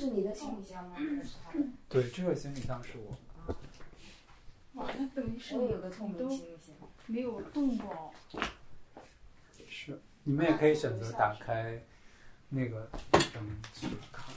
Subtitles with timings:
[0.00, 0.96] 是你的行李箱吗？
[0.96, 1.64] 还是他的？
[1.90, 3.54] 对，这个行李箱是我。
[4.72, 6.74] 哇，那等于是我有个透明行李箱。
[7.04, 8.14] 没有动过。
[9.68, 11.84] 是，你们也可以选择打开
[12.48, 14.34] 那个灯去看。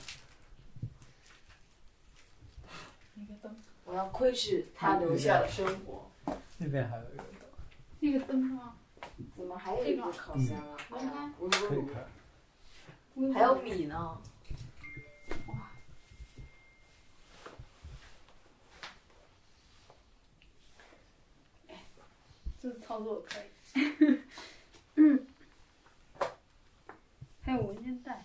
[3.14, 3.56] 那个灯，
[3.86, 6.10] 我要窥视他留下的生活。
[6.58, 7.36] 那边还有一个灯，
[8.00, 8.76] 那个灯吗？
[9.34, 10.76] 怎么还有一个烤箱啊？
[11.40, 13.32] 可以看。
[13.32, 14.20] 还有米呢。
[22.64, 24.22] 这操作可以。
[24.94, 25.26] 嗯，
[27.42, 28.24] 还有文件袋。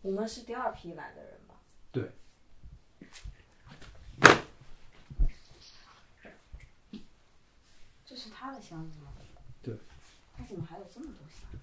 [0.00, 1.60] 我们是第二批来的人吧？
[1.92, 2.10] 对。
[8.06, 9.12] 这是他的箱子吗？
[9.62, 9.76] 对。
[10.34, 11.60] 他怎么还有这么多箱？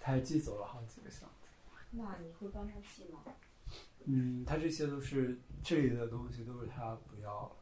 [0.00, 1.46] 他还寄走了好几个箱子。
[1.92, 3.22] 那你会帮他寄吗？
[4.06, 7.56] 嗯，他这些都是这里的东西，都是他不要了。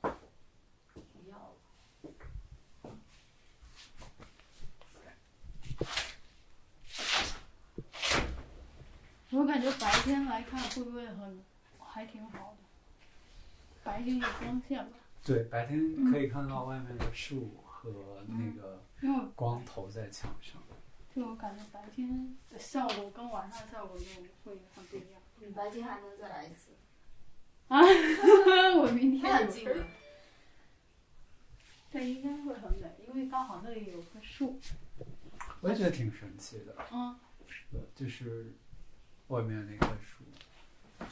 [0.00, 1.52] 不要了。
[9.30, 11.44] 我感觉白天来看会不会很，
[11.78, 12.56] 还挺好的。
[13.84, 18.82] 白天有光线吧，对，白天可以看到外面的树和那个
[19.34, 20.62] 光投在墙上。
[21.16, 24.04] 就我感觉白天的效果跟晚上的效果就
[24.44, 25.22] 会很不一样。
[25.40, 26.72] 你白天还能再来一次？
[27.68, 27.80] 啊
[28.76, 29.86] 我明天有太近了。
[31.90, 34.60] 对，应该会很美，因为刚好那里有棵树。
[35.62, 37.18] 我也觉得挺神奇的，嗯，
[37.94, 38.52] 就是
[39.28, 40.22] 外面那棵树。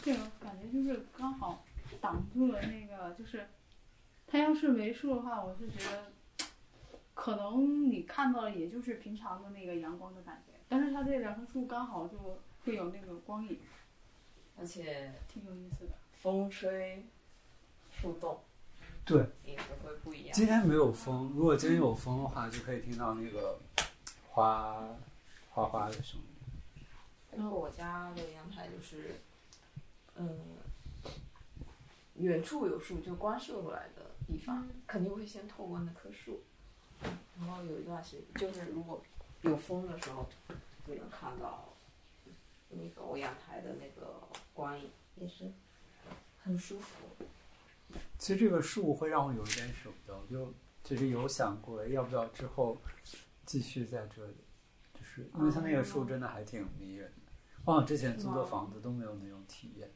[0.02, 1.64] 这个感觉就是刚好
[1.98, 3.48] 挡住了那个，就是
[4.26, 6.12] 它要是没树的话，我是觉得
[7.14, 12.18] 可能你看到的也就是平常的那个阳光的感觉，但是它这两棵树刚好就
[12.64, 13.58] 会有那个光影，
[14.58, 15.92] 而且挺有意思的。
[16.20, 17.06] 风吹，
[17.92, 18.40] 树动，
[19.04, 20.32] 对，影子会不一样。
[20.32, 23.58] 今天没有风，如果今天有风的话，就可以听到那个
[24.30, 24.88] 哗
[25.50, 26.84] 哗哗的声音。
[27.30, 29.16] 然后我家的阳台就是，
[30.16, 30.56] 嗯，
[32.16, 36.42] 远处有树，就光射过来的地方，肯定会先透过那棵树。
[37.38, 39.02] 然后有一段时间，就是如果
[39.42, 40.28] 有风的时候，
[40.86, 41.68] 就能看到
[42.70, 44.20] 那个我阳台的那个
[44.52, 45.52] 光影，也是
[46.42, 47.06] 很舒服。
[48.18, 52.76] 其实这个树会让我有一点舍不得，我就其实有想过要不要之后
[53.44, 54.36] 继续在这里，
[54.94, 57.32] 就是因为它那个树真的还挺迷人的。
[57.64, 59.90] 我之前租的房子都没有那种体验，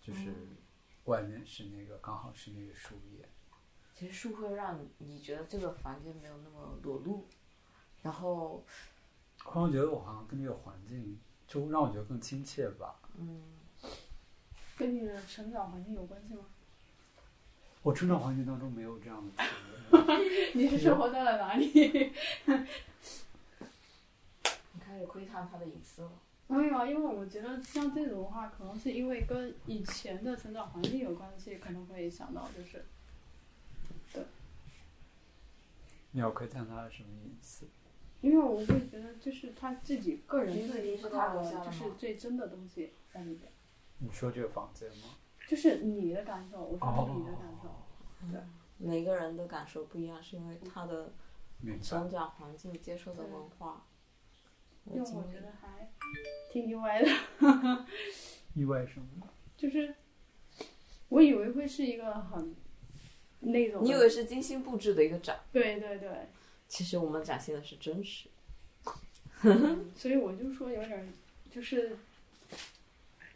[0.00, 0.32] 就是
[1.04, 3.28] 外面是那个刚好是那个树叶。
[3.94, 7.24] 其实树会让你觉得这个房间没有那么裸露，
[8.02, 8.64] 然后
[9.38, 12.96] 突然觉得我好像跟这个环境就让我觉得更亲切吧。
[13.16, 13.42] 嗯，
[14.76, 16.44] 跟你的成长环境有关系吗？
[17.82, 20.50] 我成长环境当中没有这样的体验。
[20.56, 21.66] 你是生活在了哪里？
[24.72, 26.10] 你开始窥探他的隐私了。
[26.46, 32.84] 没有啊，因为我觉得像这种的话，可能是因为跟以前的成长环境有关系，可能会想到就是，
[36.14, 37.66] 你要窥探他的什么隐私？
[38.20, 43.50] 因为我会觉得就是他自己个人橘子的一个你是他的就是最真的东西在里边，
[43.98, 45.16] 你说这个房间吗？
[45.48, 47.68] 就是你的感受，我说是你的感受。
[48.30, 48.40] 对
[48.78, 51.12] 每个人的感受不一样，是因为他的
[51.82, 52.08] 成。
[52.08, 53.84] 长环境、接受的文化。
[54.84, 55.90] 因为我觉得还
[56.50, 57.08] 挺意外的，
[58.54, 59.26] 意外什么？
[59.56, 59.94] 就是
[61.08, 62.54] 我以为会是一个很
[63.44, 66.10] 那种，你以为是精心布置的一个展，对对对，
[66.68, 68.28] 其实我们展现的是真实。
[69.94, 71.12] 所以我就说有点
[71.50, 71.96] 就是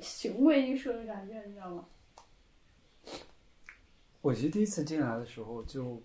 [0.01, 1.85] 行为艺术的感觉，你知道吗？
[4.21, 6.03] 我其实第一次进来的时候就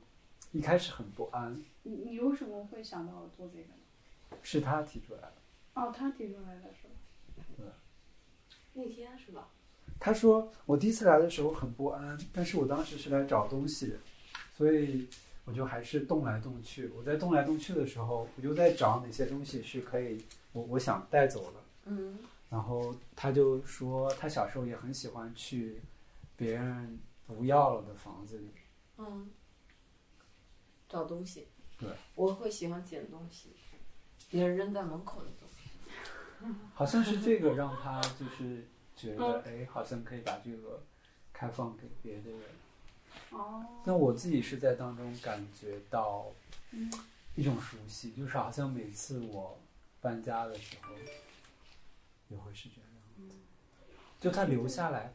[0.52, 4.38] 一开始很不安，你你为什么会想到做这个呢？
[4.42, 5.34] 是他提出来的。
[5.76, 6.88] 哦，他提出来的是
[7.64, 7.74] 吧？
[8.74, 9.50] 那天是吧？
[10.04, 13.96] 他说我第一次来的时候很不安，但是我当时是来找东西，
[14.54, 15.08] 所以
[15.46, 16.90] 我就还是动来动去。
[16.90, 20.22] 我在动来动去的时候，我就在找哪些东西是可以
[20.52, 21.60] 我我想带走的。
[21.86, 22.20] 嗯，
[22.50, 25.82] 然后他就说他小时候也很喜欢去
[26.36, 28.50] 别人不要了的房子里。
[28.98, 29.32] 嗯，
[30.90, 31.48] 找东西。
[31.80, 33.52] 对，我会喜欢捡东西，
[34.30, 36.54] 别人扔在门口的东西。
[36.74, 38.68] 好像是这个让他就是
[39.04, 40.82] 觉得，哎，好像可以把这个
[41.34, 42.42] 开放给别的人。
[43.32, 46.28] 哦，那我自己是在当中感觉到
[46.72, 46.92] 嗯
[47.36, 49.60] 一种熟悉，就是好像每次我
[50.00, 50.96] 搬家的时候，
[52.30, 52.90] 也会是这样。
[54.20, 55.14] 就他留下来，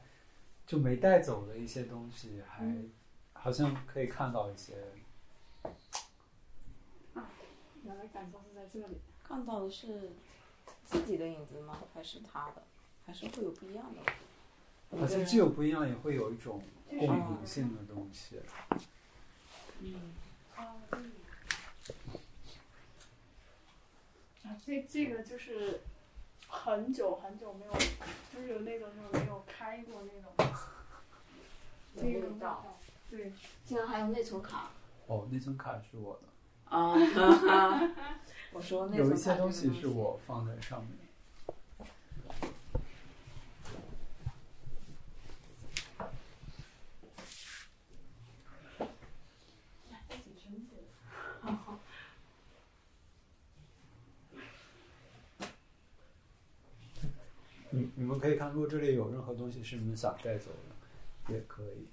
[0.67, 2.91] 就没带走的一些东西，还嗯
[3.33, 4.75] 好像可以看到一些。
[7.85, 9.01] 原来感受是在这里。
[9.25, 10.11] 看到的是
[10.85, 11.79] 自己的影子吗？
[11.95, 12.63] 还是他的？
[13.09, 14.99] 还是会有不一样的？
[14.99, 18.39] 好像既有不一样，也会有一种共鸣性的东西。
[19.81, 20.13] 嗯，
[20.55, 20.77] 啊，
[24.43, 25.81] 啊，这这个就是
[26.49, 27.73] 很久很久没有，
[28.35, 30.31] 就是有那种就是没有开过那种
[31.95, 32.79] 有那个味道。。
[33.11, 33.33] 对，
[33.65, 34.71] 竟然还有内存卡
[35.07, 36.93] 哦，内存卡是我的，啊！
[37.15, 37.91] 哈哈
[38.53, 40.91] 我说内存卡有一些东西是我放在上面。
[50.09, 50.75] 自己真的。
[57.71, 60.51] 你你们可以看，如果这里有任何东西是你们想带走
[61.27, 61.87] 的，也可以。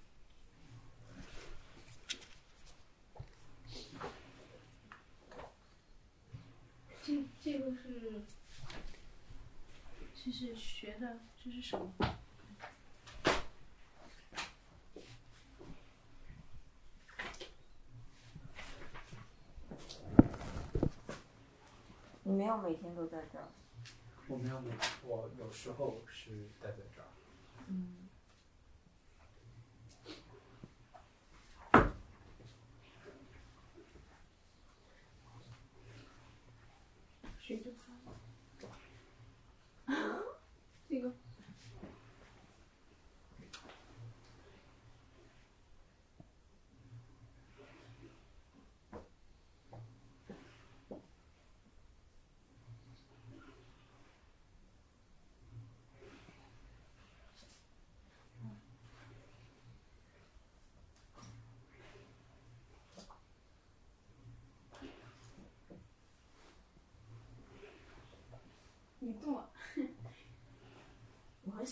[7.04, 8.22] 这这个是，
[10.16, 11.94] 这是学的，这是什么？
[22.24, 23.48] 你没有每天都在这儿。
[24.28, 24.62] 我没有，
[25.06, 27.08] 我有时候是待在这儿。
[27.68, 28.08] 嗯。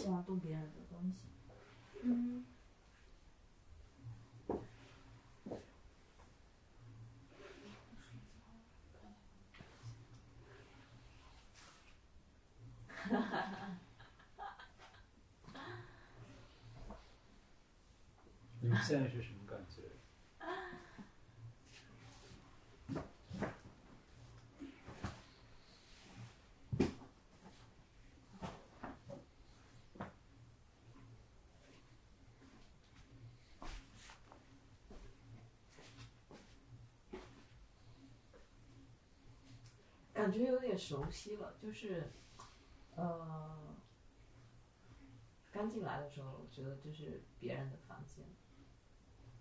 [0.04, 1.30] 喜欢动别人的东西。
[2.02, 2.44] 嗯。
[12.90, 13.78] 哈哈哈哈
[15.54, 15.78] 哈
[18.60, 19.43] 你们现在是什么
[40.24, 40.46] 感觉？
[40.46, 42.10] 有点熟悉了，就是，
[42.96, 43.76] 呃，
[45.52, 48.24] 刚进来的时候，我觉得这是别人的房间，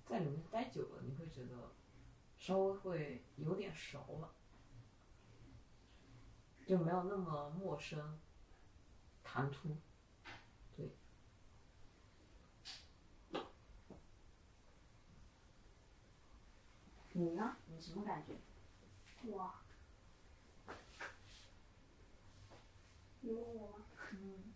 [0.05, 1.71] 在里面待久了，你会觉得
[2.37, 4.35] 稍微会有点熟了，
[6.67, 8.19] 就没有那么陌生、
[9.23, 9.77] 唐突。
[10.77, 10.91] 对。
[17.13, 17.57] 你呢？
[17.69, 18.35] 你什么感觉？
[19.31, 19.62] 哇。
[23.23, 23.85] 有我吗？
[24.13, 24.53] 嗯。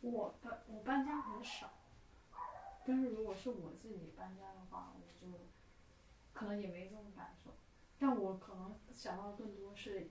[0.00, 1.70] 我搬我搬家很少，
[2.84, 5.38] 但是如果是我自己搬家的话，我就
[6.32, 7.52] 可能也没这种感受。
[7.98, 10.10] 但我可能想到更多是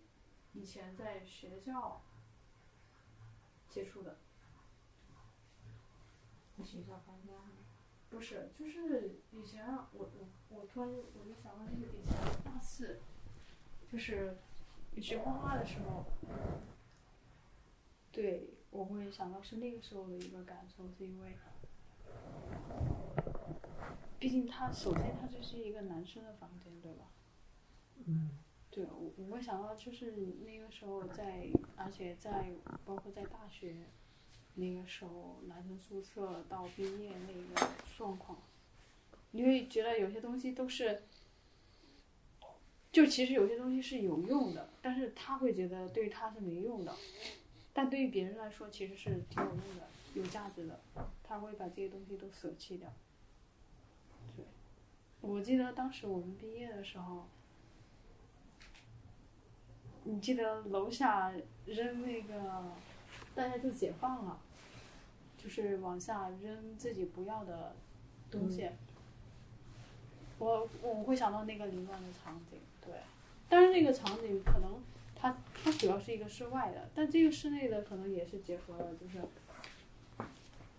[0.53, 2.01] 以前在学校
[3.69, 4.17] 接触的，
[6.57, 7.33] 在学校搬家。
[8.09, 12.99] 不是，就是以前我我我突然我就想到那个以前大四，
[13.91, 14.37] 就是
[14.99, 16.05] 学画画的时候，
[18.11, 21.37] 对，我会想到是那个时候的一个感受，是因为，
[24.19, 27.05] 毕竟他首先他就是一个男生的房间，对吧？
[28.05, 28.31] 嗯。
[28.73, 30.13] 对，我我会想到就是
[30.45, 31.45] 那个时候在，
[31.75, 32.53] 而且在
[32.85, 33.75] 包括在大学，
[34.55, 38.41] 那个时候男生宿舍到毕业那个状况，
[39.31, 41.03] 你会觉得有些东西都是，
[42.91, 46.93] 就其实有些东西是有用的，但是他会觉得对于他是没用的，
[47.73, 50.79] 但对于别人来说其实是挺有用的、有价值的，
[51.23, 52.91] 他会把这些东西都舍弃掉。
[54.35, 54.45] 对，
[55.21, 57.27] 我记得当时我们毕业的时候。
[60.03, 61.31] 你记得楼下
[61.67, 62.63] 扔那个，
[63.35, 64.41] 大家就解放了，
[65.37, 67.75] 就是往下扔自己不要的
[68.31, 68.67] 东西。
[70.41, 72.95] 我我会想到那个凌乱的场景，对，
[73.47, 74.81] 但是那个场景可能
[75.15, 79.21] 它它主要是一个室外的，但这个室内的可能也是结合了，就是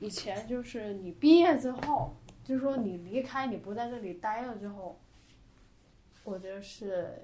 [0.00, 4.98] 以前就是你毕业之后，就是说你离开你不在这里待了之后，
[6.24, 7.22] 我觉得是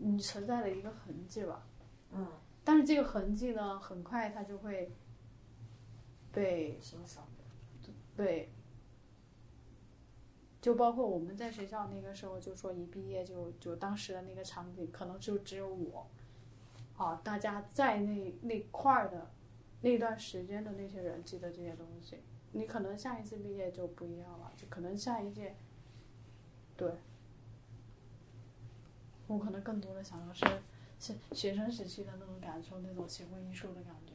[0.00, 1.62] 你存在的一个痕迹吧。
[2.10, 2.26] 嗯，
[2.64, 4.90] 但是这个痕迹呢，很快它就会
[6.32, 7.92] 被欣赏的。
[8.16, 8.50] 对，
[10.60, 16.06] 就包括我们在学校那个时候，就说一毕业就就当时的那个场景，可能就只有我，
[16.96, 19.30] 啊，大家在那那块儿的
[19.80, 22.18] 那段时间的那些人记得这些东西，
[22.52, 25.56] 你可能下一次毕业就不一样了，就可能下一届，
[26.76, 26.92] 对，
[29.26, 30.44] 我可能更多的想的是
[30.98, 34.12] 是学生时期的那种感受，那种行为艺术的感觉，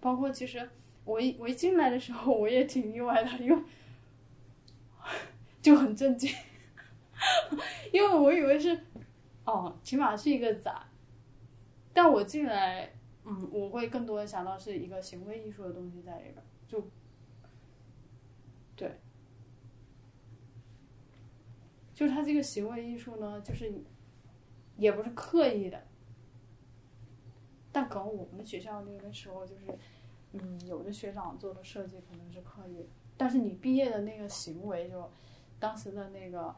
[0.00, 0.68] 包括其实。
[1.04, 3.62] 我一我一进来的时候，我也挺意外的，因为
[5.60, 6.30] 就很震惊，
[7.92, 8.78] 因为我以为是
[9.44, 10.74] 哦，起码是一个展，
[11.92, 12.92] 但我进来，
[13.24, 16.36] 嗯，我会更多的想到是一个行为艺术的东西在里边，
[16.66, 16.88] 就
[18.76, 18.98] 对，
[21.94, 23.72] 就是它这个行为艺术呢，就是
[24.76, 25.82] 也不是刻意的，
[27.72, 29.66] 但可能我们学校那个时候就是。
[30.32, 32.86] 嗯，有的学长做的设计可能是刻意的，
[33.16, 35.10] 但是你毕业的那个行为就，
[35.58, 36.54] 当时的那个，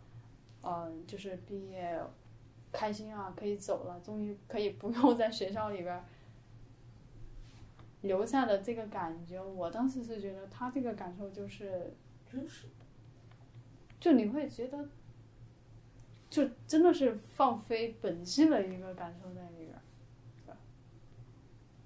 [0.63, 2.01] 嗯，就是毕业
[2.73, 6.05] 开心啊，可以走了，终于可以不用在学校里边
[8.03, 11.95] 留下的这个感觉，我当时是觉得他这个感受就是
[12.31, 12.67] 真实，
[13.99, 14.89] 就你会觉得，
[16.29, 19.71] 就真的是放飞本性的一个感受在里边。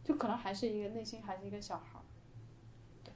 [0.04, 2.04] 就可能还是一个内心还是一个小孩儿，
[3.02, 3.10] 对。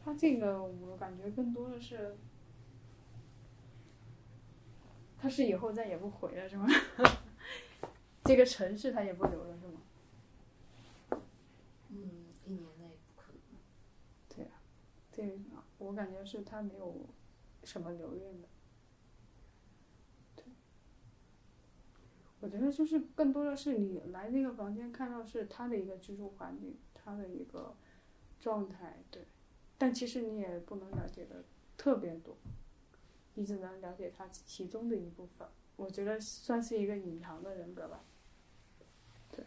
[0.00, 2.16] 他这个我感觉更多的是，
[5.20, 6.66] 他是以后再也不回了是吗？
[8.24, 11.20] 这个城市他也不留了是吗？
[11.88, 11.98] 嗯，
[12.46, 13.58] 一年内不可能。
[14.28, 14.60] 对啊，
[15.10, 15.36] 这个
[15.78, 17.06] 我感觉是他没有
[17.64, 18.48] 什么留恋的。
[22.40, 27.74] 我觉得就是更多的是你来那个房间看到是他的一个居住环境，他的一个
[28.38, 29.26] 状态，对。
[29.76, 31.44] 但其实你也不能了解的
[31.76, 32.36] 特别多，
[33.38, 35.46] 你只能了解他其中的一部分。
[35.76, 38.04] 我觉得算是一个隐藏的人格吧。
[39.30, 39.44] 对。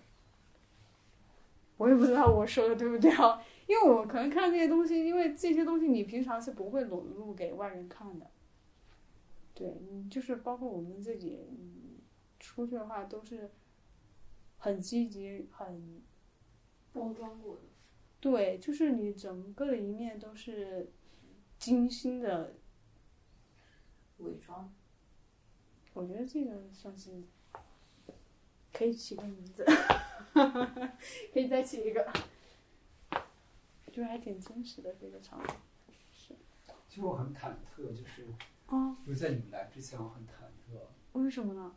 [1.78, 8.32] 我也不知道我说的对不对啊，因为我可能看这些东西，因为这些东西你平常是不会裸露给外人看的。
[9.54, 11.46] 对你就是包括我们自己。
[12.44, 13.52] 出去的话都是
[14.58, 16.02] 很积极、很
[16.92, 17.62] 包装过的。
[18.20, 20.92] 对，就是你整个的一面都是
[21.60, 22.56] 精心的
[24.22, 24.72] 伪装。
[25.94, 27.24] 我觉得这个算是
[28.72, 29.66] 可以起个名字，
[31.34, 32.12] 可以再起一个，
[33.92, 35.56] 就还挺真实的这个场景。
[36.12, 36.36] 是。
[36.88, 38.28] 其实我很忐忑，就是
[38.68, 40.80] 啊，就是在你们来之前，我很忐忑。
[41.14, 41.76] 为什么呢？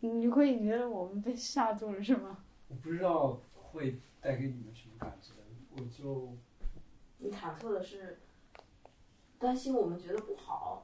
[0.00, 2.44] 你会觉得我们被吓住了是吗？
[2.68, 5.32] 我不知道会带给你们什么感觉，
[5.76, 6.36] 我就。
[7.18, 8.20] 你忐忑的是
[9.38, 10.83] 担心我们觉得不好，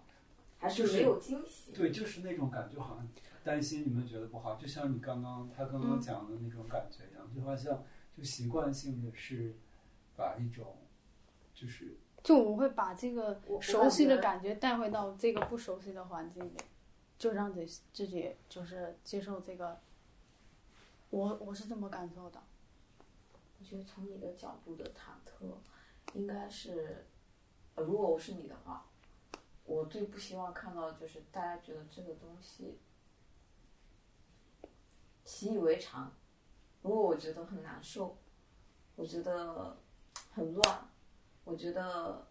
[0.60, 1.72] 还是没有惊喜？
[1.72, 3.08] 对，就是那种感觉，好像
[3.42, 7.82] 担心你们觉得不好，就像你刚刚他刚刚讲的那种感觉一样，就好像
[8.16, 9.56] 就习惯性的是
[10.16, 10.76] 把一种
[11.54, 11.96] 就是。
[12.22, 16.52] 就我会把这个熟悉的感觉带回到这个不熟悉的环境里。
[17.18, 19.78] 就让自自己就是接受这个，
[21.10, 22.42] 我我是这么感受的。
[23.58, 25.52] 我觉得从你的角度的忐忑，
[26.14, 27.04] 应该是，
[27.74, 28.86] 呃，如果我是你的话，
[29.70, 32.80] 我最不希望看到就是大家觉得这个东西
[35.24, 36.12] 习以为常。
[36.82, 38.18] 如果我觉得很难受，
[38.96, 39.76] 我觉得
[40.32, 40.90] 很乱，
[41.44, 42.26] 我觉得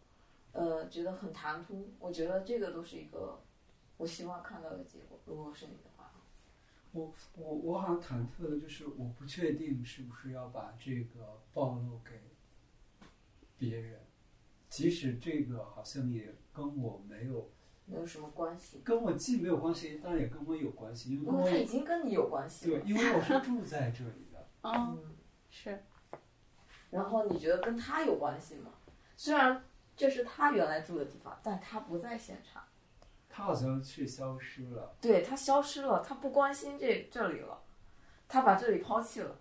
[0.52, 3.42] 呃觉得很唐突，我觉得这个都是一个。
[3.96, 6.12] 我希望看到的结果，如果是你的话，
[6.92, 12.22] 我我我好像忐忑的就是，我不确定是不是要把这个暴露给
[13.58, 14.02] 别人，
[14.68, 17.50] 即使这个好像也跟我没有
[17.86, 22.80] 没有什么关系，跟我既没有关系，但也跟我有关系，因为他已经跟你有关系了。
[22.82, 24.46] 对，因为我是住在这里的。
[24.64, 25.16] 嗯，
[25.50, 25.82] 是。
[26.90, 28.72] 然后你觉得跟他有关系吗？
[29.16, 29.64] 虽然
[29.96, 32.64] 这是他原来住的地方，但他不在现场。
[33.30, 34.96] 他好像是消失了。
[35.00, 37.62] 对他消失了，他不关心这这里了，
[38.28, 39.40] 他把这里抛弃了。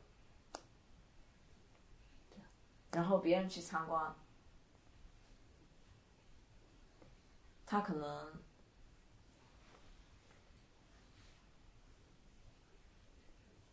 [2.93, 4.15] 然后别人去参观，
[7.71, 8.33] 他可能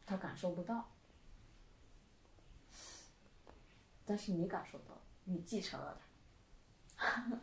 [0.06, 0.92] 他感受不到，
[4.06, 5.98] 但是你感受到，你继承了
[6.98, 7.40] 他。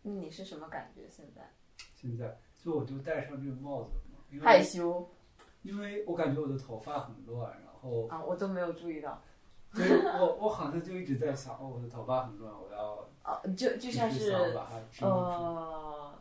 [0.00, 1.06] 你是什么感觉？
[1.10, 1.52] 现在
[1.94, 5.14] 现在就我就戴上这个帽子了嘛，害羞
[5.60, 9.22] 因为我感觉我的头发很乱，然后啊，我都没有注意到
[9.74, 14.32] 对我我好像就一直在想，哦，我的头发很乱，我要啊，就就像是。
[15.00, 16.18] 呃，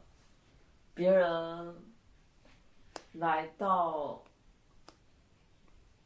[0.94, 1.76] 别人
[3.14, 4.24] 来到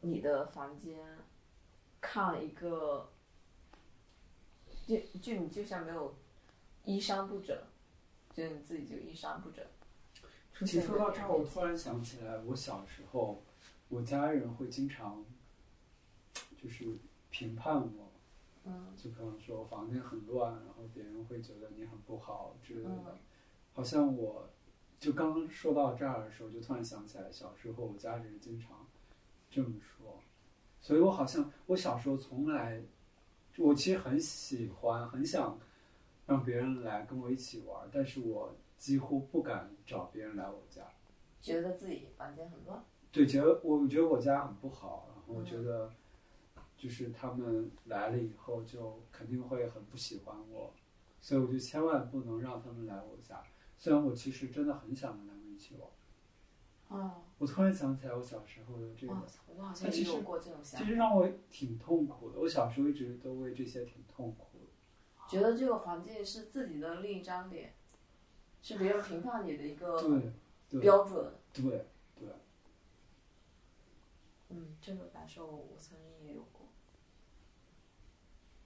[0.02, 1.00] 你的房间，
[2.00, 3.10] 看一个，
[4.88, 6.16] 就就你就像没有
[6.86, 7.58] 衣衫不整，
[8.34, 9.66] 就你自己就衣衫不整。
[10.60, 13.44] 其实说到这儿，我突然想起来，我小时候，
[13.90, 15.26] 我家人会经常
[16.56, 16.86] 就是
[17.34, 18.12] 评判我，
[18.64, 22.90] 嗯就可能说我房间很乱，然后别人会觉得你很不好之类的。
[22.90, 23.18] 嗯
[23.76, 24.48] 好像我
[25.00, 28.86] 就刚刚说到这儿的时候，就突然想起来，小时候我家里人经常
[29.50, 30.22] 这么说，
[30.80, 32.84] 所以我好像我小时候从来，
[33.58, 35.60] 我其实很喜欢，很想
[36.28, 40.84] 让别人来跟我一起玩，但是我几乎不敢找别人来我家。
[41.42, 42.86] 觉得自己房间很乱。
[43.12, 45.92] 对，觉得我觉得我家很不好，然后我觉得
[46.84, 50.74] 就是他们来了以后就肯定会很不喜欢我，
[51.22, 53.42] 所以我就千万不能让他们来我家。
[53.78, 55.90] 虽然我其实真的很想跟他们一起玩。
[56.90, 59.14] 哦，我突然想起来我小时候的这个，，
[59.56, 62.40] 我好像但其实也有过这种想法其，实让我挺痛苦的。
[62.42, 65.30] 我小时候一直都为这些挺痛苦的。
[65.30, 67.74] 觉得这个环境是自己的另一张脸，
[68.62, 70.34] 是别人评判你的一个对
[70.70, 71.34] 对标准。
[71.54, 71.88] 对
[72.20, 72.28] 对，
[74.50, 76.53] 嗯，这个感受我曾经也有过。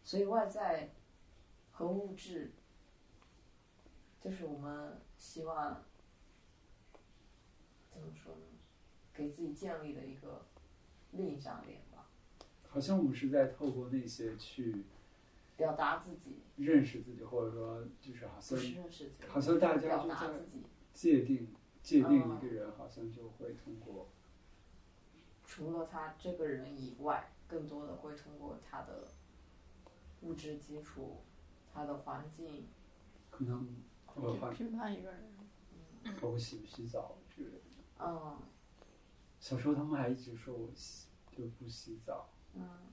[0.08, 0.90] 所以外在
[1.70, 2.54] 和物质，
[4.22, 5.84] 就是我们希望
[7.92, 8.42] 怎么说呢？
[9.14, 10.46] 给自己建立的一个
[11.12, 12.08] 另一张脸吧，
[12.70, 14.86] 好像我们是在透过那些去
[15.58, 20.64] 表达自己，认识自己，或者说就是好像是认识自己，好像大家表就在达自己。
[20.94, 24.08] 界定界定嗯一个人，好像就会通过
[25.44, 29.06] 除了他这个人以外，更多的会通过他的
[30.22, 31.22] 物质基础、
[31.74, 32.68] 他的环境，
[33.30, 33.68] 可能
[34.16, 35.24] 我换评判一个人。
[36.22, 37.60] 包括洗不洗澡之类的。
[38.00, 38.38] 嗯
[39.40, 42.90] 小时候他们还一直说我洗就不洗澡，嗯，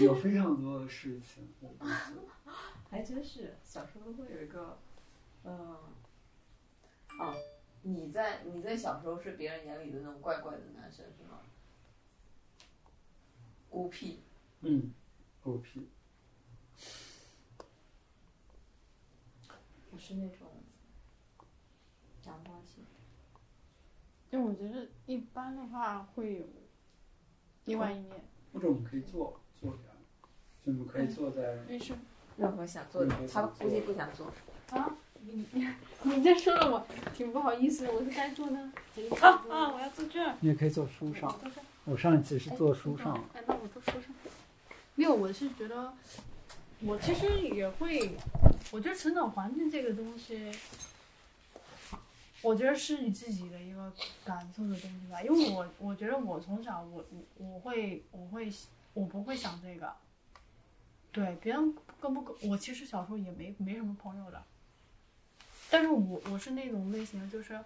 [0.00, 2.28] 有非常多的事情我不做。
[2.90, 4.78] 还真是小时候会有一个，
[5.44, 5.78] 嗯，
[7.18, 7.34] 哦，
[7.82, 11.40] 你在你在小时候是别人眼里的那种怪怪的男生是吗？
[13.70, 14.20] 孤僻，
[14.60, 14.92] 嗯，
[15.46, 15.80] 狗屁。
[19.92, 20.48] 我是那种
[22.24, 22.84] 阳光型，
[24.28, 26.46] 就我觉得一般的话会有
[27.66, 29.78] 另外一面，或者我们可以坐坐下，
[30.64, 31.94] 就我们可以坐在没事。
[32.36, 34.26] 任何想做的任何，他估计不想做。
[34.70, 35.64] 啊，你 你
[36.02, 38.72] 你这说的我挺不好意思，我是该坐呢。
[39.20, 40.36] 啊啊，我要坐这儿。
[40.40, 41.32] 你也可以坐书上。
[41.32, 44.10] 我坐这儿我上一次是坐书上，哎，那我坐书上。
[44.96, 45.92] 没有，我是觉得，
[46.80, 48.16] 我其实也会，
[48.70, 50.50] 我觉得成长环境这个东西，
[52.40, 53.92] 我觉得是你自己的一个
[54.24, 55.20] 感受的东西吧。
[55.22, 58.50] 因为我我觉得我从小我我我会我会
[58.94, 59.94] 我不会想这个，
[61.12, 64.42] 对别人跟不跟我其实小时候也没没什么朋友的，
[65.70, 67.62] 但是我我是那种类型，就是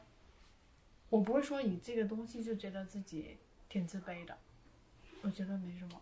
[1.09, 3.37] 我不会说以这个东西就觉得自己
[3.69, 4.37] 挺自卑的，
[5.23, 6.01] 我觉得没什么。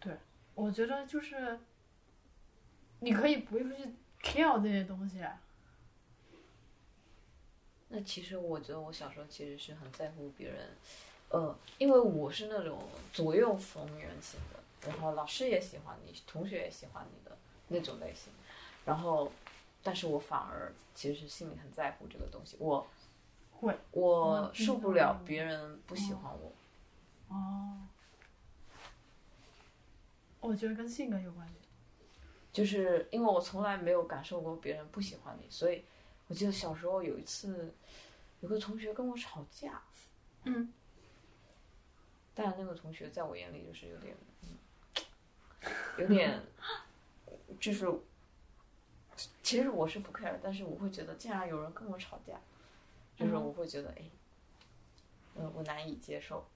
[0.00, 0.16] 对，
[0.54, 1.58] 我觉得就是
[3.00, 3.76] 你可以不用去
[4.22, 5.24] care 这些东西，
[7.88, 10.68] 那其实我觉得我小时候其实是很在乎别人，
[11.30, 12.78] 呃，因为我是那种
[13.12, 17.36] 左右逢源型的，然后老师也喜欢你，同学也喜欢你的
[17.68, 18.32] 那种类型，
[18.84, 19.32] 然后，
[19.82, 22.86] 但是我反而其实是心里很在乎这个东西，我
[23.52, 26.52] 会我嗯受不了别人不喜欢我，
[27.34, 27.78] 哦，
[30.40, 31.54] 我觉得跟性格有关系。
[32.50, 35.84] 就是因为我从来没有感受过别人不喜欢你，所以
[36.26, 37.72] 我记得小时候有一次，
[38.40, 39.80] 有个同学跟我吵架，
[40.44, 40.72] 嗯，
[42.34, 46.42] 但那个同学在我眼里就是有点，嗯有点，
[47.60, 47.86] 就是，
[49.42, 52.40] 其实我是不 care，但是我会觉得，竟然有人跟我吵架，
[53.14, 54.10] 就是我会觉得，哎，
[55.36, 56.48] 呃，我难以接受。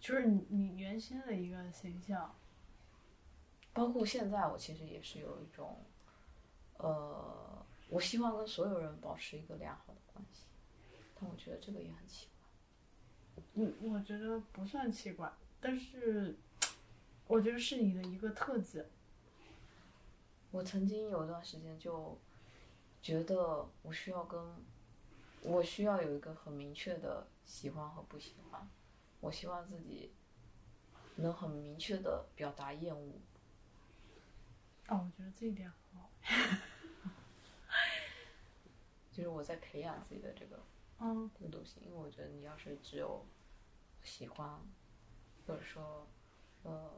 [0.00, 2.34] 就是你你原先的一个形象，
[3.72, 5.76] 包括现在，我其实也是有一种，
[6.78, 10.46] 呃，我希望跟所有人保持一个良好的关系，
[11.14, 12.48] 但我觉得这个也很奇怪。
[13.54, 16.34] 嗯我觉得不算奇怪，但是
[17.26, 18.88] 我觉得是你的一个特质。
[20.50, 22.18] 我曾经有一段时间就
[23.02, 24.40] 觉得我需要跟，
[25.42, 28.68] 我需要有一个很明确的喜欢和不喜欢，
[29.20, 30.12] 我希望自己
[31.16, 33.20] 能很明确的表达厌恶。
[34.88, 36.10] 哦，我觉得这一点很好。
[39.12, 40.62] 就是我在培养自己的这个
[40.98, 43.26] 嗯这个东西，因为我觉得你要是只有
[44.02, 44.58] 喜欢，
[45.46, 46.06] 或者说，
[46.62, 46.90] 呃，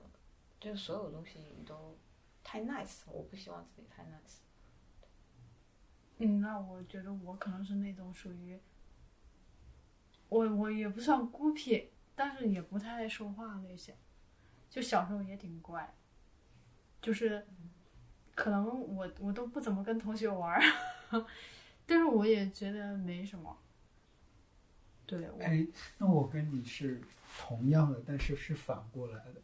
[0.60, 1.98] 就是所有东西你都
[2.44, 4.38] 太 nice，我不希望自己太 nice。
[6.18, 8.60] 嗯，那我觉得我可能是那种属于，
[10.28, 13.96] 我我也不算孤僻，但是也不太爱说话那些，
[14.70, 15.94] 就小时候也挺乖，
[17.00, 17.46] 就是
[18.34, 20.62] 可能我我都不怎么跟同学玩儿，
[21.86, 23.58] 但是我也觉得没什么。
[25.06, 25.66] 对，我哎，
[25.98, 27.00] 那我跟你是
[27.38, 29.42] 同样的，但是是反过来的。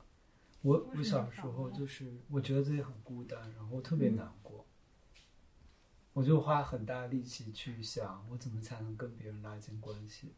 [0.63, 4.67] 我我小时候就是我觉得自己很孤单，然后特别嗯难过，
[6.13, 10.35] 我就花很大力气去想我怎么才能跟别人拉近关系。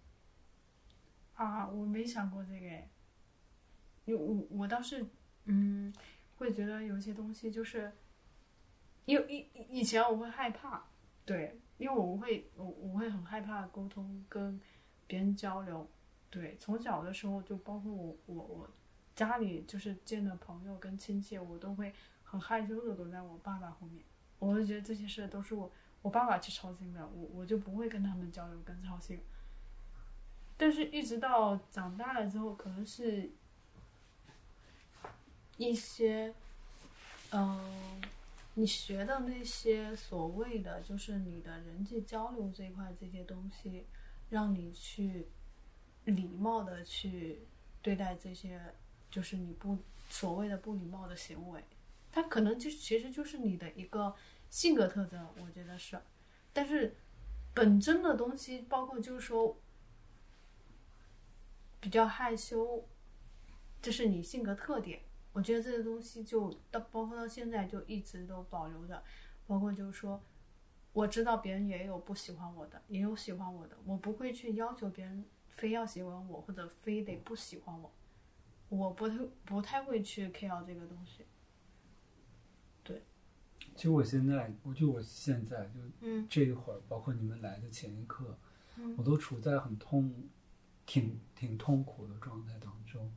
[1.40, 2.86] 啊，我没想过这个哎，
[4.04, 5.06] 因为我我倒是
[5.46, 5.90] 嗯，
[6.36, 7.90] 会觉得有些东西就是，
[9.06, 10.84] 因为以以前我会害怕，
[11.24, 14.60] 对，因为我会我我会很害怕沟通跟
[15.06, 15.88] 别人交流，
[16.28, 18.70] 对，从小的时候就包括我我我
[19.16, 21.90] 家里就是见的朋友跟亲戚，我都会
[22.22, 24.04] 很害羞的躲在我爸爸后面，
[24.38, 25.72] 我就觉得这些事都是我
[26.02, 29.18] 我爸爸去操心的，我我就不会跟他们交流跟操心。
[30.62, 33.30] 但是，一直到长大了之后，可能是
[35.56, 36.34] 一些，
[37.30, 37.98] 嗯、
[38.52, 43.86] 你学的那些所谓的，就是你的人际交流这一块这些东西，
[44.28, 45.28] 让你去
[46.04, 47.40] 礼貌的去
[47.80, 48.60] 对待这些，
[49.10, 49.78] 就是你不
[50.10, 51.64] 所谓的不礼貌的行为，
[52.12, 54.14] 它可能就其实就是你的一个
[54.50, 55.98] 性格特征，我觉得是。
[56.52, 56.94] 但是
[57.54, 59.56] 本真的东西，包括就是说。
[61.80, 62.86] 比较害羞，
[63.80, 65.00] 这是你性格特点。
[65.32, 69.02] 我觉得这些东西就到包括到现在就一直都保留着，
[69.46, 70.20] 包括就是说，
[70.92, 77.92] 我知道别人也有不喜欢我的，也有喜欢我的，我不会去要求别人非要喜欢我或者非得不喜欢我，
[78.68, 81.24] 我不太不太会去 care 这个东西。
[82.82, 83.02] 对。
[83.76, 86.26] 其实我现在，我就我现在就嗯。
[86.28, 88.36] 这一会儿，包括你们来的前一刻，
[88.76, 88.96] 嗯。
[88.98, 90.12] 我都处在很痛、
[90.90, 93.08] 挺挺痛苦的状态当中。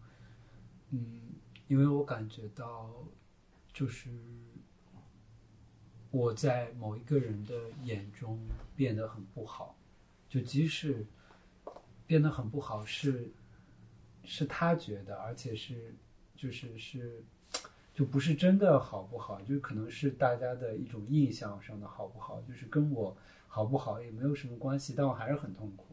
[0.92, 1.22] 嗯，
[1.68, 2.94] 因为我感觉到，
[3.74, 4.12] 就是
[6.12, 8.40] 我在某一个人的眼中
[8.76, 9.76] 变得很不好，
[10.30, 11.04] 就即使
[12.06, 13.32] 变得很不好是
[14.24, 15.96] 是他觉得，而且是
[16.36, 17.24] 就是是
[17.92, 25.93] 就不是真的好不好，就可能是大家的一种印象上的好不好，就是跟我好不好也没有什么关系，但我还是很痛苦。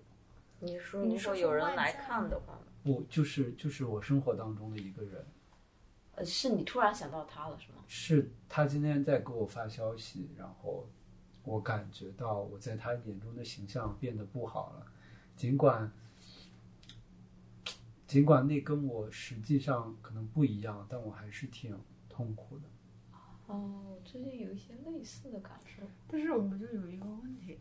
[0.61, 5.27] 你说你如果说有人来看的话，不就是就是我生活当中的一个人，
[6.17, 7.79] 呃，是你突然想到他了是吗？
[7.89, 10.89] 是他今天在给我发消息，然后
[11.45, 14.87] 我感觉到我在他眼中的形象变得不好了，
[15.37, 15.91] 尽管
[18.07, 22.65] 尽管那跟我实际上可能不一样，但我还是挺痛苦的。
[23.47, 25.83] 哦，我最近有一些类似的感受。
[26.07, 27.59] 但是我们就有一个问题，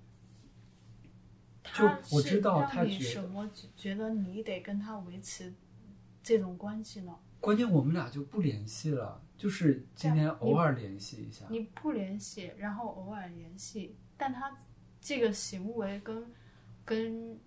[1.73, 5.53] 就我知道他觉得什么觉觉得你得跟他维持
[6.21, 7.15] 这种关系呢？
[7.39, 11.45] 关键我们俩就不联系了，就是今天偶尔联系一下。
[11.49, 14.57] 你不联系，然后偶尔联系，但他
[14.99, 16.31] 这个行为跟
[16.83, 17.39] 跟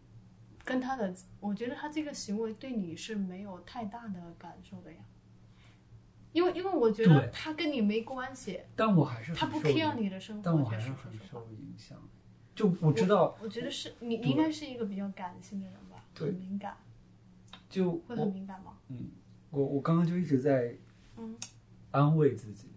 [0.64, 4.98] 跟他的，我觉得他这个行为对你是没有太大的感受的呀。
[6.32, 11.12] 因为因为我觉得他跟你没关系，但我还是他不 care 你的生活但我还是很。
[11.30, 11.98] 受影响。
[12.54, 16.76] 就我知道，我觉得是你，你应该是一个比较感性的人吧，对很敏感，
[17.70, 18.76] 就会很敏感吗？
[18.88, 19.10] 嗯
[19.50, 20.74] 我我刚刚就一直在
[21.16, 21.36] 嗯
[21.90, 22.68] 安慰自己，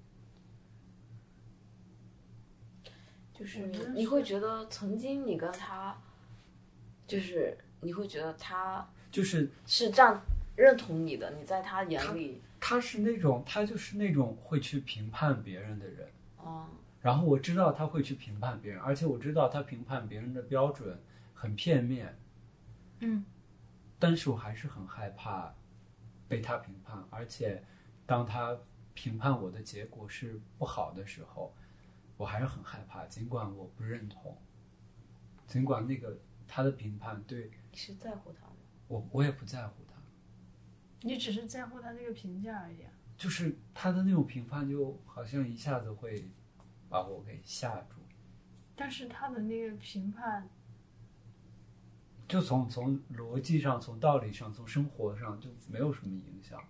[3.34, 5.98] 就是你会觉得曾经你跟他，
[7.08, 10.22] 就是你会觉得他就是是这样
[10.58, 16.10] 认同你的，你在他眼里，他是那种他就是那种会去评判别人的人。
[16.46, 16.68] 嗯，
[17.06, 21.00] 然后我知道他会去评判别人，而且我知道他评判别人的标准
[21.36, 22.18] 很片面，
[23.02, 23.24] 嗯
[24.00, 25.54] 但是我还是很害怕
[26.28, 27.64] 被他评判，而且
[28.08, 28.58] 当他
[28.96, 31.54] 评判我的结果是不好的时候，
[32.18, 34.36] 我还是很害怕，尽管我不认同，
[35.46, 38.56] 尽管那个他的评判对你是在乎他的？
[38.88, 40.02] 我我也不在乎他，
[41.02, 42.90] 你只是在乎他那个评价而已啊。
[43.16, 46.28] 就是他的那种评判就好像一下子会
[46.96, 47.98] 把我给吓住。
[48.74, 50.48] 但是他的那个评判，
[52.26, 56.64] 就从从逻辑上、从道理上、从生活上就没有什么影响，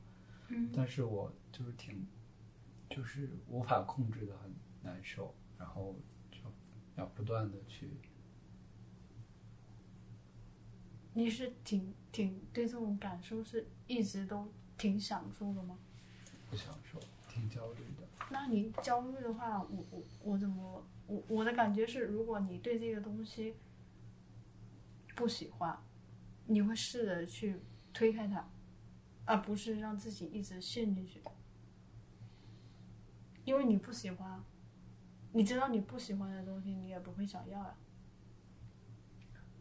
[0.47, 2.07] 嗯但是我就是挺，
[2.89, 5.95] 就是无法控制的很难受，然后
[6.31, 6.39] 就
[6.95, 7.91] 要不断的去，
[11.13, 15.77] 你是挺挺对这种感受是一直都挺享受的吗？
[16.49, 18.04] 不享受，挺焦虑的。
[18.31, 23.55] 那你焦虑的话，我我我怎么我我的感觉是，如果你对这个东西
[25.15, 25.77] 不喜欢，
[26.47, 27.59] 你会试着去
[27.93, 28.49] 推开它，
[29.25, 31.21] 而不是让自己一直陷进去。
[33.43, 34.43] 因为你不喜欢，
[35.31, 37.75] 你知道你不喜欢的东西，你也不会想要呀。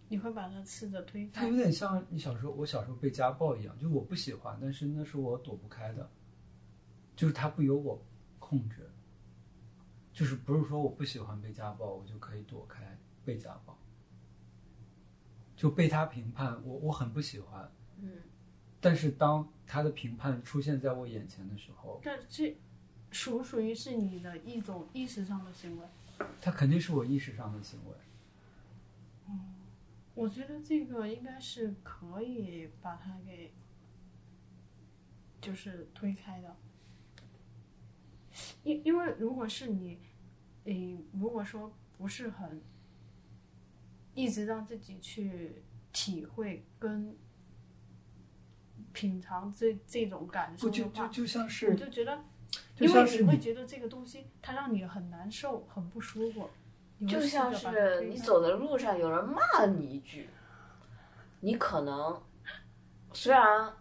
[0.09, 1.57] 你会把它试着推开它有。
[1.57, 6.11] 点像你小时候，我小时候被家暴一样，就我不喜欢，但是那是我躲不开的，
[7.14, 8.03] 就是它不由我
[8.55, 8.88] 控制，
[10.12, 13.77] 就是不是说我不喜欢被家暴，我就可以躲开被家暴，
[15.57, 18.11] 就被他评判，我我很不喜欢，嗯，
[18.81, 22.57] 但是当他的评判出现在我眼前的时候，但这
[23.11, 25.87] 属不属于是你的一种意识上的行为？
[26.40, 27.93] 他肯定是我意识上的行为。
[30.14, 33.53] 我觉得这个应该是可以把它给，
[35.40, 36.55] 就是推开的。
[38.62, 39.99] 因因为如果是你，
[40.64, 42.61] 嗯，如果说不是很，
[44.14, 47.16] 一直让自己去体会跟
[48.92, 52.25] 品尝这这种感受不就就的话，我就像是我就觉得，
[52.79, 56.49] 因为你会觉得这个东西它让你很难受、很不舒服，
[57.07, 60.29] 就像是你走的路上有人骂你一句，
[61.40, 62.23] 你可能
[63.12, 63.73] 虽然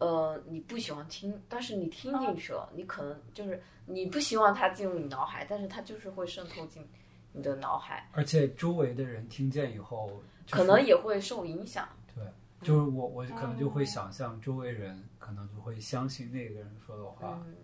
[0.00, 6.84] 呃你不喜欢听，但是你听进去了，你可能就是你不希望它进入你脑海，但是它就是会渗透进
[7.32, 10.08] 你的脑海，而且周围的人听见以后，
[10.46, 11.88] 就是可能也会受影响。
[12.14, 12.24] 对，
[12.62, 17.54] 就是我我可能就会哦想象周围人可能就会相信那个人说的话，嗯，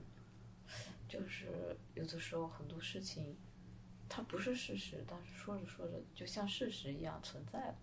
[1.09, 3.37] 就是有的时候很多事情，
[4.09, 7.75] 它不是事实，但是说着说着就像事实一样存在了。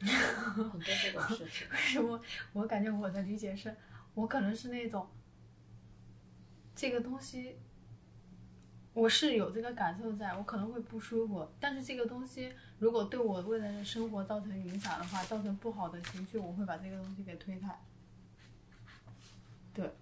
[0.00, 1.68] 很多这种事情，
[2.02, 2.20] 我
[2.52, 3.76] 我感觉我的理解是，
[4.14, 5.06] 我可能是那种，
[6.74, 7.56] 这个东西，
[8.94, 17.78] 我是有这个感受在，我可能会不舒服，但是这个东西如果对我未来的生活造成影响的话，造成不好的情绪，我会把这个东西给推开。
[19.74, 19.94] 对，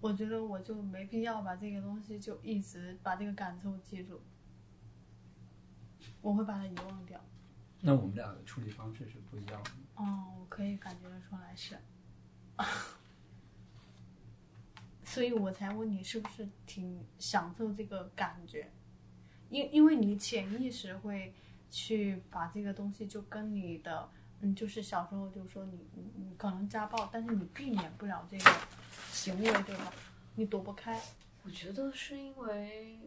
[0.00, 4.20] 我觉得我就没必要把这个东西就一直把这个感受记住，
[6.20, 7.18] 我会把它遗忘掉。
[7.80, 9.70] 那我们俩的处理方式是不一样的。
[9.96, 11.78] 哦，我可以感觉得出来是，
[15.04, 18.70] 所以我才问你是不是挺享受这个感觉，
[19.48, 21.32] 因因为你潜意识会
[21.70, 24.08] 去把这个东西就跟你的，
[24.40, 28.50] 嗯，就是小时候就说你你你可能家暴，但是你避免不了这个
[29.12, 29.92] 行为，对吧？
[30.34, 31.00] 你躲不开，
[31.42, 33.00] 我觉得是因为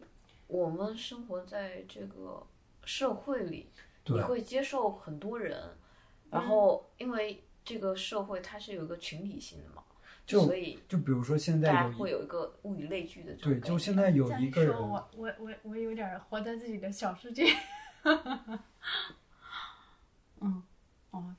[0.46, 2.46] 我们生活在这个
[2.84, 3.70] 社会里，
[4.04, 5.60] 你，会接受很多人，
[6.30, 9.82] 然后因为这个社会它是有一个群体性的嘛，
[10.26, 17.46] 就所以就比如说现在会有一个物以类聚的这种对，就现在有一个人，我我我我有点活在自己的小世界。
[20.40, 20.60] 嗯，
[21.12, 21.34] 哦，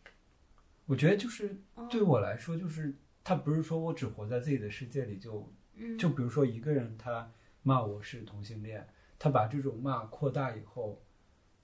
[0.85, 1.87] 我觉得就是嗯。
[1.89, 5.97] 对我来说，就是他不是说我只活在自己的世界里就嗯。
[5.97, 7.29] 就比如说一个人他
[7.63, 8.87] 骂我是同性恋，
[9.19, 11.01] 他把这种骂扩大以后，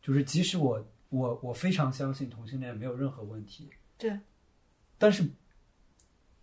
[0.01, 4.19] 就是即使我我我非常相信同性恋没有任何问题，对，
[4.97, 5.27] 但是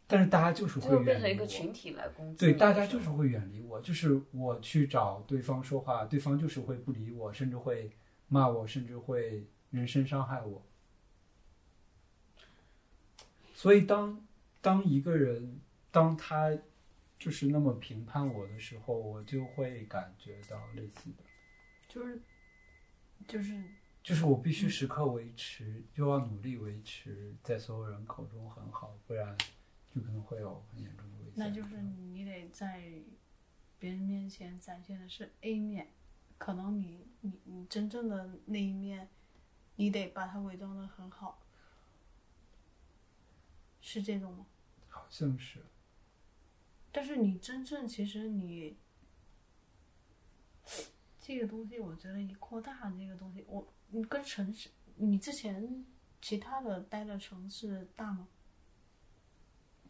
[0.06, 7.90] 但是大家就是会最后变成一个群体来攻击对，大家就是会远离我，就是我去找对方说话，对方就是会不理我，甚至会
[8.28, 10.64] 骂我，甚至会人身伤害我。
[13.54, 14.24] 所以当
[14.60, 16.56] 当一个人当他
[17.18, 21.24] 就是那么评判我的时候，我就会感觉到类似的，
[21.88, 22.20] 就是
[23.26, 23.62] 就是
[24.02, 29.36] 就是我必须时刻维持，就要努力维持在所有人口中很好，不然
[29.92, 31.32] 就可能会有很严重的危险。
[31.36, 32.92] 那就是你得在
[33.78, 35.88] 别人面前展现的是 A 面，
[36.38, 39.08] 可能你你你真正的那一面，
[39.74, 41.42] 你得把它伪装的很好，
[43.80, 44.46] 是这种吗？
[44.88, 45.64] 好像是。
[46.92, 48.76] 但是你真正其实你
[51.26, 55.84] 这个东西，我觉得你扩大这个东西，我你跟城市，你之前
[56.22, 58.28] 其他的待的城市大吗？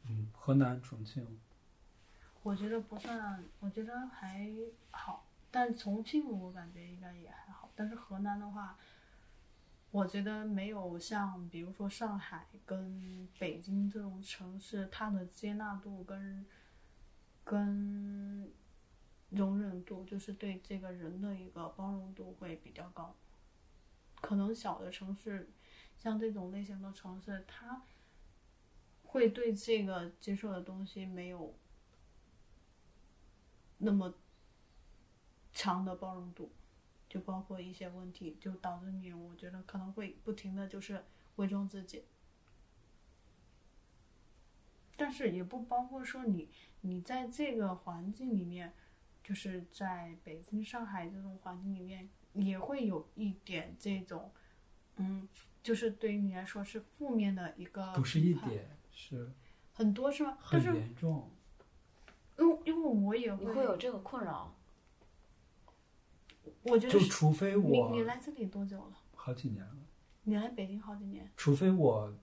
[0.05, 1.39] 嗯，河南、重庆，
[2.43, 4.51] 我觉得不算，我觉得还
[4.91, 5.27] 好。
[5.51, 8.79] 但重庆我感觉应该也还好，但是河南的话，
[9.91, 16.47] 我觉得没有像比如说上海跟北京这种城市，它的接纳度跟
[17.45, 18.51] 跟
[19.31, 23.15] 容忍度，就是对这个人的一个包容度会比较高。
[24.21, 25.49] 可能小的城市，
[25.99, 27.83] 像这种类型的城市，它
[29.05, 31.55] 会对这个接受的东西没有
[33.79, 34.15] 那么
[35.53, 36.51] 强的包容度，
[37.09, 41.05] 就包括一些问题，就导致你，我觉得可能会不停的就是
[41.37, 42.05] 伪装自己。
[44.97, 46.49] 但是也不包括说你
[46.81, 48.73] 你在这个环境里面，
[49.27, 54.31] 就是在北京、上海这种环境里面，也会有一点这种，
[54.99, 55.29] 嗯，
[55.65, 59.33] 就是对于你来说是负面的一个不是一点，是
[59.73, 60.39] 很多是吗？
[60.41, 61.29] 很严重。
[62.39, 64.55] 因为因为我也你会有这个困扰？
[66.63, 68.97] 我觉得就除非我你来这里多久了？
[69.17, 69.77] 好几年了，
[70.23, 72.17] 你来北京好几年，除非我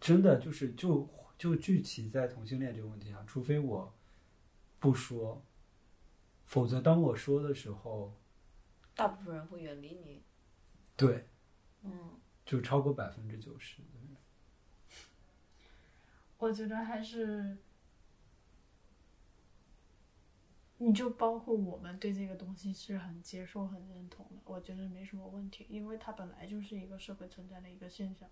[0.00, 3.92] 真的就是就就聚集在同性恋这个问题上，除非我
[4.78, 5.44] 不说，
[6.44, 8.14] 否则当我说的时候，
[8.94, 10.22] 大部分人会远离你。
[10.96, 11.28] 对，
[11.82, 14.16] 嗯，就超过百分之九十的人。
[16.38, 17.56] 我觉得还是，
[20.78, 28.28] 你就包括我们对这个东西是很接受、很认同的，我觉得没什么问题，因为它本来就是一个社会存在的一个现象，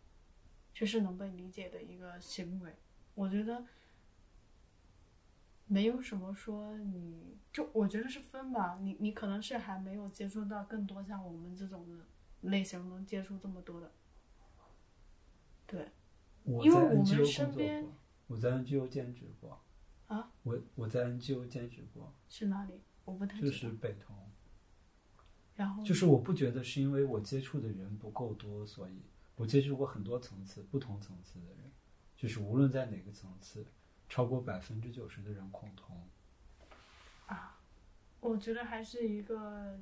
[0.75, 2.75] 就是能被理解的一个行为。
[3.15, 3.65] 我觉得
[5.73, 12.05] 没有什么说你就，我觉得是分吧，你你可能是还没有接触到更多像我们这种的
[12.43, 13.91] 类型能接触这么多的，
[15.67, 15.89] 对。
[16.45, 17.95] 我在因为我们身边过，
[18.27, 19.59] 我在 NGO 兼职过。
[20.09, 20.31] 啊？
[20.43, 22.75] 我我在 NGO 兼职过，是哪里？
[23.07, 23.41] 我不太。
[23.41, 24.15] 就是北同。
[25.55, 29.03] 然后就是我不觉得是因为我接触的人不够多，所以
[29.37, 31.71] 我接触过很多层次、不同层次的人，
[32.17, 33.65] 就是无论在哪个层次，
[34.13, 35.99] 超过百分之九十的人恐同。
[38.21, 39.81] 我觉得还是一个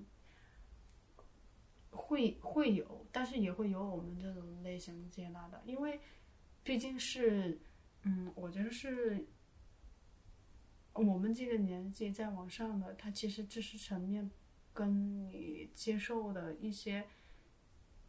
[1.91, 6.01] 会会有，但是也会有我们这种类型接纳的，因为
[6.63, 7.61] 毕竟是，
[8.03, 9.27] 嗯，我觉得是
[10.93, 14.31] 我们这个年纪再往上的，他其实知识层面
[14.73, 17.05] 跟你接受的一些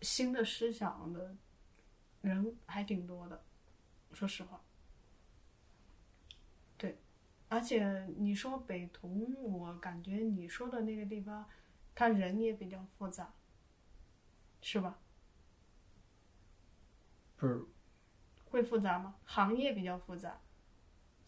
[0.03, 1.36] 新的思想的
[2.21, 3.43] 人还挺多的，
[4.13, 4.62] 说实话。
[7.51, 11.45] 而且你说北同，我感觉你说的那个地方，
[11.93, 13.33] 他人也比较复杂，
[14.61, 14.97] 是吧？
[17.35, 17.61] 不是
[18.45, 19.15] 会复杂吗？
[19.25, 20.39] 行业比较复杂。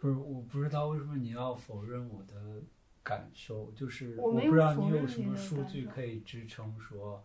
[0.00, 2.62] 不是，我不知道为什么你要否认我的
[3.04, 7.22] 感受，就是我没有不知道你有什么数据可以支撑说，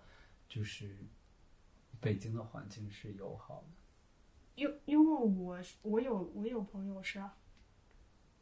[0.50, 0.98] 就是
[2.02, 3.68] 北京的环境是友好的。
[4.56, 7.34] 因因为我我有我有朋友是啊，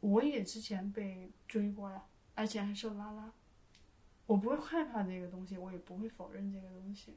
[0.06, 2.02] 我也之前被追过呀，
[2.34, 3.32] 而且还是拉拉。
[4.26, 7.16] 我不会害怕这个东西，我也不会否认这个东西，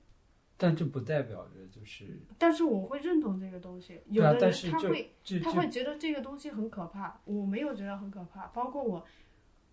[0.58, 3.99] 但这不代表着就是但是我会认同这个东西。
[4.08, 8.47] 有的人他会他会觉得这个东西很可怕，我没有觉得很可怕。
[8.47, 9.06] 包括我，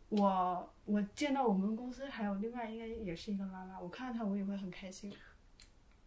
[0.08, 5.12] 我我见到我们公司还有另外应该也是一个拉拉，我看到他我也会很开心。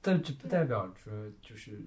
[0.02, 1.82] 但这不代表着就是，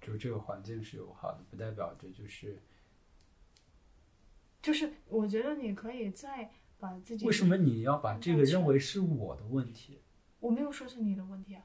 [0.00, 2.60] 就是这个环境是友好的，不代表着就是
[4.66, 10.00] 就是我觉得你可以再把自己为什么你要把这个认为是我的问题？
[10.40, 11.62] 我没有说是你的问题啊，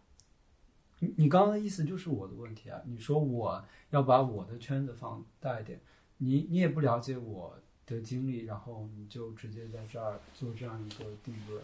[0.99, 2.80] 你你刚刚的意思就是我的问题啊！
[2.86, 5.80] 你说我要把我的圈子放大一点，
[6.17, 7.57] 你你也不了解我
[7.88, 11.63] 的经历，然后你就直接在这儿做这样一个定论。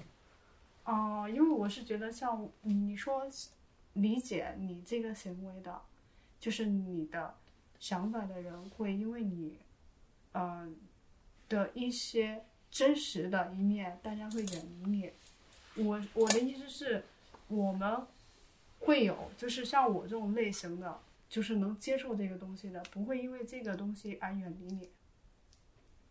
[0.85, 3.27] 哦、因为我是觉得像你说
[3.93, 5.79] 理解你这个行为的，
[6.39, 7.35] 就是你的
[7.77, 9.59] 想法的人会因为你，
[10.31, 10.67] 呃
[11.49, 15.11] 的一些真实的一面，大家会远离你。
[15.75, 17.03] 我我的意思是，
[17.47, 18.05] 我们
[18.79, 24.89] 会有就是像我这种类型的，就是能接受这个东西的，不会因为这个东西而远离你。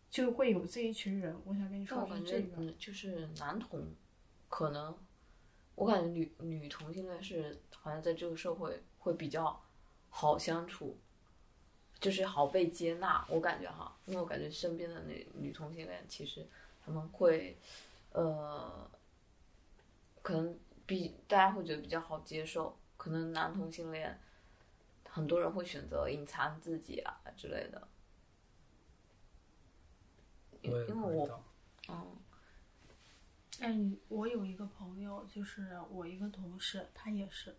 [0.09, 2.63] 就会有这一群人，我想跟你说但我感觉的是这个。
[2.63, 3.85] 嗯，就是男同
[4.47, 4.97] 可能
[5.75, 9.61] 我感觉女女同性恋是好像在这个社会会比较
[10.09, 10.97] 好相处，
[11.99, 13.25] 就是好被接纳。
[13.29, 16.45] 我感觉哈，因为我感觉身边的那女同性恋其实
[16.85, 17.57] 他们会，
[18.11, 18.89] 呃，
[20.21, 22.77] 可能比大家会觉得比较好接受。
[22.97, 24.19] 可能男同性恋，
[25.07, 27.87] 很多人会选择隐藏自己啊之类的。
[30.61, 31.43] 因我也因为我不知道。
[31.89, 32.17] 嗯
[33.59, 33.75] 哎，
[34.09, 37.55] 我有一个朋友，就是我一个同事，他也是，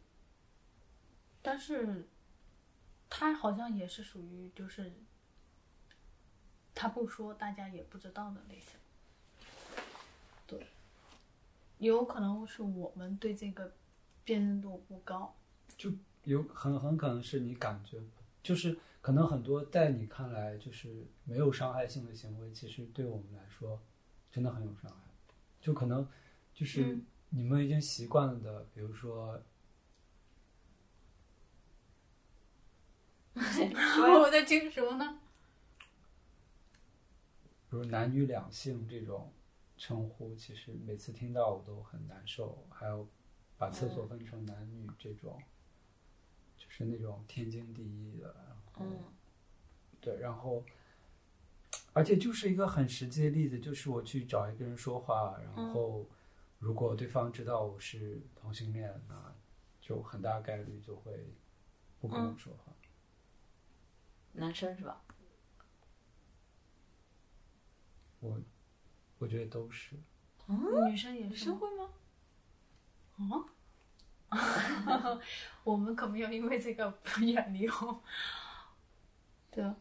[1.43, 2.07] 但是
[3.11, 4.92] 他好像也是属于就是
[6.74, 8.78] 他不说，大家也不知道的类型。
[10.46, 10.66] 对，
[11.78, 13.74] 有可能是我们对这个
[14.24, 15.34] 辨认度不高。
[15.76, 15.92] 就
[16.24, 18.00] 有很很可能是你感觉，
[18.42, 23.80] 就是可能很多在你看来就是没有伤害性的行为，其实对我们来说
[24.30, 24.96] 真的很有伤害。
[25.61, 26.06] 就可能
[26.54, 29.40] 就是嗯你们已经习惯了的，比如说
[34.20, 35.20] 我在听什么呢？
[37.70, 39.32] 比如男女两性这种
[39.76, 42.66] 称呼，其实每次听到我都很难受。
[42.70, 43.07] 还有
[43.57, 45.41] 把厕所分成男女这种，
[46.57, 48.34] 就是那种天经地义的。
[48.47, 49.05] 然后嗯
[50.01, 50.64] 对，然后，
[51.93, 56.07] 而且就是一个很实际的例子，就是我去找一个人说话，然后
[56.59, 59.34] 如果对方知道我是同性恋，那
[59.80, 61.34] 就很大概率就会
[62.01, 62.72] 不跟我说话。
[64.39, 65.03] 男生是吧？
[68.20, 68.41] 我
[69.18, 69.97] 我觉得都是。
[70.47, 71.91] 女生也女是会吗？
[73.16, 73.47] 哦，
[75.64, 78.03] 我们可没有因为这个不远离哦。
[79.51, 79.74] 对，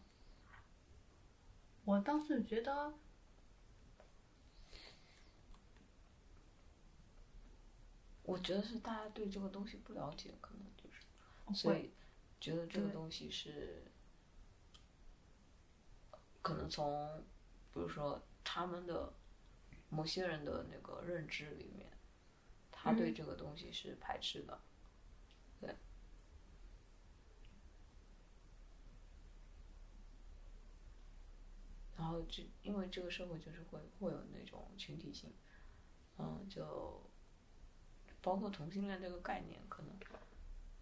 [1.85, 2.93] 我倒是觉得，
[8.23, 11.01] 我觉得是大家对这个东西不了解，可能就是，
[11.61, 11.91] 所会以
[12.41, 13.85] 觉得这个东西是，
[16.47, 17.21] 可能从，
[17.73, 19.11] 比如说他们的
[19.89, 21.91] 某些人的那个认知里面，
[22.71, 24.57] 他对嗯这个东西是排斥的，
[25.59, 25.75] 对。
[31.97, 35.29] 然后这因为这个社会就是会会有那种群体性，
[36.17, 37.01] 嗯，就
[38.21, 39.93] 包括同性恋这个概念，可能，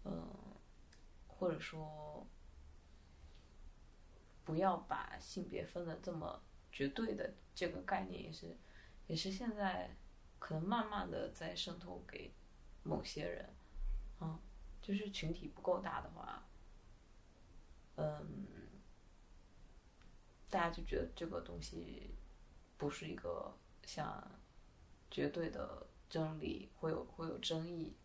[0.04, 0.28] 嗯，
[1.26, 2.24] 或者说，
[4.46, 6.40] 不要把性别分的这么
[6.70, 8.56] 绝对的这个概念，也是，
[9.08, 9.94] 也是现在
[10.38, 12.32] 可能慢慢的在渗透给
[12.84, 13.52] 某些人，
[14.20, 14.38] 嗯，
[14.80, 16.46] 就是群体不够大的话，
[17.96, 18.46] 嗯，
[20.48, 22.14] 大家就觉得这个东西
[22.78, 23.52] 不是一个
[23.84, 24.30] 像
[25.10, 27.96] 绝对的真理，会有会有争议，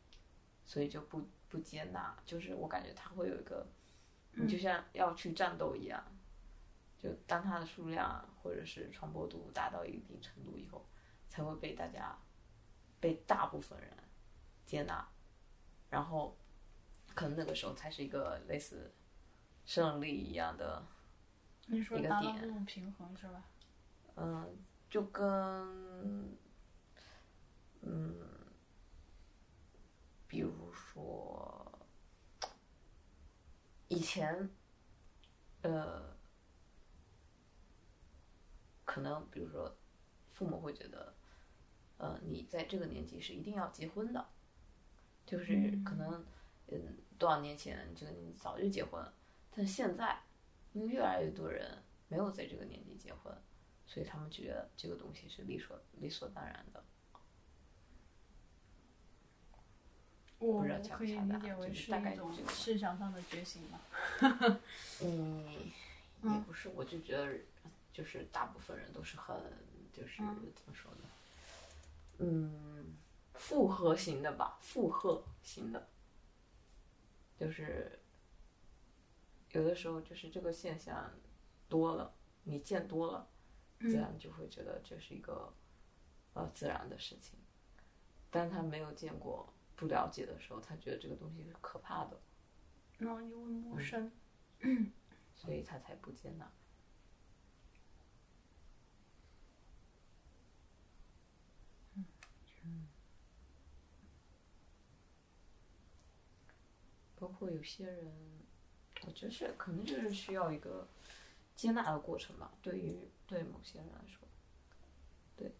[0.65, 2.17] 所以就不不接纳。
[2.25, 3.67] 就是我感觉他会有一个，
[4.31, 6.03] 你就像要去战斗一样，
[7.01, 10.85] 就当它的数量或者是传播度达到一定程度以后，
[11.27, 12.17] 才会被大家
[12.99, 13.91] 被大部分人
[14.65, 15.07] 接纳，
[15.89, 16.37] 然后
[17.15, 18.93] 可能那个时候才是一个类似
[19.65, 20.85] 胜利一样的。
[21.67, 23.45] 一个点平衡是吧？
[24.15, 24.57] 嗯，
[24.89, 26.37] 就跟，
[27.81, 28.13] 嗯，
[30.27, 31.71] 比如说，
[33.87, 34.49] 以前，
[35.61, 36.13] 呃，
[38.93, 39.73] 可能比如说，
[40.33, 41.13] 父母会觉得，
[41.97, 44.27] 呃，你在这个年纪是一定要结婚的，
[45.25, 46.25] 就是可能，
[46.67, 49.13] 嗯，多少年前这个年纪早就结婚了，
[49.55, 50.21] 但现在，
[50.73, 53.33] 因为越来越多人没有在这个年纪结婚，
[53.85, 56.83] 所以他们觉得这个东西是理所理所当然的。
[60.37, 63.79] 我不知道可以理解为就是大概一种这个思想上的觉醒吧。
[65.01, 65.45] 嗯，
[66.23, 67.37] 也不是，我就觉得
[67.93, 69.35] 就是大部分人都是很
[69.91, 70.17] 就是
[70.55, 71.09] 怎么说呢？
[72.19, 72.95] 嗯，
[73.33, 75.89] 复合型的吧，复合型的，
[77.37, 77.99] 就是
[79.51, 81.11] 有的时候就是这个现象
[81.67, 82.13] 多了，
[82.43, 83.27] 你见多了，
[83.79, 85.53] 自然就会觉得这是一个
[86.33, 87.37] 呃自然的事情。
[88.29, 92.17] 但他没有见过、不了解的时候，他觉得这个东西是可怕的，
[92.97, 94.09] 然后因为陌生，
[95.35, 96.49] 所以他才不接纳。
[107.21, 108.11] 包括有些人，
[109.05, 110.87] 我觉得是可能就是需要一个
[111.55, 112.51] 接纳的过程吧。
[112.63, 112.97] 对于
[113.27, 114.27] 对某些人来说，
[115.37, 115.51] 对，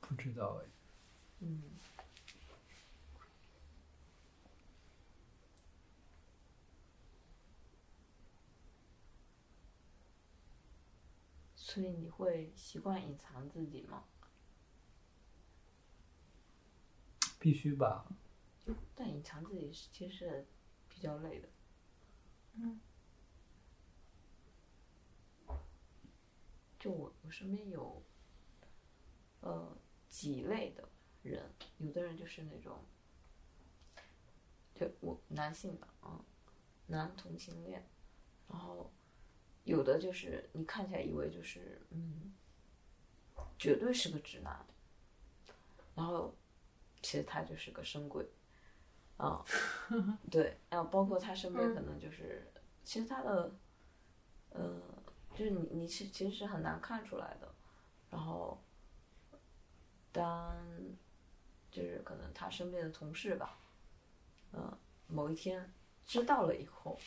[0.00, 0.66] 不知道哎，
[1.38, 1.62] 嗯，
[11.54, 14.02] 所以你会习惯隐藏自己吗？
[17.38, 18.06] 必须吧。
[18.94, 20.46] 但隐藏自己是其实是
[20.88, 21.48] 比较累的。
[22.54, 22.80] 嗯。
[26.78, 28.00] 就我我身边有，
[29.40, 29.76] 呃，
[30.08, 30.88] 几类的
[31.24, 32.78] 人，有的人就是那种，
[34.76, 36.24] 就我男性吧啊，
[36.86, 37.84] 男同性恋，
[38.48, 38.92] 然后
[39.64, 42.32] 有的就是你看起来以为就是嗯，
[43.58, 44.64] 绝对是个直男，
[45.96, 46.32] 然后
[47.02, 48.28] 其实他就是个深柜，
[49.16, 49.44] 啊，
[50.30, 52.52] 对，然后包括他身边可能就是，
[52.84, 53.52] 其实他的，
[54.50, 54.80] 呃。
[55.34, 57.54] 就是你，你是其实是很难看出来的，
[58.10, 58.60] 然后，
[60.10, 60.52] 当，
[61.70, 63.56] 就是可能他身边的同事吧，
[64.52, 64.76] 嗯，
[65.06, 65.72] 某一天
[66.04, 66.98] 知道了以后，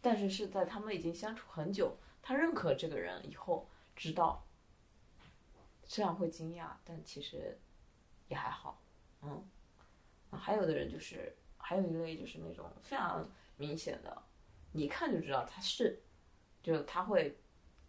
[0.00, 4.44] 但是是在他们已经相处很久，他认可这个人以后知道，
[5.84, 7.60] 虽然会惊讶，但其实
[8.26, 8.81] 也还好，
[9.22, 9.44] 嗯，
[10.30, 14.22] 还有的人就是，还有一类就是那种非常明显的，
[14.72, 16.02] 你一看就知道他是，
[16.62, 17.36] 就他会。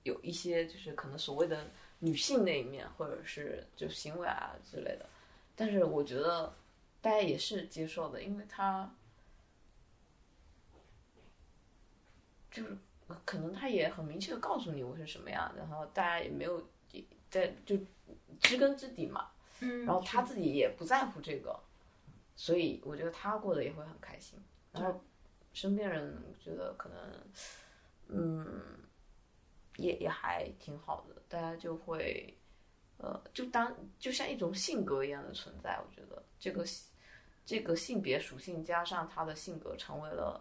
[0.03, 5.09] 有一些就是可能所谓的女性那一面，或者是就行为啊之类的，
[5.55, 6.53] 但是我觉得
[6.99, 8.93] 大家也是接受的，因为他
[12.51, 12.77] 就是
[13.23, 16.67] 可能他也很明确的告诉你我是什么样，然后大家也没有
[17.29, 17.77] 在就
[18.41, 19.31] 知根知底嘛，
[19.63, 21.59] 嗯然后他自己也不在乎这个，
[22.35, 24.37] 所以我觉得他过得也会很开心，
[24.71, 25.01] 然后
[25.53, 26.97] 身边人觉得可能
[28.07, 28.61] 嗯。
[29.77, 32.31] 也也还挺好的，大家就会，
[32.97, 35.81] 呃，就当就像一种性格一样的存在。
[35.83, 36.63] 我觉得这个
[37.43, 40.39] 这个性别属性加上他的性格，成为了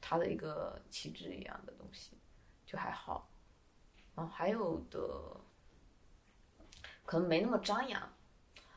[0.00, 2.16] 他的一个旗帜一样的东西，
[2.64, 3.28] 就还好。
[4.14, 4.98] 然后还有的
[7.04, 8.13] 可能没那么张扬，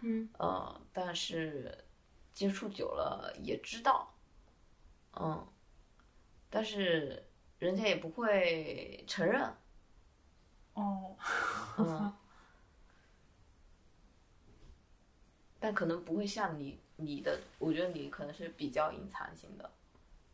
[0.02, 1.84] 嗯，呃，但是
[2.34, 4.14] 接触久了也知道，
[5.20, 5.48] 嗯，
[6.50, 7.24] 但是
[7.60, 9.42] 人家也不会承认。
[10.74, 11.16] 哦，
[11.80, 12.14] 嗯，
[15.60, 19.72] 但可能不会像你你的，我觉得你可能是比较隐藏型的，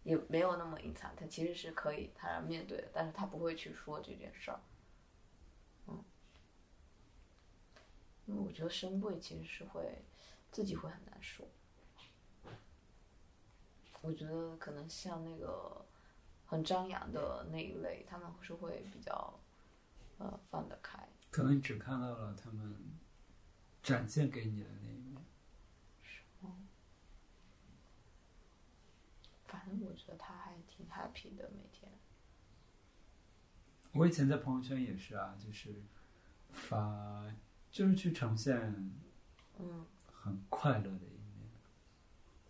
[0.04, 4.60] 也没有那么隐藏，他其实是可以坦然面对的，但是他不会去说这件事儿，
[8.26, 10.04] 因为我觉得深柜其实是会
[10.52, 11.48] 自己会很难受，
[14.02, 15.86] 我觉得可能像那个
[16.46, 19.40] 很张扬的那一类，他们是会比较。
[20.20, 21.10] 呃，放得开。
[21.32, 22.78] 可能你只看到了他们
[23.82, 25.26] 展现给你的那一面。
[26.04, 26.56] 是吗？
[29.48, 31.92] 反正我觉得他还挺 happy 的，每天。
[33.92, 35.82] 我以前在朋友圈也是啊，就是
[36.52, 37.26] 发，
[37.74, 38.56] 就是去呈现，
[39.58, 41.50] 嗯，很快乐的一面。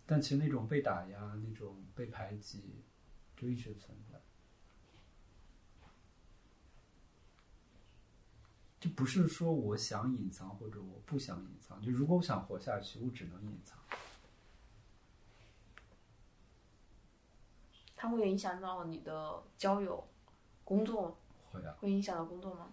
[0.04, 2.84] 但其实那种被打压、那种被排挤，
[3.34, 4.20] 就一直存在。
[8.78, 13.78] 就不是说我想隐藏或者我不想隐藏，就如果我想活下去，我只能隐藏。
[17.96, 20.06] 它会影响到你的交友、
[20.64, 21.16] 工作？
[21.50, 21.74] 会啊。
[21.80, 22.70] 会影响到工作吗？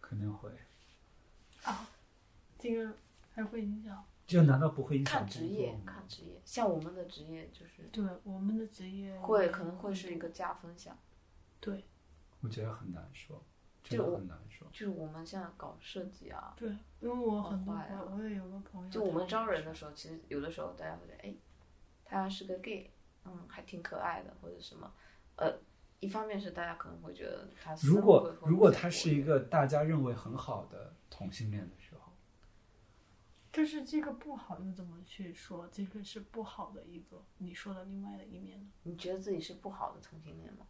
[0.00, 0.52] 肯定会。
[1.64, 1.88] 啊，
[2.58, 2.92] 这个
[3.32, 4.04] 还会影响？
[4.26, 6.40] 这难道不会影响看职业，看职业。
[6.44, 7.82] 像我们的职业就是。
[7.90, 10.96] 对，我们的职业会可能会是一个加分项。
[11.60, 11.84] 对。
[12.42, 13.42] 我觉得很难说，
[13.82, 14.66] 真的很难说。
[14.72, 21.34] 就是我们现在搞设计啊，对，因为我很多好坏啊我我也有个朋友，就我们招人的时候，其实有的时候大家会觉得，哎，
[22.02, 22.90] 他是个 gay，
[23.26, 24.90] 嗯，还挺可爱的，或者什么，
[25.36, 25.52] 呃，
[25.98, 32.12] 一方面是大家可能会觉得他如果如果他是一个大家认为很好的同性恋的时候，
[33.52, 35.68] 但是这个不好又怎么去说？
[35.70, 38.66] 这个是不好的一个你说的另外的一面呢？
[38.84, 40.66] 你觉得自己是不好的同性恋吗？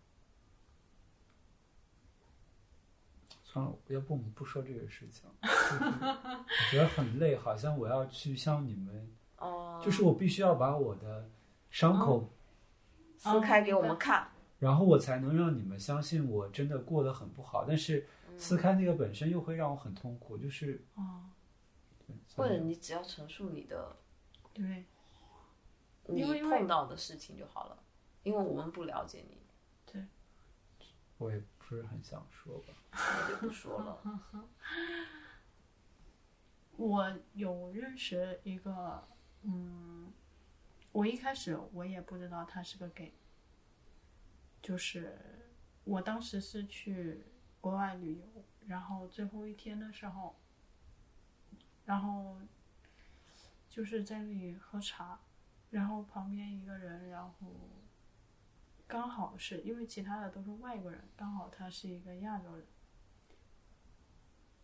[3.44, 11.30] 算了，要不我们不说这个事情， 我觉得很累，好像我要去向你们，哦、就是我必须要把我的
[11.70, 12.28] 伤口，
[13.18, 14.28] 撕开给我们看，
[14.58, 17.64] 然后我才能让你们相信我真的过得很不好。
[17.64, 18.04] 但是
[18.40, 21.30] 撕开那个本身又会让我很痛苦，就是，哦，
[22.34, 23.96] 或者你只要陈述你的
[24.52, 24.86] 对，
[26.06, 27.78] 你碰到的事情就好了，
[28.22, 29.38] 因为我们不了解你，
[29.86, 30.04] 对
[31.18, 32.74] 我也不是很想说吧。
[32.96, 34.02] 我就不说了。
[36.76, 39.06] 我有认识一个，
[39.42, 40.10] 嗯，
[40.92, 43.12] 我一开始我也不知道他是个 gay，
[44.62, 45.18] 就是
[45.84, 47.22] 我当时是去
[47.60, 48.24] 国外旅游，
[48.66, 50.34] 然后最后一天的时候，
[51.84, 52.40] 然后
[53.68, 55.20] 就是在那里喝茶，
[55.70, 57.34] 然后旁边一个人，然后
[58.86, 62.66] 刚好是因为其他的都是外国人，刚好他是一个亚洲人，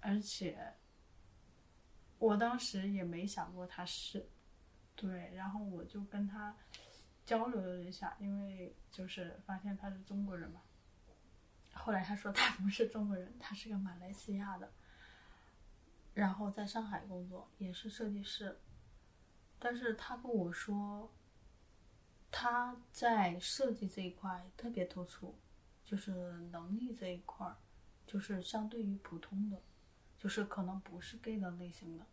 [0.01, 0.75] 而且
[2.19, 4.27] 我当时也没想过他是，
[4.95, 6.57] 对，然后我就跟他
[7.27, 10.63] 交流了一下，因为就是发现他是中国人嘛。
[11.77, 14.73] 后来他说他不是中国人，他是个马来西亚的，
[16.15, 18.59] 然后在上海工作，也是设计师。
[19.59, 21.11] 但是他跟我说，
[22.31, 25.35] 他在设计这一块特别突出，
[25.85, 26.13] 就是
[26.51, 27.55] 能力这一块，
[28.07, 29.63] 就是相对于普通的，
[30.19, 32.05] 就是可能不是 gay 的类型的。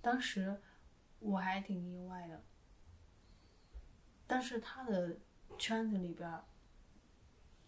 [0.00, 0.60] 当时
[1.20, 2.42] 我还挺意外的，
[4.26, 5.16] 但是他的
[5.58, 6.40] 圈子里边，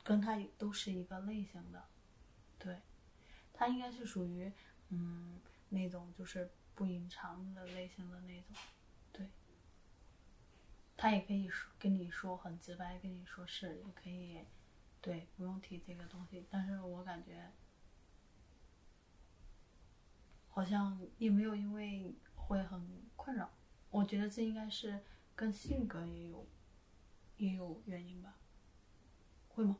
[0.09, 1.85] 跟他都是一个类型的，
[2.59, 2.81] 对，
[3.53, 4.51] 他应该是属于
[4.89, 5.39] 嗯
[5.69, 8.57] 那种就是不隐藏的类型的那种，
[9.13, 9.29] 对。
[10.97, 14.47] 他也可以说跟你说很直白，跟你说是，也可以，
[15.03, 16.47] 对，不用提这个东西。
[16.49, 17.53] 但是我感觉
[20.49, 23.51] 好像也没有因为会很困扰，
[23.91, 25.05] 我觉得这应该是
[25.37, 26.47] 跟性格也有
[27.37, 28.35] 也有原因吧，
[29.49, 29.77] 会吗？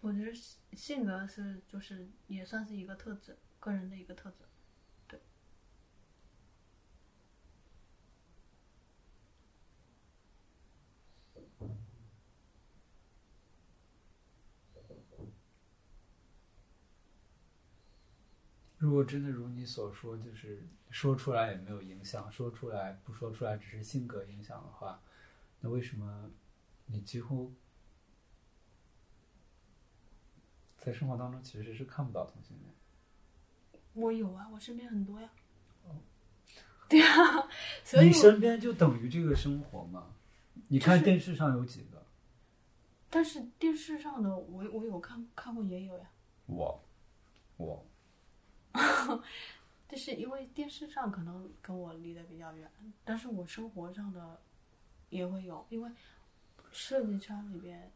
[0.00, 4.44] 我其实性格是就是也算是一个特质，个人的一个特质。
[5.08, 5.20] 对
[18.78, 25.02] 如果真的如你所说，就是说出来也没有影响，说出来不说出来只是性格影响的话，
[25.58, 26.30] 那为什么
[26.86, 27.52] 你几乎
[30.84, 32.74] 在生活当中其实是看不到同性恋？
[33.94, 35.30] 我有啊，我身边很多呀。
[35.84, 35.94] 哦。
[36.88, 37.48] 对啊，
[37.84, 40.14] 所以我你身边就等于这个生活嘛？
[40.68, 42.04] 你看电视上有几个？
[43.08, 46.10] 但是电视上的我我有看看过也有呀，
[46.46, 46.82] 我，
[47.58, 47.86] 我，
[49.86, 52.70] 但是因为电视上可能跟我离得比较远，
[53.04, 54.40] 但是我生活上的
[55.10, 55.90] 也会有，因为
[56.72, 57.92] 设计圈里边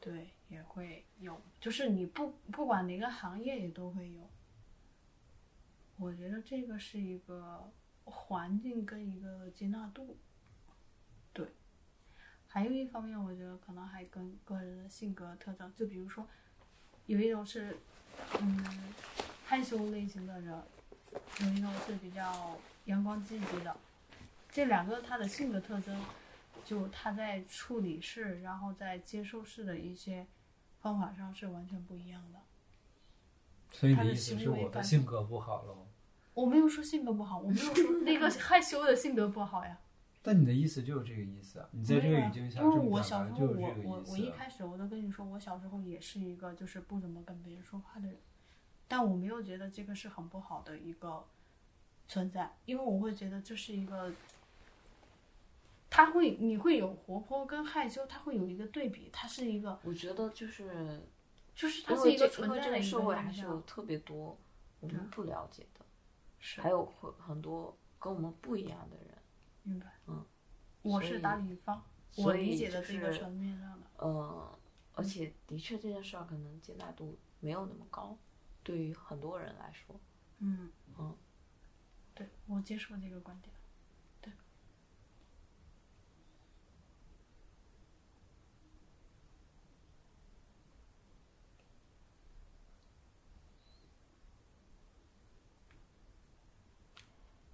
[0.00, 4.28] 对也会有，就是你不不管哪个行业也都会有。
[5.98, 7.70] 我觉得这个是一个
[8.04, 10.16] 环境跟一个接纳度，
[11.32, 11.46] 对。
[12.48, 16.26] 还有一方面，我觉得可能还跟个人的性格特征，就比如说，
[17.06, 17.76] 有一种是，
[18.40, 18.94] 嗯，
[19.44, 20.60] 害羞类型的人，
[21.42, 23.76] 有一种是比较阳光积极的，
[24.50, 25.96] 这两个他的性格特征，
[26.64, 30.26] 就他在处理事，然后在接受事的一些
[30.80, 32.38] 方法上是完全不一样的。
[33.72, 35.86] 所以你他的的意思是我的行为反性格不好喽？
[36.34, 39.78] 我没有说性格不好，我没有说那个害羞的性格不好呀。
[40.22, 41.68] 但你的意思就是这个意思啊？
[41.72, 43.74] 你在这个语境下因为这么表我小时候我。
[43.82, 48.18] 我我一开始我都跟你说，我小时候也是一个就是不怎么跟别人说话的人，
[48.86, 51.24] 但我没有觉得这个是很不好的一个
[52.06, 54.12] 存在，因为我会觉得这是一个，
[55.90, 61.02] 他会你会有活泼跟害羞，他会有一个对比，它是一个我觉得就是
[61.54, 64.38] 就是它因是一个存在的一这个社会还是有特别多
[64.78, 65.84] 我们不了解的，
[66.38, 69.18] 是还有很很多跟我们不一样的人。
[69.62, 69.98] 明白？
[70.06, 70.24] 嗯，
[70.82, 71.84] 我是打比方，
[72.16, 74.58] 我理解的就是这个层面上的，嗯，
[74.94, 78.16] 而且的确这件事儿可能接纳度没有那么高，
[78.62, 80.00] 对于很多人来说。
[80.38, 81.14] 嗯嗯，
[82.14, 83.54] 对我接受这个观点。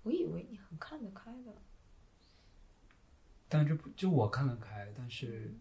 [0.07, 1.53] 我以为你很看得开的，
[3.49, 5.53] 但这不就我看得开，但是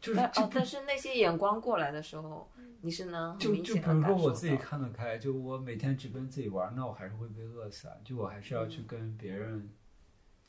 [0.00, 2.50] 就是但哦，但是那些眼光过来的时候，
[2.80, 7.94] 你是能就就比如说我自己看得开，就我每天只跟自己玩，那我还是会被饿死啊！
[8.04, 9.70] 就我还是要去跟别人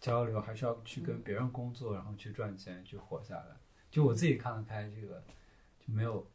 [0.01, 3.55] 交流，还是要去跟别人工作，然后去赚钱，去活下来。
[3.91, 5.23] 就我自己看得开，这个
[5.79, 6.27] 就没有，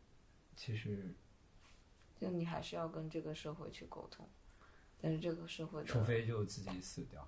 [0.54, 1.12] 其实
[2.16, 4.28] 就你还是要跟这个社会去沟通，
[5.02, 7.26] 但是这个社会除非就自己死掉。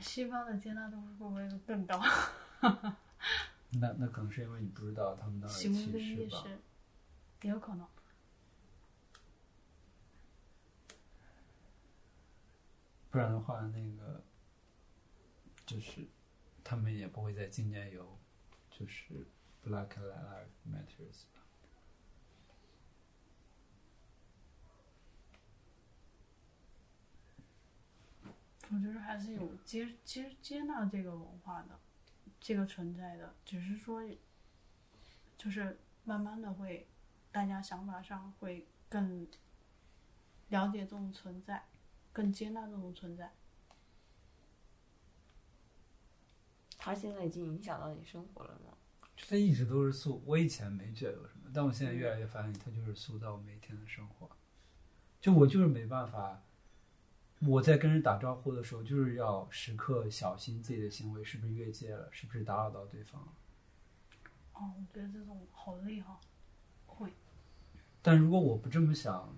[0.00, 2.00] 西方的接纳度会不会更高？
[3.80, 6.22] 那那可能是因为你不知道他们那儿的行为歧视吧。
[6.22, 6.58] 意识
[7.42, 7.86] 也有可能。
[13.10, 14.22] 不然的话，那个
[15.66, 16.06] 就是
[16.62, 18.18] 他们也不会在今年有
[18.70, 19.26] 就是
[19.66, 21.40] Black Lives Matters 吧。
[28.70, 31.78] 我觉得还是有接接接纳这个文化的，
[32.40, 34.02] 这个存在的，只是说，
[35.38, 36.86] 就是慢慢的会，
[37.30, 39.28] 大家想法上会更
[40.48, 41.64] 了解这种存在，
[42.12, 43.32] 更接纳这种存在。
[46.76, 48.76] 他现在已经影响到你生活了吗？
[49.16, 54.28] 它一直都是塑，我以前没觉得有什么，但我现在越来越发现，它就是塑造我每天的生活。
[55.20, 56.42] 就我就是没办法，
[57.40, 63.28] 我在跟人打招呼的时候，就是要时刻小心自己的行为是不是越界了，是不是打扰到对方了。
[64.52, 66.20] 哦，我觉得这种好累哈、
[66.86, 67.10] 会，
[68.02, 69.34] 但如果我不这么想，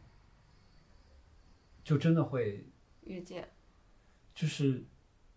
[1.85, 2.67] 就真的会
[3.03, 3.49] 越界，
[4.35, 4.85] 就是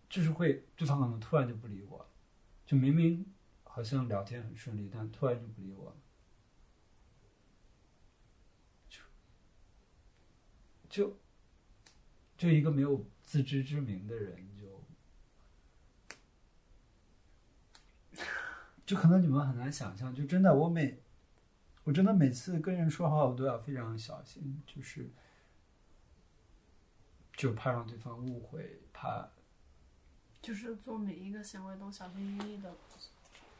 [0.09, 2.05] 就是会对方可能突然就不理我了，
[2.65, 3.25] 就明明
[3.79, 5.95] 好像聊天很顺利，但突然就不理我了，
[8.89, 8.99] 就
[10.89, 11.17] 就
[12.37, 14.83] 就一个没有自知之明的人就。
[18.85, 20.99] 就可能你们很难想象，就真的我每，
[21.85, 25.09] 我真的每次跟人说话，我都要非常小心，就是，
[27.37, 29.29] 就怕让对方误会，怕
[30.41, 32.75] 就是做每一个行为都小心翼翼的。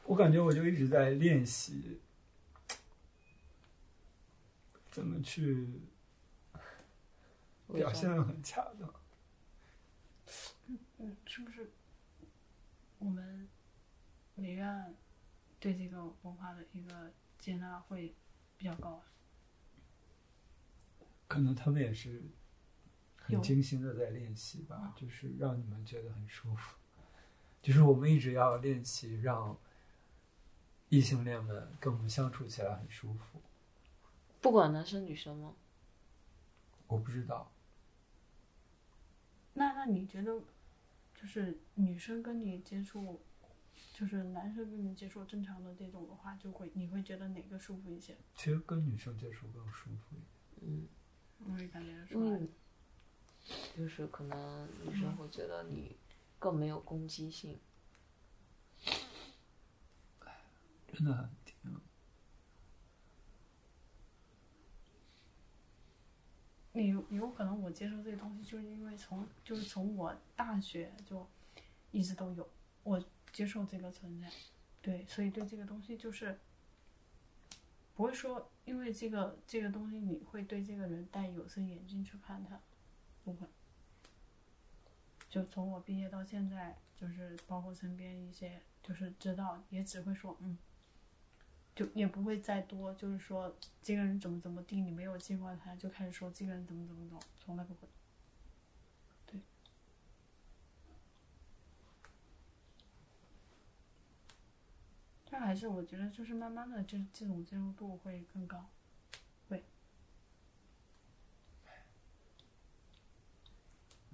[0.10, 2.00] 我感觉我就一直在练习，
[4.90, 5.82] 怎么去
[7.68, 8.92] 表现的很恰当。
[10.98, 11.70] 嗯，是不是
[12.98, 13.48] 我们
[14.34, 14.96] 美院
[15.60, 18.16] 对这个文化的一个接纳会
[18.58, 19.06] 比较高啊？
[21.28, 22.24] 可能他们也是
[23.16, 26.76] 很精心的在练习吧，就是让你们觉得很舒服。
[27.62, 29.56] 就是我们一直要练习让
[30.90, 33.42] 异性恋们跟我们相处起来很舒服。
[34.42, 35.54] 不管男生女生吗？
[36.88, 37.52] 我不知道，
[39.54, 40.42] 那那你觉得，
[41.14, 43.22] 就是女生跟你接触，
[43.94, 48.18] 就是男生跟你接触正常的这种的话，就会你会觉得哪个舒服一些？
[48.36, 50.28] 其实跟女生接触更舒服一点。
[50.62, 50.88] 嗯，
[51.46, 52.40] 我也感觉因出来为。
[52.40, 52.50] 你
[53.78, 55.96] 就是可能女生会觉得你
[56.40, 57.60] 更没有攻击性。
[61.00, 61.56] 真的很挺
[66.74, 71.26] 你有可能我接受这个东西，就是因为从就是从我大学就
[71.92, 72.50] 一直都有
[72.84, 74.30] 我接受这个存在，
[74.82, 76.38] 对，所以对这个东西就是
[77.96, 82.60] 不会说因为这个这个东西你会对这个人戴有色眼镜去看他，
[83.24, 83.48] 不会。
[85.30, 90.58] 就从我毕业到现在，就是包括身边一些，就是知道也只会说嗯，
[91.80, 97.88] 就也不会再多，就是说这个人怎么怎么地，你没有见过他，就开始说这个人怎么怎么怎么，从来不会。
[99.26, 99.40] 对。
[105.30, 108.66] 但还是我觉得，就是慢慢的这这种接受度会更高。
[109.48, 109.64] 会。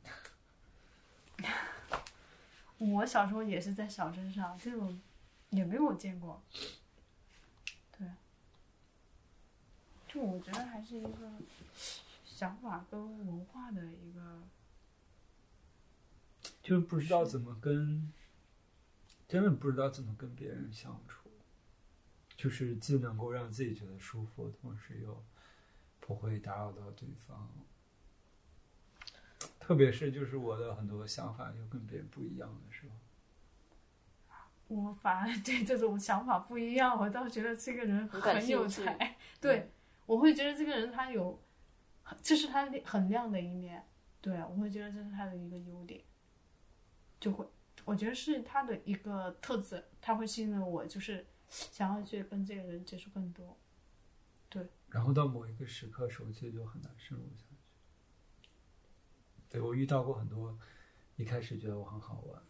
[2.78, 5.02] 我小时候也是在小镇上，这种
[5.50, 6.40] 也没有见过。
[7.98, 8.08] 对。
[10.16, 11.30] 就我觉得还是一个
[12.24, 14.44] 想法跟文化的一个，
[16.64, 18.14] 就是不知道怎么跟，
[19.28, 21.30] 真的不知道怎么跟别人相处，
[22.38, 25.22] 就是既能够让自己觉得舒服，同时又
[26.00, 27.50] 不会打扰到对方。
[29.60, 32.96] 特别是就是我的很多想法又跟别人不一样的时候，
[34.70, 39.18] 我反而对这种想法不一样，我倒觉得这个人很有才。
[39.42, 39.70] 对，
[40.06, 41.42] 我会觉得这个人他有，
[42.22, 43.86] 这是他很亮的一面。
[44.22, 46.04] 对，我会觉得这是他的一个优点，
[47.20, 47.48] 就会
[47.84, 53.58] 我觉得是他的一个特质，他会吸引我，就是想要去跟这个人接触更多。
[54.50, 58.50] 对然后到某一个时刻，手机就很难深入下去。
[59.50, 60.58] 对我遇到过很多，
[61.18, 62.44] 一开始觉得我很好玩，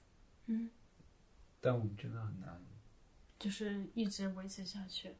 [0.45, 0.69] 嗯，
[1.59, 2.63] 但我们真的很难。
[3.37, 5.13] 就是一直维持下去。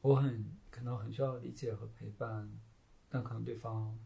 [0.00, 2.50] 我很可能很需要理解和陪伴，
[3.08, 3.98] 但可能对方，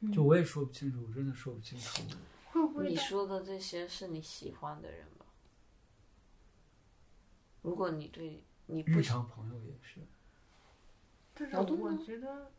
[0.00, 2.02] 嗯就我也说不清楚，我真的说不清楚。
[2.50, 5.26] 会不会你说的这些是你喜欢的人吧？
[7.62, 10.00] 如果你对你日常朋友也是。
[11.34, 12.50] 但是我觉得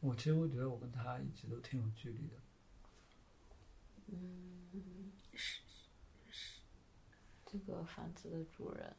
[0.00, 2.34] 我其实我觉得我跟他一直都挺有距离的。
[4.06, 5.60] 嗯，是
[6.30, 6.60] 是
[7.44, 8.96] 这个房子的主人，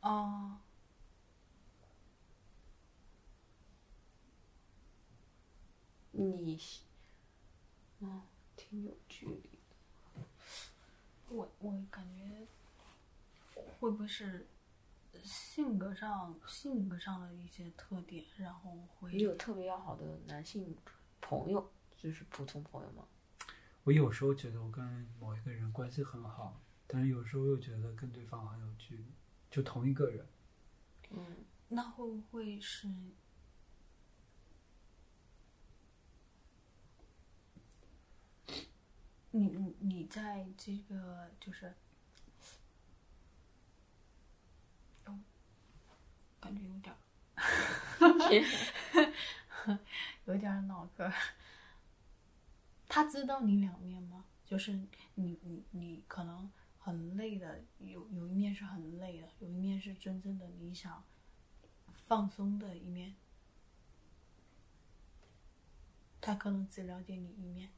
[0.00, 0.58] 哦，
[6.16, 6.58] 你
[8.00, 8.22] 嗯，哦，
[8.56, 9.42] 挺有距离
[10.14, 10.22] 的。
[11.28, 12.46] 我我感觉
[13.78, 14.46] 会不会是
[15.22, 20.74] 性格上性格上的一些特点，然后会你有特别要好的男性
[21.20, 23.04] 朋友，就是普通朋友吗？
[23.84, 24.84] 我有时候觉得我跟
[25.20, 29.04] 某一个人关系很好，但是有时候又觉得跟对方很有距离，
[29.50, 30.26] 就同一个人。
[31.10, 31.36] 嗯，
[31.68, 32.88] 那会不会是
[39.36, 41.74] 你你你在这个就是，
[45.04, 45.18] 哦，
[46.40, 46.98] 感觉有点儿
[50.24, 51.12] 有点儿脑壳。
[52.88, 54.24] 他知道你两面吗？
[54.46, 54.72] 就是
[55.16, 61.04] 你你你可能很累的，有有一面是很累的，有一面是真正的你想
[62.06, 63.14] 放松的一面。
[66.20, 67.70] 他可能只了解你一面，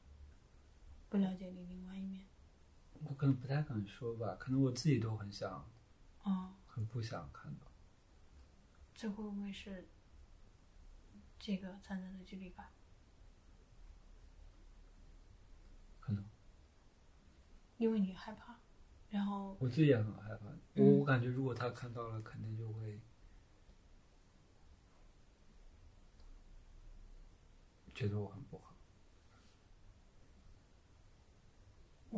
[1.09, 2.25] 不了解你另外一面。
[3.03, 5.67] 我可能不太敢说吧，可能我自己都很想，
[6.23, 7.67] 哦，很不想看到。
[8.93, 9.87] 这会不会是
[11.39, 12.67] 这个产生的距离感？
[16.01, 16.23] 可能
[17.77, 18.59] 因为你害怕，
[19.09, 20.47] 然后我自己也很害怕。
[20.75, 22.99] 我我感觉如果他看到了，肯定就会
[27.95, 28.65] 觉得我很不好。
[28.65, 28.69] 我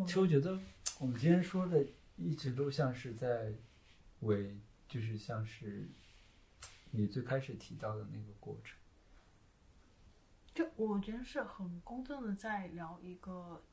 [0.05, 0.59] 其实我觉得
[0.99, 1.85] 我们今天说的
[2.15, 3.53] 一直都像是在
[4.21, 5.89] 为，就是像是
[6.91, 8.77] 你最开始提到的那个过程。
[10.53, 13.63] 就我觉得是很公正的在聊一个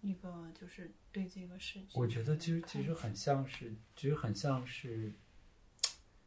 [0.00, 1.88] 一个就是对这个事情。
[1.94, 5.12] 我觉得其实其实很像是，其实很像是，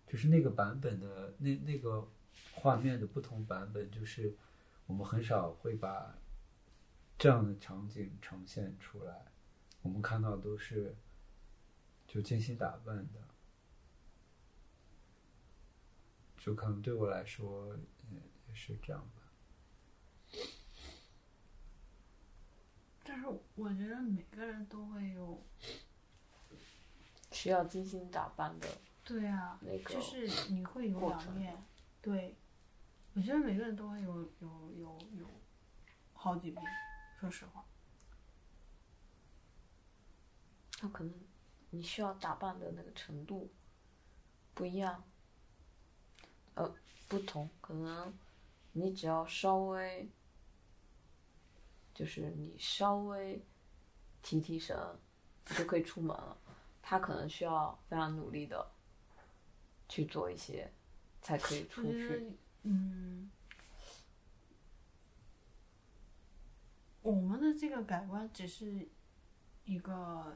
[0.06, 2.08] 就是那个版本的那那个
[2.54, 4.36] 画面的不同版本，就是
[4.86, 6.18] 我们很少会把
[7.18, 9.26] 这样的场景呈现出来，
[9.84, 10.96] 我们看到都是
[12.08, 13.20] 就精心打扮的，
[16.38, 17.78] 就可能对我来说，
[18.10, 19.22] 嗯，也是这样吧。
[23.04, 25.44] 但是我觉得每个人都会有，
[27.32, 28.68] 需要精心打扮的
[29.04, 31.62] 对啊，那个就是你会有两面，
[32.02, 32.36] 对，
[33.14, 35.30] 我觉得每个人都会有有有有
[36.14, 36.64] 好几面，
[37.20, 37.66] 说实话，
[40.84, 41.14] 那可能
[41.70, 43.50] 你需要打扮的那个程度
[44.54, 45.02] 不一样，
[46.56, 46.76] 呃，
[47.08, 48.14] 不同，可能
[48.74, 50.10] 你只要稍微，
[51.94, 53.42] 就是你稍微
[54.22, 54.78] 提提神，
[55.48, 56.38] 你就可以出门了。
[56.82, 58.70] 他可能需要非常努力的
[59.88, 60.70] 去做一些，
[61.22, 63.32] 才可以出去。，嗯，
[67.02, 68.90] 我们的这个改观只是
[69.64, 70.36] 一个，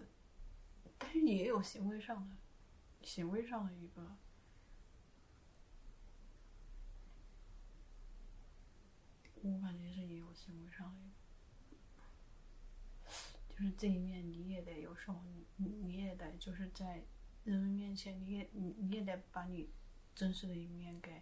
[0.98, 2.36] 但是也有行为上的，
[3.04, 4.18] 行为上的一个，
[9.41, 11.02] 我感觉是也有行为上的，
[13.50, 17.06] 就是这一面你也得有时候你你你也得就是在
[17.43, 19.70] 人们面前你也你你也得把你
[20.16, 21.22] 真实的一面给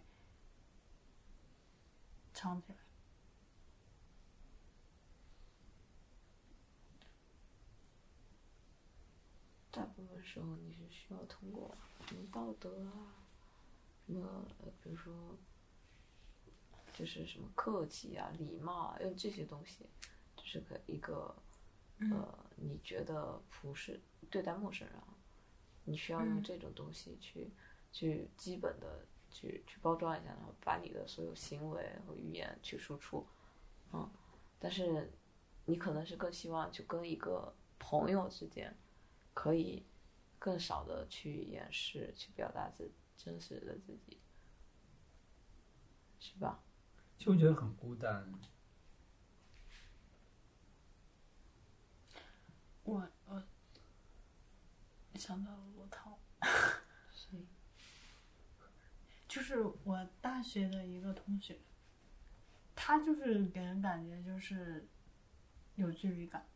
[2.32, 2.78] 藏起来。
[9.76, 11.76] 大部分时候你是需要通过
[12.08, 13.12] 什么道德啊，
[14.06, 14.26] 什么
[14.60, 15.12] 呃，比如说，
[16.94, 19.84] 就是什么客气啊、礼貌啊，用这些东西，
[20.34, 21.36] 就是个一个
[21.98, 24.00] 呃，你觉得普世
[24.30, 25.08] 对待陌生人啊，
[25.84, 27.50] 你需要用嗯这种东西去
[27.92, 33.26] 去基本的去去包装一下，然后把你的所有行为和语言去输出，
[33.92, 34.08] 嗯，
[34.58, 35.12] 但是
[35.66, 38.74] 你可能是更希望就跟一个朋友之间。
[39.36, 39.84] 可以
[40.38, 44.18] 更少的去掩饰，去表达自真实的自己，
[46.18, 46.64] 是吧？
[47.18, 48.32] 就我觉得很孤单。
[52.82, 53.42] 我我
[55.16, 56.18] 想到了罗涛，
[57.12, 57.46] 所以
[59.28, 61.60] 就是我大学的一个同学，
[62.74, 64.88] 他就是给人感觉就是
[65.74, 66.48] 有距离感，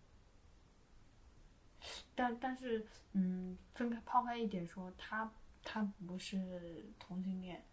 [2.14, 7.64] 但但是，嗯，分开抛开一点说，他他不是同性恋，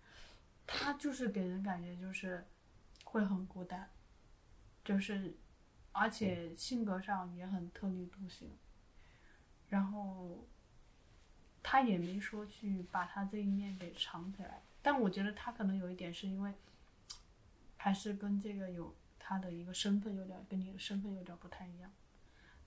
[0.66, 2.46] 他就是给人感觉就是
[3.04, 3.90] 会很孤单，
[4.84, 5.36] 就是
[5.92, 8.50] 而且性格上也很特立独行，
[9.68, 10.46] 然后
[11.62, 16.54] 他也没说去把他这一面给藏起来，但我觉得他可能有一点是因为
[17.76, 21.92] 还是跟这个有他的一个身份有点跟你的身份有点不太一样，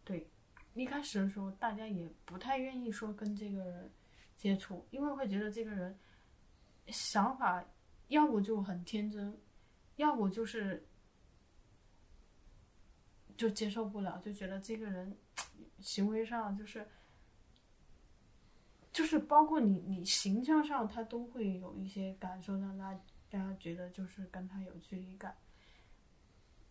[0.05, 0.28] 对。
[0.75, 3.91] 一开始的时候，大家也不太愿意说跟这个人
[4.37, 5.99] 接触，因为会觉得这个人
[6.87, 7.64] 想法
[8.09, 9.37] 要不就很天真，
[9.97, 10.87] 要不就是
[13.37, 15.16] 就接受不了，就觉得这个人
[15.81, 16.87] 行为上就是
[18.93, 22.99] 就是包括你你形象上，他都会有一些感受，让他
[23.29, 25.37] 让他觉得就是跟他有距离感。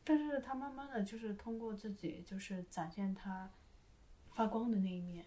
[0.06, 3.52] 但是他慢慢的就是通过自己就是展现他。
[4.40, 5.26] 发光的那一面，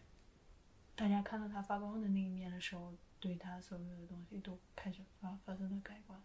[0.97, 6.19] 大家看到他发光的那一面的时候，对他所有的东西都开始发发生了改观。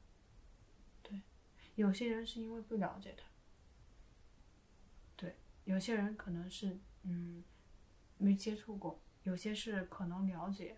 [1.03, 1.21] 对，
[1.75, 3.25] 有些人是因为不了解他，
[5.17, 5.35] 对，
[5.65, 7.43] 有些人可能是嗯
[8.17, 10.77] 没接触过，有些是可能了解。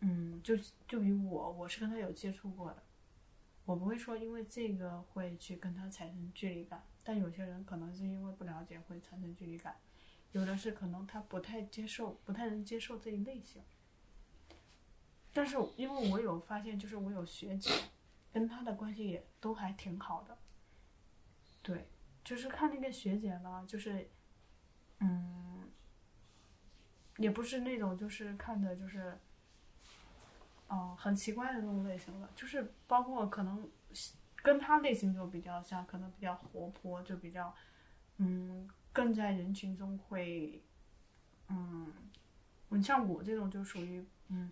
[0.00, 0.56] 嗯，就
[0.88, 2.82] 就比我，我是跟他有接触过的，
[3.66, 6.82] 我不会说因为这个会去跟他产生距离感。
[7.04, 9.76] 但有些人可能是因为不了解会产生距离感，
[10.30, 13.60] 有的是可能他不太接受，不太能接受这一类型。
[15.32, 17.70] 但是因为我有发现，就是我有学姐，
[18.32, 20.38] 跟他的关系也都还挺好的。
[21.60, 21.88] 对，
[22.22, 24.08] 就是看那个学姐呢，就是，
[25.00, 25.68] 嗯，
[27.16, 29.18] 也不是那种就是看的就是，
[30.68, 33.68] 哦，很奇怪的那种类型的，就是包括可能。
[34.42, 37.54] 跟他类型就比较像，可能比较活泼，就比较，
[38.16, 40.60] 嗯，更在人群中会，
[41.48, 41.92] 嗯，
[42.70, 44.50] 你像我这种就属于嗯，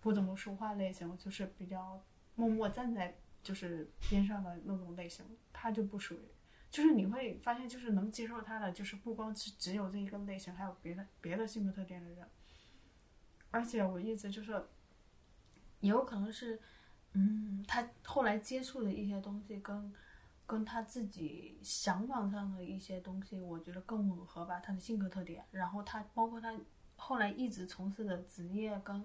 [0.00, 2.02] 不怎么说话类型，就是比较
[2.34, 5.22] 默默站在就是边上的那种类型。
[5.52, 6.22] 他就不属于，
[6.70, 12.26] 就是你会发现，就是能接受他的，就是不光是只有这一个类型，还有别的别的性格特点的人。
[13.50, 14.66] 而且我一直就是，
[15.80, 16.58] 也有可能是。
[17.12, 19.92] 嗯，他后来接触的一些东西跟，
[20.46, 24.60] 跟他自己想法上的一些东西，我觉得更吻合吧。
[24.60, 26.54] 他的性格特点，然后他包括他
[26.96, 29.04] 后来一直从事的职业，跟，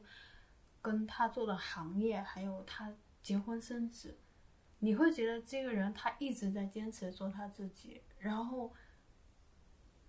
[0.81, 4.17] 跟他做的行业，还有他结婚生子，
[4.79, 8.73] 你会觉得这个人他一直在坚持做他自己，然后，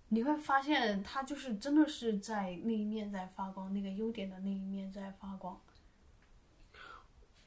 [0.08, 5.60] 你会发现他就是真的是在那一面在发光，那个优点的那一面在发光。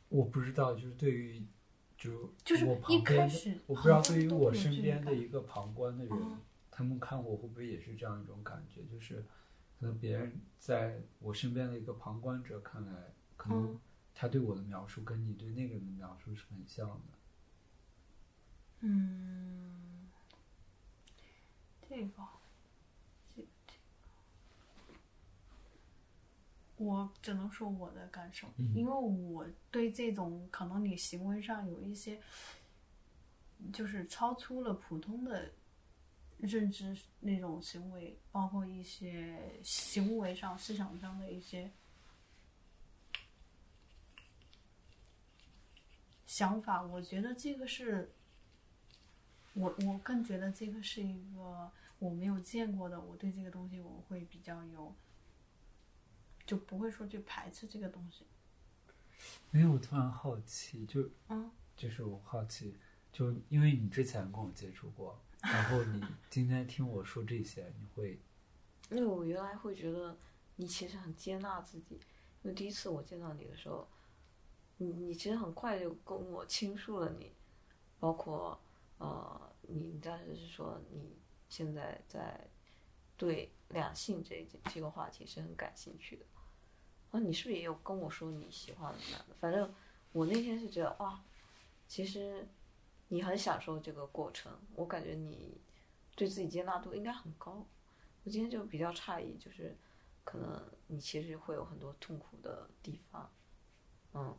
[0.10, 1.46] 我不知道，就是对于，
[1.98, 6.38] 就就是我旁边的，我不知道对于我身边的一个旁观的人，
[6.72, 8.84] 他们看我会不会也是这样一种感觉？
[8.86, 9.26] 就是
[9.80, 13.80] 可能别人在我身边的一个旁观者看来，可能
[14.16, 17.18] 他对我的描述跟你对那个人的描述是很像的。
[18.80, 20.08] 嗯，
[21.90, 22.24] 这个。
[26.88, 32.18] 我只能说我的感受，因为我对这种可能你行为上有一些，
[33.74, 35.52] 就是超出了普通的
[36.38, 41.70] 认知那种行为，包括一些行为上、思想上的一些
[46.26, 48.10] 想法，我觉得这个是，
[49.56, 51.70] 我我更觉得这个是一个
[52.00, 54.96] 我没有见过的，我对这个东西我会比较有。
[56.48, 58.26] 就不会说去排斥这个东西。
[59.52, 62.74] 没有，我突然好奇，就嗯，就是我好奇，
[63.12, 68.20] 就因为你之前跟我接触过，然后你 今天听我说这些，你会？
[68.90, 70.18] 因为我原来会觉得
[70.56, 71.96] 你其实很接纳自己，
[72.44, 73.88] 因为第一次我见到你的时候，
[74.78, 77.34] 你你其实很快就跟我倾诉了你，
[78.00, 78.58] 包括
[78.98, 81.18] 呃，你当时是说你
[81.50, 82.50] 现在在
[83.18, 86.26] 对两性这这个话题是很感兴趣的。
[87.12, 89.36] 啊，你是不是也有跟我说你喜欢男的？
[89.40, 89.74] 反正
[90.12, 91.24] 我那天是觉得哇，
[91.88, 92.46] 其实
[93.08, 95.58] 你很享受这个过程，我感觉你
[96.16, 97.66] 对自己接纳度应该很高。
[98.24, 99.76] 我今天就比较诧异，就是
[100.26, 103.32] 可能你其实会有很多痛苦的地方，
[104.14, 104.38] 嗯。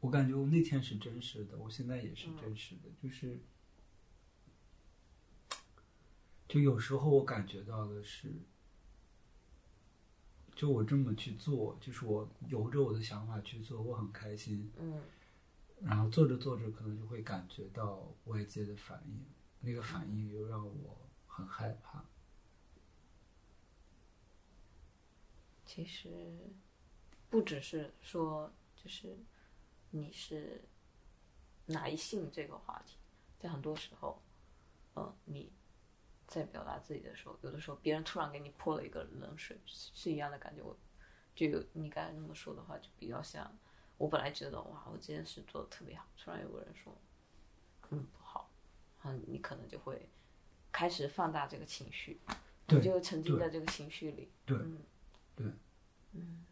[0.00, 3.40] 我感觉我那天是真实的，我现在也是真实的，就是，
[6.46, 8.30] 就有时候我感觉到的是。
[10.54, 14.70] 就我这么去做，就是我由着我的想法去做，我很开心。
[14.78, 15.02] 嗯。
[15.82, 19.24] 然后做着做着，可能就会感觉到外界的反应，
[19.60, 20.96] 那个反应又让我
[21.26, 22.02] 很害怕。
[25.66, 26.38] 其实
[27.28, 29.18] 不只是说，就是
[29.90, 30.62] 你是
[31.66, 32.96] 哪一性这个话题，
[33.38, 34.22] 在很多时候，
[34.94, 35.50] 呃，你
[36.40, 40.62] 在表达自己的时候，有的时候别人突然给你泼了一个冷水，是是一样的感觉。
[40.62, 40.76] 我
[41.34, 43.50] 就有你刚才那么说的话，就比较像
[43.98, 46.96] 我本来觉得哇，我这件事做的特别好，突然有个人说，
[47.90, 48.50] 嗯，不好，
[49.04, 50.08] 嗯，你可能就会
[50.72, 52.20] 开始放大这个情绪，
[52.68, 54.78] 你就沉浸在这个情绪里，对嗯
[55.36, 55.46] 对，
[56.12, 56.44] 嗯。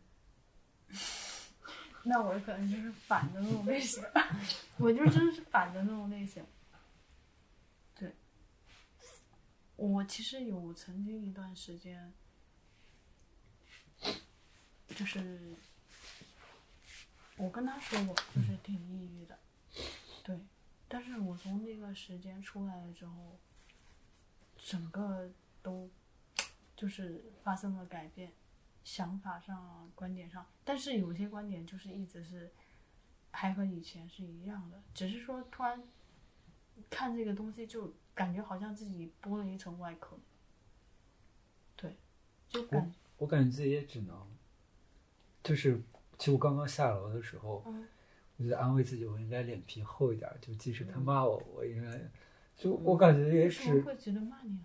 [2.05, 4.03] 那我可能就是反的那种类型，
[4.76, 6.45] 我就真的是反的那种类型。
[7.95, 8.12] 对，
[9.76, 12.12] 我其实有曾经一段时间，
[14.88, 15.54] 就是
[17.36, 19.38] 我跟他说过，就是挺抑郁的，
[20.22, 20.38] 对。
[20.88, 23.38] 但是我从那个时间出来了之后，
[24.56, 25.30] 整个
[25.62, 25.88] 都
[26.76, 28.32] 就是发生了改变。
[28.84, 32.50] 想法上啊、观点上，但是有些观点就是一直是
[33.30, 35.80] 还和以前是一样的，只是说突然
[36.90, 40.16] 看这个东西就感觉好像自己剥了一层外壳。
[41.76, 41.96] 对，
[42.48, 44.16] 就感我感觉自己也只能，
[45.42, 45.80] 就是
[46.18, 47.86] 其实我刚刚下楼的时候，嗯
[48.38, 52.10] 我就在安慰自己，我应该脸皮厚一点，就即使他嗯骂我，我应该，
[52.56, 54.64] 就我感觉也是，会觉得骂你呢？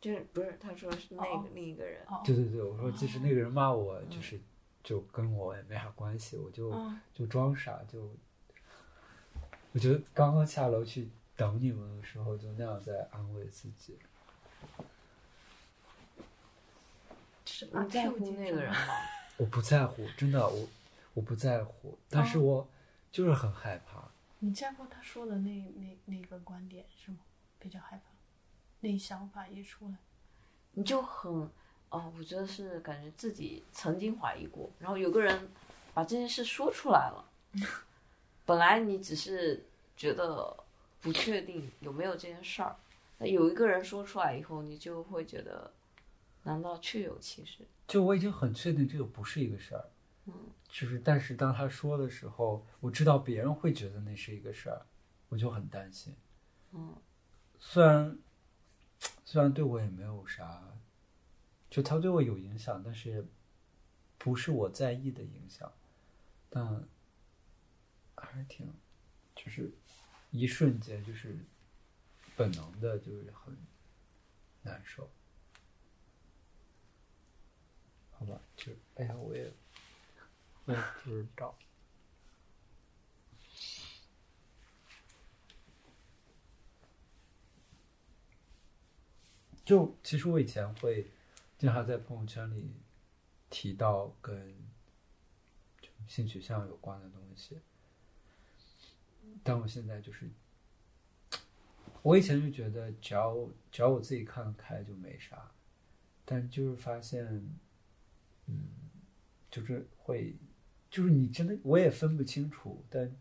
[0.00, 4.40] 就是不是他说是那哦个另一个人，哦，对对对，我说即使那个人骂我，嗯就是
[4.82, 8.10] 就跟我也没啥关系，我就嗯就装傻，就
[9.72, 13.96] 我觉得刚刚下楼去等你们的时候，就那样在安慰自己。
[17.46, 18.78] 是你在乎那个人吗？
[19.36, 20.68] 我不在乎，真的，我
[21.14, 22.68] 我不在乎，但是哦我
[23.12, 24.02] 就是很害怕。
[24.40, 27.18] 你见过他说的那那那个观点是吗？
[27.60, 28.02] 比较害怕，
[28.80, 29.94] 那想法一出来，
[30.72, 31.48] 你就很
[31.90, 35.48] 哦，我觉得是感觉自己曾经怀疑过，然后有个人
[35.94, 37.24] 把这件事说出来了，
[38.44, 39.64] 本来你只是
[39.96, 40.56] 觉得
[41.00, 42.76] 不确定有没有这件事儿，
[43.18, 45.72] 那有一个人说出来以后，你就会觉得，
[46.42, 47.66] 难道确有其事？
[47.86, 49.88] 就我已经很确定这个不是一个事儿，
[50.26, 50.34] 嗯，
[50.68, 54.86] 就是但是当他说的时候，我知道别人会觉得那是一个事儿，
[55.28, 56.14] 我就很担心。
[56.72, 56.94] 嗯，
[57.58, 58.18] 虽然
[59.24, 60.62] 虽然对我也没有啥，
[61.70, 63.26] 就他对我有影响，但是
[64.18, 65.72] 不是我在意的影响，
[66.50, 66.84] 但
[68.16, 68.70] 还是挺，
[69.34, 69.72] 就是
[70.30, 71.36] 一瞬间就是
[72.36, 73.56] 本能的，就是很
[74.62, 75.10] 难受。
[78.12, 79.52] 好吧，就哎呀，我也
[80.64, 81.56] 我也不知道。
[89.64, 91.10] 就其实我以前会
[91.58, 92.74] 经常在朋友圈里
[93.50, 94.56] 提到跟
[96.06, 97.60] 性取向有关的东西，
[99.42, 100.30] 但我现在就是，
[102.02, 105.50] 我以前就觉得只要只要我自己看得开就没啥，
[106.24, 107.24] 但就是发现，
[108.46, 108.64] 嗯，
[109.50, 110.34] 就是会，
[110.90, 113.14] 就是你真的我也分不清楚，但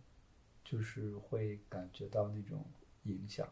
[0.64, 2.65] 就是会感觉到那种
[3.03, 3.48] 影响。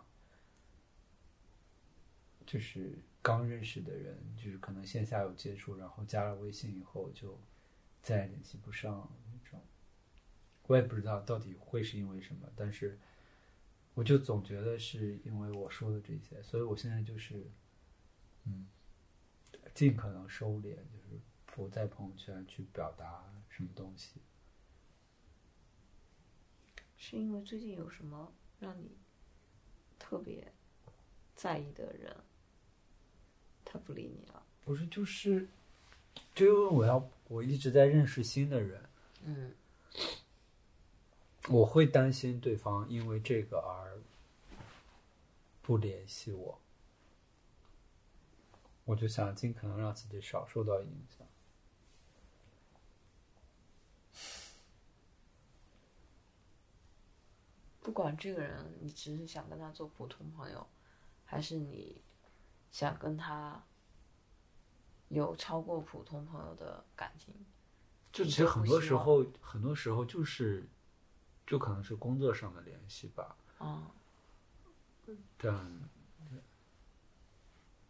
[2.45, 7.39] 就是刚认识的人，就是可能线下有接触，然后加了微信以后就
[8.03, 9.09] 再也联系不上。
[10.67, 12.97] 我也不知道到底会是因为什么，但是
[13.93, 17.49] 我就总觉得是因为我说的这些，所以我现在就是，
[18.45, 18.67] 嗯，
[19.73, 24.21] 尽可能收敛，就是不在朋友圈去表达什么东西。
[26.97, 28.97] 是因为最近有什么让你
[29.99, 30.51] 特别
[31.35, 32.15] 在意的人，
[33.63, 34.43] 他不理你了？
[34.63, 35.47] 不是，就是，
[36.33, 38.83] 就因为我要我一直在认识新的人，
[39.23, 39.53] 嗯
[41.49, 43.99] 我会担心对方因为这个而
[45.61, 46.59] 不联系我，
[48.83, 51.27] 我就想尽可能让自己少受到影响。
[57.81, 60.65] 不管这个人，你只是想跟他做普通朋友，
[61.23, 62.01] 还是你
[62.71, 63.63] 想跟他
[65.09, 67.31] 有超过普通朋友的感情，
[68.11, 70.67] 就其实很多时候，很多时候就是，
[71.45, 73.91] 就可能是工作上的联系吧，啊、
[75.37, 75.89] 但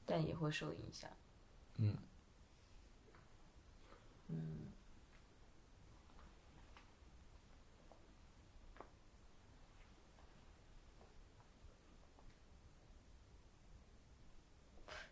[0.05, 1.09] 但也会受影响。
[1.77, 1.97] 嗯，
[4.27, 4.71] 嗯，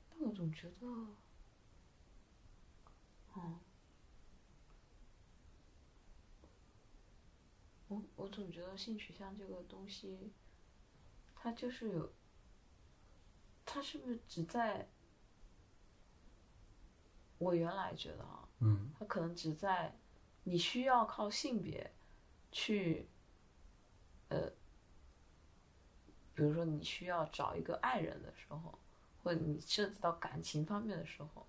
[0.10, 0.86] 但我总觉得，
[3.36, 3.60] 嗯，
[7.94, 10.32] 我我总觉得性取向这个东西，
[11.36, 12.12] 它就是有，
[13.66, 14.88] 它是不是只在？
[17.40, 19.94] 我原来觉得啊，嗯它可能只在
[20.46, 21.92] 你需要靠性别
[22.54, 23.06] 去，
[24.30, 24.50] 呃，
[26.34, 28.80] 比如说你需要找一个爱人的时候，
[29.22, 31.46] 或者你涉及到感情方面的时候，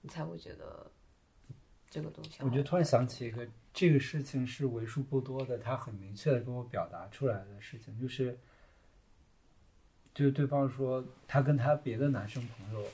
[0.00, 0.90] 你才会觉得
[1.88, 2.42] 这个东西。
[2.42, 8.38] 我觉得突然想起一个，这个事情是为数不多的，他很明确的跟我表达出来的事情，就是，
[10.12, 12.84] 就是对方说他跟他别的男生朋友，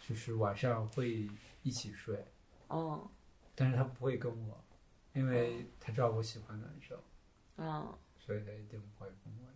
[0.00, 1.28] 就是晚上会
[1.62, 2.26] 一起睡，
[2.68, 3.08] 嗯
[3.54, 4.64] 但是他不会跟我，
[5.12, 6.98] 因为他知道我喜欢男生，
[7.56, 9.48] 嗯所以他一定不会跟我。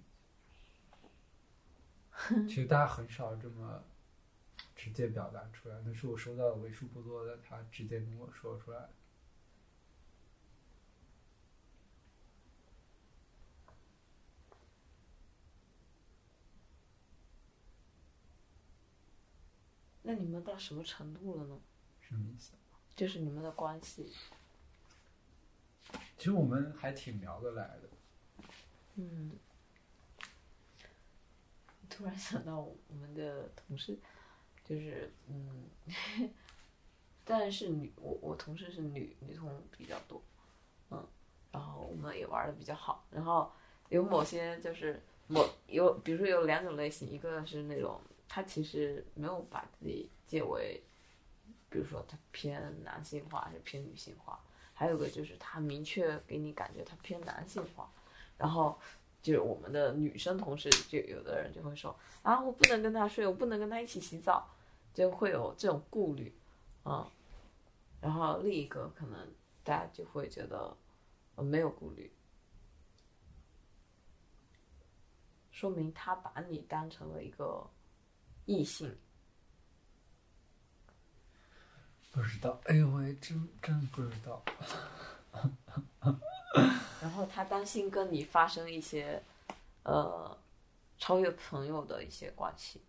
[2.46, 3.82] 其实大家很少这么
[4.76, 8.90] 直接表达出来，那是我收到的为数不多的，他直接跟我说出来的。
[20.12, 21.58] 那你们到什么程度了呢？
[22.02, 22.52] 什么意思？
[22.94, 24.12] 就是你们的关系，
[26.18, 28.44] 其实我们还挺聊得来的。
[28.96, 29.32] 嗯。
[31.88, 33.98] 突然想到我们的同事，
[34.64, 35.70] 就是嗯，
[37.24, 40.22] 但是女我我同事是女女同比较多，
[40.90, 41.06] 嗯，
[41.52, 43.50] 然后我们也玩的比较好，然后
[43.88, 47.98] 有某些就是某有比如说有两种类型，一个是那种
[48.34, 50.82] 他其实没有把自己界为，
[51.68, 54.42] 比如说他偏男性化还是偏女性化，
[54.72, 57.92] 还有个就是他明确给你感觉他偏男性化，
[58.38, 58.78] 然后
[59.20, 64.48] 就是我们的女生同事，就有的人就会说啊，我不能跟他睡，我不能跟他一起洗澡，
[64.94, 66.32] 就会有这种顾虑，
[66.84, 67.06] 啊、
[68.00, 69.28] 然后另一个可能
[69.62, 70.74] 大家就会觉得
[71.34, 72.10] 呃没有顾虑，
[75.50, 77.68] 说明他把你当成了一个
[78.46, 78.96] 异性，
[82.10, 84.44] 不知道，哎呦喂，真真不知道。
[87.00, 89.22] 然后他担心跟你发生一些
[89.84, 90.38] 呃
[90.98, 92.80] 超越朋友的一些关系。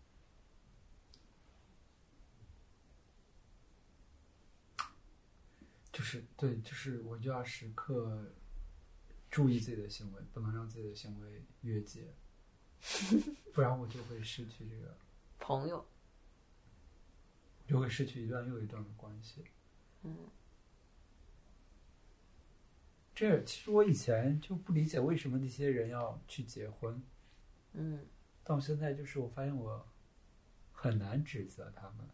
[5.92, 8.32] 就是对，就是我就要时刻
[9.30, 12.14] 注意自己的行为，不能让自己的行为越界，
[13.54, 14.98] 不然我就会失去这个，
[15.45, 15.86] 朋友，
[17.68, 19.44] 就会失去一段又一段的关系。
[20.03, 20.30] 嗯，
[23.14, 27.03] 这其实我以前就不理解为什么那些人要去结婚，
[27.74, 28.07] 嗯
[28.41, 29.86] 但我现在就是我发现我
[30.72, 32.10] 很难指责他们。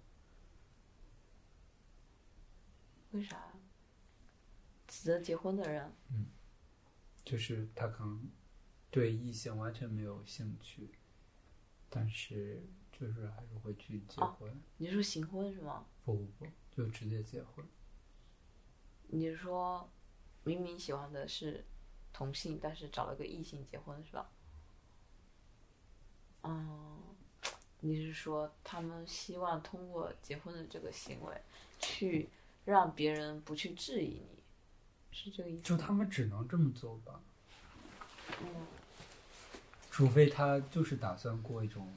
[3.12, 3.54] 为啥？
[4.88, 6.26] 指责结婚的人，嗯
[7.24, 8.28] 就是他可能
[8.90, 10.96] 对异性完全没有兴趣，
[11.90, 12.64] 但是
[13.00, 14.62] 就是还是会去结哦婚。
[14.78, 15.86] 你说行婚是吗？
[16.04, 17.66] 不不不，就直接结婚。
[19.08, 19.90] 你是说
[20.44, 21.66] 明明喜欢的是
[22.12, 24.30] 同性，但是找了个异性结婚是吧？
[26.44, 27.02] 嗯，
[27.80, 31.42] 你是说他们希望通过结婚的这个行为，
[31.80, 32.30] 去
[32.66, 34.44] 让别人不去质疑你，
[35.12, 35.64] 是这个意思？
[35.64, 37.22] 就他们只能这么做吧，
[38.42, 38.68] 嗯，
[39.90, 41.92] 除非他就是打算过一种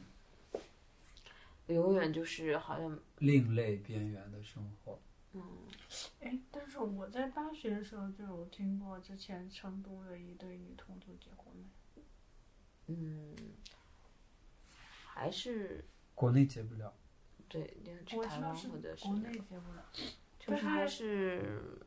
[1.67, 5.01] 永远就是好像另类边缘的生活。
[5.35, 5.43] 嗯
[6.21, 12.05] 哎，但是我在大学的时候就有听过，之前成都的一对女同就结婚了。
[12.89, 13.35] 嗯，
[15.07, 15.85] 还是
[16.15, 16.93] 国内结不了，
[17.49, 19.85] 对，你去台湾或者是国内结不了，
[20.39, 21.79] 就是还是，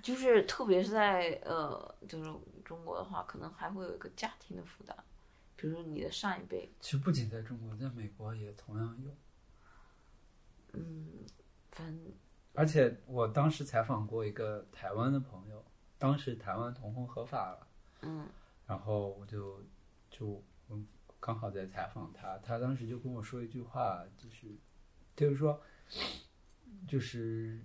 [0.00, 2.32] 就是特别是在呃，就是
[2.64, 4.96] 中国的话，可能还会有一个家庭的负担，
[5.64, 9.10] 比如说你的上一辈，其实不仅在中国，在美国也同样有。
[10.74, 11.24] 嗯，
[11.70, 12.12] 反正
[12.52, 15.64] 而且我当时采访过一个台湾的朋友，
[15.96, 17.66] 当时台湾同婚合法了，
[18.02, 18.28] 嗯
[18.66, 19.64] 然后我就
[20.10, 20.86] 就嗯
[21.18, 24.46] 刚好在采访他，他当时就跟我说一句话，就是
[25.16, 25.58] 就是说，
[26.86, 27.64] 就是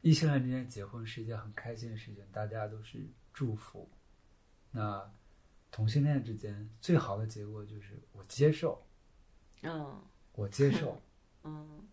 [0.00, 3.86] 异性恋之间结婚是一件很开心的事情，大家都是祝福。
[4.70, 5.12] 那
[5.74, 8.80] 同性恋之间最好的结果就是我接受，
[9.62, 10.00] 嗯
[10.32, 11.02] 我接受。
[11.42, 11.88] 嗯，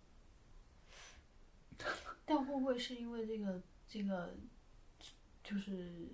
[2.24, 4.36] 但会不会是因为这个这个
[5.44, 6.08] 就是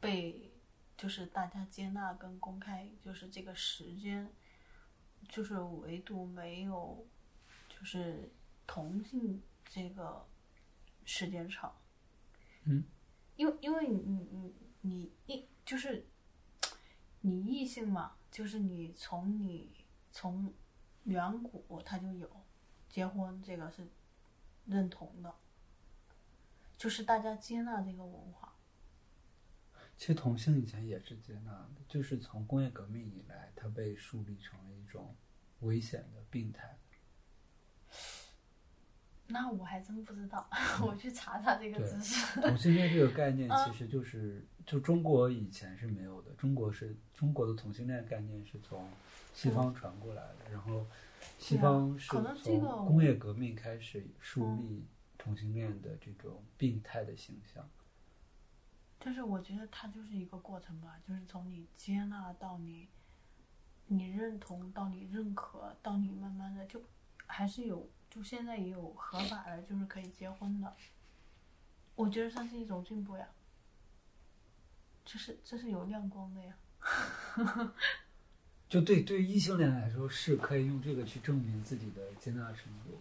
[0.00, 0.50] 被
[0.96, 4.26] 就是大家接纳跟公开，就是这个时间，
[5.28, 7.06] 就是唯独没有
[7.68, 8.32] 就是
[8.66, 10.26] 同性这个
[11.04, 11.70] 时间长。
[12.64, 12.82] 嗯，
[13.36, 16.06] 因为因为你你你你异就是
[17.26, 19.74] 你异性嘛，就是你从你
[20.12, 20.52] 从
[21.04, 22.30] 远古他就有
[22.86, 23.88] 结婚这个是
[24.66, 25.34] 认同的，
[26.76, 28.54] 就是大家接纳这个文化。
[29.96, 35.16] 其实同性以前也是接纳的，就是从工业革命以来，它被树立成了一种
[35.60, 36.78] 危险的病态。
[39.26, 40.48] 那我还真不知道，
[40.86, 42.40] 我去查查这个知识。
[42.40, 48.88] 同性恋这个概念其实就是，就中国以前是没有的，中国是中国的同性恋概念是从
[49.32, 50.86] 西方传过来的，然后
[51.38, 54.86] 西方是可能这从个工业革命开始树立
[55.16, 57.66] 同性恋的这种病态的形象。
[58.98, 62.88] 但是我觉得它就是一个过程吧，就是从你接纳到你，
[63.86, 66.82] 你认同到你认可，到你慢慢的就
[67.26, 70.72] 还是有，就现在也有合法的，就是可以结婚的。
[71.96, 73.26] 我觉得算是一种进步呀，
[75.04, 76.56] 这是这是有亮光的呀。
[78.68, 83.00] 就对对于异性恋来说，是可以用这个去证明自己的接纳程度，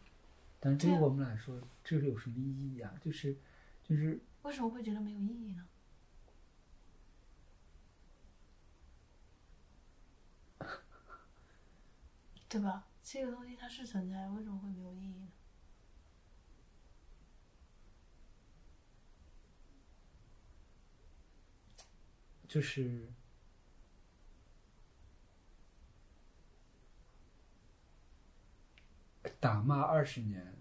[0.60, 2.92] 但对于我们来说，这是有什么意义啊？
[3.04, 3.36] 就是
[3.88, 5.68] 就是为什么会觉得没有意义呢？
[12.50, 12.86] 对吧？
[13.04, 15.28] 这个东西它是存在，为什么会没有意义呢？
[22.48, 23.12] 就是
[29.40, 30.56] 打骂二十年，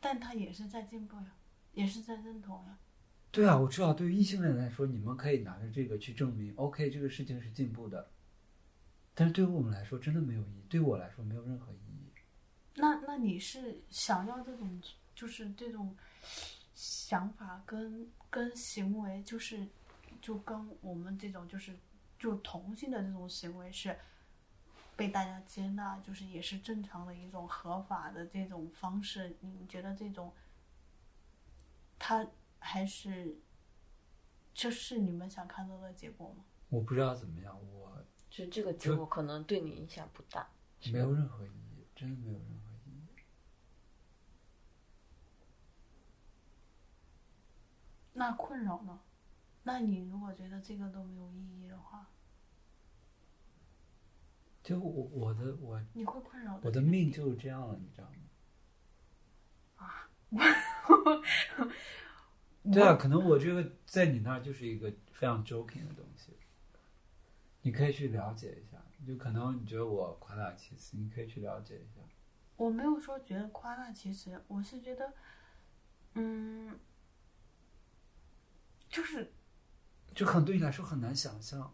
[0.00, 1.36] 但他也是在进步呀，
[1.74, 2.78] 也是在认同呀。
[3.30, 8.10] 对啊，我知道，对于异性恋来说，你们可以拿着这个去证明，OK，这个事情是进步的。
[9.14, 10.64] 但是对于我们来说，真的没有意义。
[10.68, 12.10] 对我来说，没有任何意义。
[12.76, 14.80] 那那你是想要这种，
[15.14, 15.94] 就是这种
[16.74, 19.66] 想法跟跟行为，就是
[20.22, 21.76] 就跟我们这种就是
[22.18, 23.98] 就同性的这种行为是
[24.96, 29.36] 被大家接纳，就是也是正常的一种合法的这种方式。
[29.40, 30.32] 你觉得这种，
[31.98, 32.26] 他
[32.58, 33.36] 还是
[34.54, 36.44] 这是你们想看到的结果吗？
[36.68, 37.99] 我不知道怎么样，我
[38.30, 40.48] 就这个结果可能对你影响不大。
[40.92, 43.06] 没有任何意义，真的没有任何意义。
[48.14, 48.98] 那困扰呢？
[49.62, 52.08] 那你如果觉得这个都没有意义的话，
[54.62, 58.10] 就我我的我你会困扰我的命就是这样了，你知道
[60.30, 60.30] 吗？
[62.72, 66.32] 对啊，可能我这个在你那儿就是一个非常 joking 的东西，
[67.62, 68.78] 你可以去了解一下。
[69.06, 72.02] 就可能你觉得我夸大其词，你可以去了解一下。
[72.56, 75.14] 我没有说觉得夸大其词，我是觉得，
[76.12, 76.78] 嗯，
[78.90, 79.32] 就是
[80.14, 81.72] 就可能对你来说很难想象。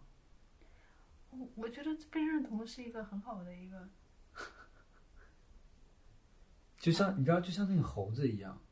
[1.31, 3.89] 我我觉得被认同是一个很好的一个，
[6.79, 8.63] 就像你知道，就像那个猴子一样，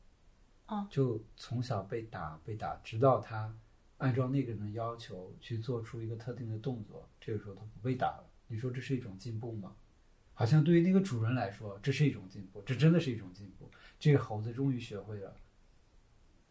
[0.66, 3.52] 啊就从小被打被打，直到他
[4.04, 8.30] 按照那个人的要求去做出一个特定的动作，这个时候他不被打了。
[8.48, 9.74] 你说这是一种进步吗？
[10.34, 13.70] 好像对于那个主人来说，这是一种进步，这真的是一种进步。
[13.98, 15.34] 这个猴子终于学会了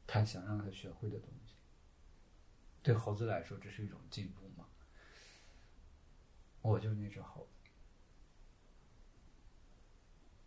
[0.07, 1.53] 他想让他学会的东西。
[2.81, 4.65] 对猴子来说，这是一种进步吗？
[6.63, 7.69] 我就是那只猴子。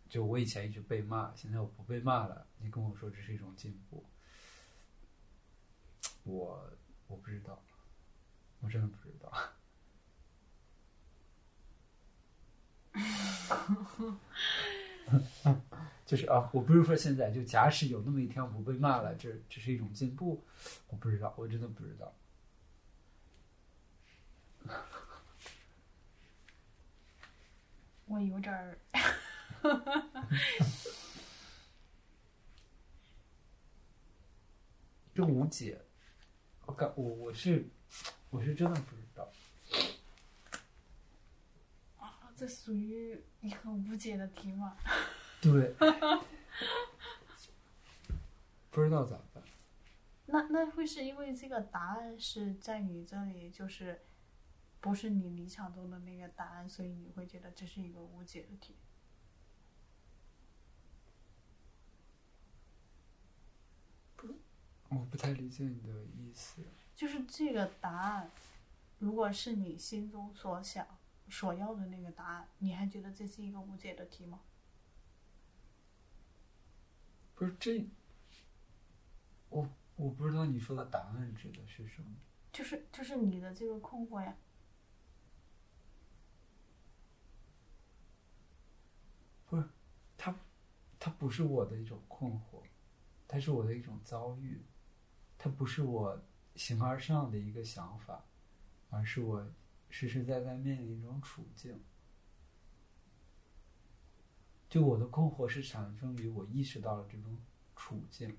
[0.09, 2.45] 就我以前一直被骂，现在我不被骂了。
[2.59, 4.05] 你跟我说这是一种进步，
[6.23, 6.69] 我
[7.07, 7.61] 我不知道，
[8.61, 9.31] 我真的不知道。
[16.05, 20.43] 就是啊，我不是说现在，就假使有那么一天我不被骂了，这这是一种进步，
[20.87, 22.13] 我不知道，我真的不知道。
[28.05, 28.77] 我有点儿，
[35.13, 35.81] 这无解，
[36.67, 37.65] 我感我我是
[38.29, 39.27] 我是真的不知道。
[41.97, 44.77] 啊，这属于一个无解的题嘛。
[45.41, 45.73] 对，
[48.69, 49.43] 不知道咋办。
[50.25, 54.01] 那那会是因为这个答案是在你这里，就是
[54.81, 58.75] 不是你理想中的那个答案，所以你会觉得这是一个无解的题。
[64.89, 66.61] 我不太理解你的意思。
[66.95, 68.31] 就是这个答案，
[68.99, 70.87] 如果是你心中所想、
[71.29, 74.39] 所要的那个答案，你还觉得这是一个无解的题吗？
[77.35, 77.85] 不是这，
[79.49, 82.07] 我我不知道你说的答案指的是什么。
[82.51, 84.35] 就是就是你的这个困惑呀。
[89.45, 89.69] 不是，
[90.17, 90.35] 它
[90.97, 92.63] 它不是我的一种困惑，
[93.27, 94.59] 它是我的一种遭遇，
[95.37, 96.21] 它不是我
[96.55, 98.25] 形而上的一个想法，
[98.89, 99.47] 而是我
[99.89, 101.79] 实实在在面临一种处境。
[104.69, 107.37] 就我的困惑是产生于我意识到了这种
[107.75, 108.37] 处境，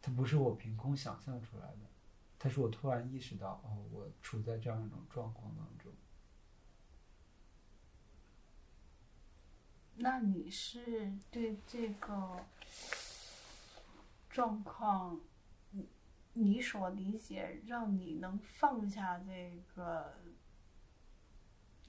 [0.00, 1.90] 它不是我凭空想象出来的，
[2.38, 5.92] 它是我突然意识到，哦，我处在这样一种状况当中。
[9.96, 12.44] 那你是对这个
[14.32, 15.20] 状况，
[15.70, 15.88] 你
[16.32, 20.18] 你所理解，让你能放下这个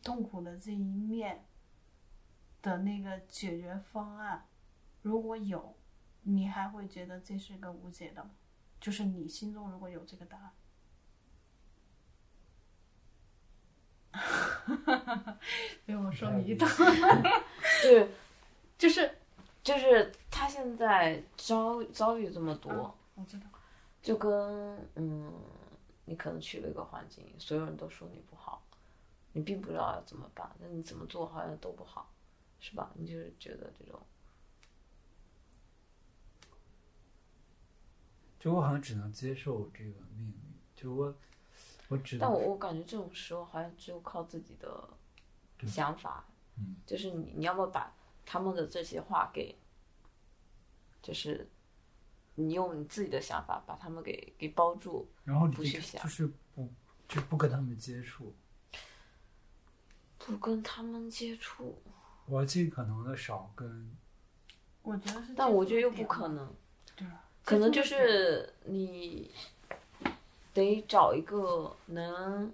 [0.04, 1.48] 痛苦的这一面
[2.62, 4.46] 的那个解决方案，
[5.02, 5.78] 如果有，
[6.24, 8.32] 你还会觉得这是个无解的吗？
[8.82, 10.54] 就是你心中如果有这个答案。
[15.86, 16.68] 被我说迷倒，
[17.82, 18.12] 对，
[18.78, 19.20] 就是
[19.64, 23.46] 就是他现在遭遭遇这么多，我知道，
[24.02, 25.32] 就跟嗯，
[26.06, 28.62] 你可能去了一个环境，所有人都说你不好，
[29.32, 32.12] 你并不知道要怎么办，那你怎么做好像都不好，
[32.60, 32.92] 是吧？
[32.96, 34.02] 你就是觉得这种，
[38.38, 40.34] 就我好像只能接受这个命运，
[40.76, 41.16] 就我
[41.88, 44.90] 我只能但我我感觉这种时候好像只有靠自己的
[45.66, 46.26] 想法，
[46.58, 46.76] 嗯。
[46.86, 47.90] 就是你你要么把
[48.26, 49.56] 他们的这些话给，
[51.02, 51.50] 就是
[52.36, 56.02] 你用你自己的想法把他们给给包住，然后你就不去想。
[56.04, 56.70] 就是不
[57.08, 58.34] 就不跟他们接触，
[60.18, 61.82] 不跟他们接触。
[62.26, 63.92] 我要尽可能的少跟
[64.82, 66.56] 我觉得是，但我觉得又不可，能，
[66.96, 69.30] 对啊，可能就是你
[70.54, 72.52] 得找一个能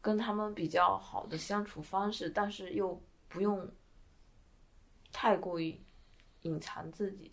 [0.00, 3.68] 跟他们比较好的相处方式，但是又不用
[5.12, 5.80] 太过于
[6.42, 7.32] 隐藏自己。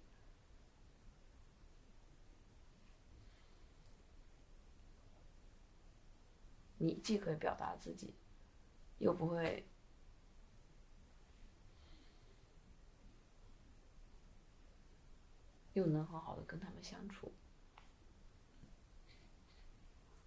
[6.82, 8.14] 你既可以表达自己，
[9.00, 9.68] 又不会
[15.74, 17.34] 又能很好的跟他们相处，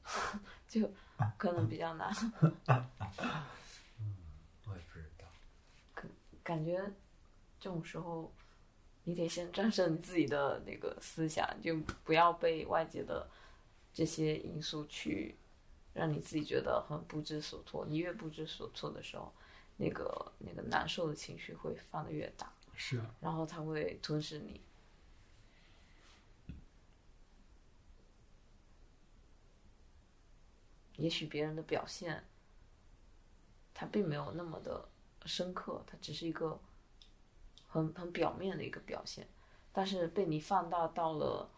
[0.69, 0.93] 就
[1.39, 2.13] 可能比较难。
[4.67, 5.27] 我也不知道，
[6.43, 6.93] 感觉
[7.63, 8.29] 这种时候，
[9.05, 13.31] 你得先战胜你自己的那个思想，就不要被外界的
[13.95, 15.37] 这些因素去
[15.95, 17.87] 让你自己觉得很不知所措。
[17.89, 19.33] 你越不知所措的时候，
[19.77, 24.61] 那个那个难受的情绪会放的越大，是啊，然后它会吞噬你。
[30.97, 32.25] 也许别人的表现，
[33.73, 34.89] 他并没有那么的
[35.27, 36.61] 深刻，它只是一个
[37.73, 39.27] 很很表面的一个表现，
[39.73, 41.49] 但是被你放大到了，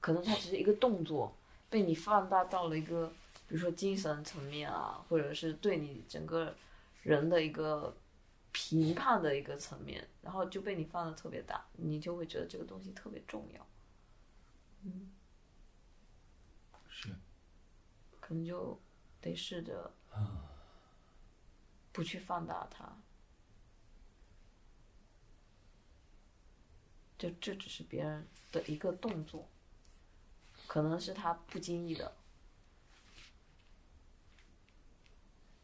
[0.00, 1.32] 可能它只是一个动作，
[1.68, 3.06] 被你放大到了一个，
[3.46, 6.56] 比如说精神层面啊，或者是对你整个
[7.04, 7.96] 人的一个
[8.50, 13.64] 评判的一个层面，然后就被你放的特别大，你就会觉得这个东西特别重要，
[16.88, 17.14] 是。
[18.18, 18.76] 可能就
[19.20, 19.92] 得试着
[21.92, 22.92] 不去放大它。
[27.20, 29.46] 就这只是别人的一个动作，
[30.66, 32.16] 可能是他不经意的，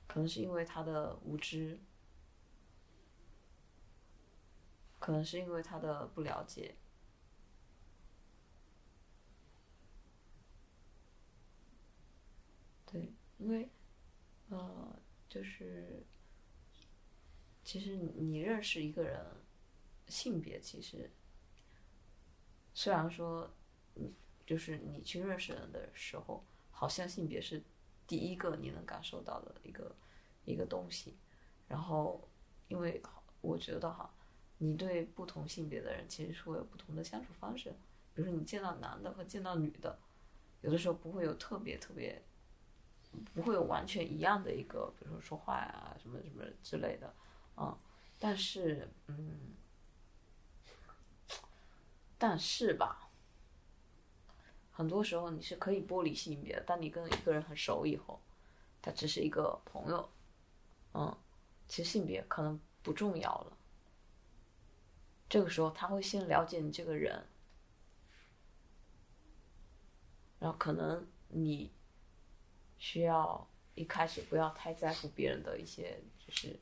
[0.07, 1.81] 可能是因为他的无知，
[4.99, 6.74] 可能是因为他的不了解，
[12.85, 13.70] 对，因为
[14.51, 14.95] 呃，
[15.27, 16.05] 就是
[17.65, 19.24] 其实你你认识一个人，
[20.07, 21.11] 性别其实
[22.78, 23.51] 虽然说，
[23.94, 24.12] 嗯，
[24.44, 27.62] 就是你去认识人的时候，好像性别是
[28.07, 29.97] 第一个你能感受到的一个
[30.44, 31.16] 一个东西。
[31.66, 32.28] 然后，
[32.69, 33.03] 因为
[33.40, 34.12] 我觉得哈，
[34.59, 37.70] 你对不同性别的人其实是会有不同的相处方式。
[38.12, 39.98] 比如说你见到男的和见到女的，
[40.61, 42.23] 有的时候不会有特别特别，
[43.32, 47.15] 不会有完全一样的一个，比如说说话呀什么什么之类的，
[47.57, 47.74] 嗯，
[48.20, 49.55] 但是嗯。
[52.19, 53.11] 但是吧，
[54.71, 56.63] 很多时候你是可以剥离性别的。
[56.63, 58.21] 当你跟一个人很熟以后，
[58.81, 60.11] 他只是一个朋友，
[60.95, 61.17] 嗯，
[61.69, 63.57] 其实性别可能不重要了。
[65.29, 67.27] 这个时候他会先了解你这个人，
[70.39, 71.73] 然后可能你
[72.79, 76.59] 需要一开始不要太在乎别人的一些就是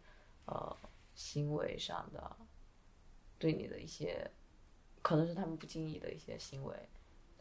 [0.46, 0.76] 呃
[1.14, 2.36] 行为上的
[3.38, 4.30] 对你的一些，
[5.04, 6.74] 可能是他们不经意的一些行为，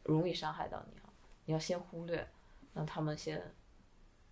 [0.03, 1.07] 容易伤害到你哈，
[1.45, 2.27] 你要先忽略，
[2.73, 3.41] 让他们先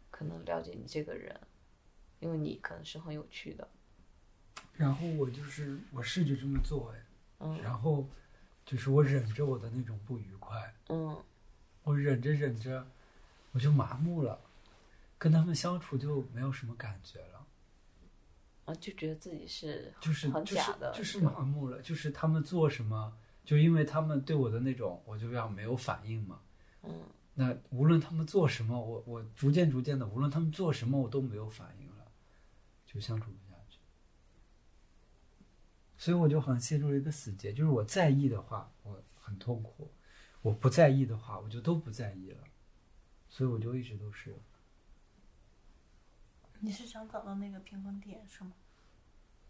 [0.09, 1.39] 可能了解你这个人，
[2.19, 3.65] 因为你可能是很有趣的，
[4.73, 7.05] 然后我就是我试着这么做哎，
[7.39, 7.61] 嗯。
[7.61, 8.05] 然后
[8.65, 11.17] 就是我忍着我的那种不愉快，嗯。
[11.83, 12.85] 我忍着忍着，
[13.53, 14.39] 我就麻木了，
[15.17, 17.47] 跟他们相处就没有什么感觉了，
[18.65, 26.41] 啊，就觉得自己是就是很就是假的，就是吧麻木了，就是他们做什么，就因为他们对我的那种，我就要没有反应嘛。
[26.83, 27.03] 嗯
[27.33, 32.11] 那无论他们做什么，我我逐渐逐渐的，无论他们做什么，我都没有反应了，
[32.85, 33.79] 就相处不下去。
[35.97, 39.87] 所以我就好像陷入了一个死结，就是我在意的话，我很痛苦；
[40.41, 42.43] 我不在意的话，我就都不在意了。
[43.29, 44.37] 所以我就一直都是，
[46.59, 48.51] 你是想找到那个平衡点是吗？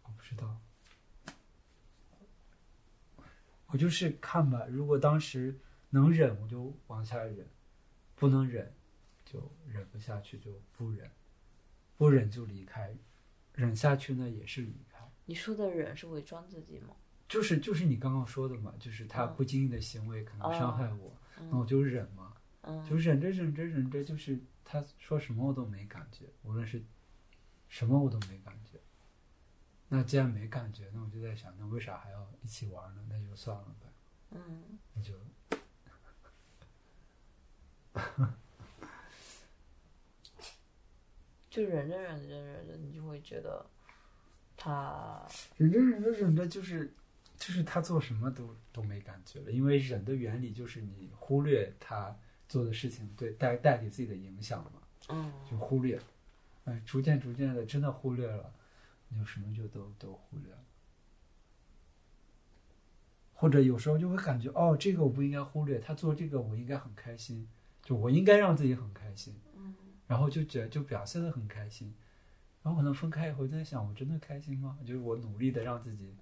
[0.03, 0.61] 我不知道，
[3.71, 4.65] 我就是看吧。
[4.69, 5.57] 如果当时
[5.89, 7.45] 能忍，我就往下忍；
[8.15, 8.73] 不能忍，
[9.25, 11.07] 就忍不下去就不忍；
[11.97, 12.95] 不忍就离开，
[13.53, 14.99] 忍下去呢也是离开。
[15.25, 16.95] 你说的忍是伪装自己吗？
[17.29, 21.15] 就是就是你刚刚说的嘛，就是他嗯不经意的行为可能伤害我，
[21.49, 26.83] 那我嗯就忍嘛，嗯就忍着忍着忍着，就是他说什么我都没感觉，无论是
[27.69, 28.77] 什么我都没感觉。
[29.93, 33.05] 那既然没感觉，那我就在想，那为啥还要一起玩呢？
[33.09, 33.87] 那就算了呗，
[34.31, 35.13] 嗯那就
[41.49, 43.65] 就忍着忍着忍着，你就会觉得
[44.55, 45.27] 他
[45.57, 46.93] 忍着忍着忍着，就是
[47.37, 54.71] 就是他做什么都都没感觉了，因为忍的原理就是你忽略他做的事情对带带给自己的影响嘛。
[55.09, 55.99] 嗯就忽略，
[56.63, 58.53] 哎，逐渐逐渐的真的忽略了，
[59.11, 60.57] 你就什么就都都忽略了。
[63.33, 67.47] 或者有时候就会感觉，哦，这个我不应该忽略，他做这个我应该很开心，
[67.83, 69.73] 就我应该让自己很开心，嗯
[70.07, 71.91] 然后就觉就表现的很开心，
[72.61, 74.77] 然后可能分开以后在想，我真的开心吗？
[74.85, 76.13] 就是我努力的让自己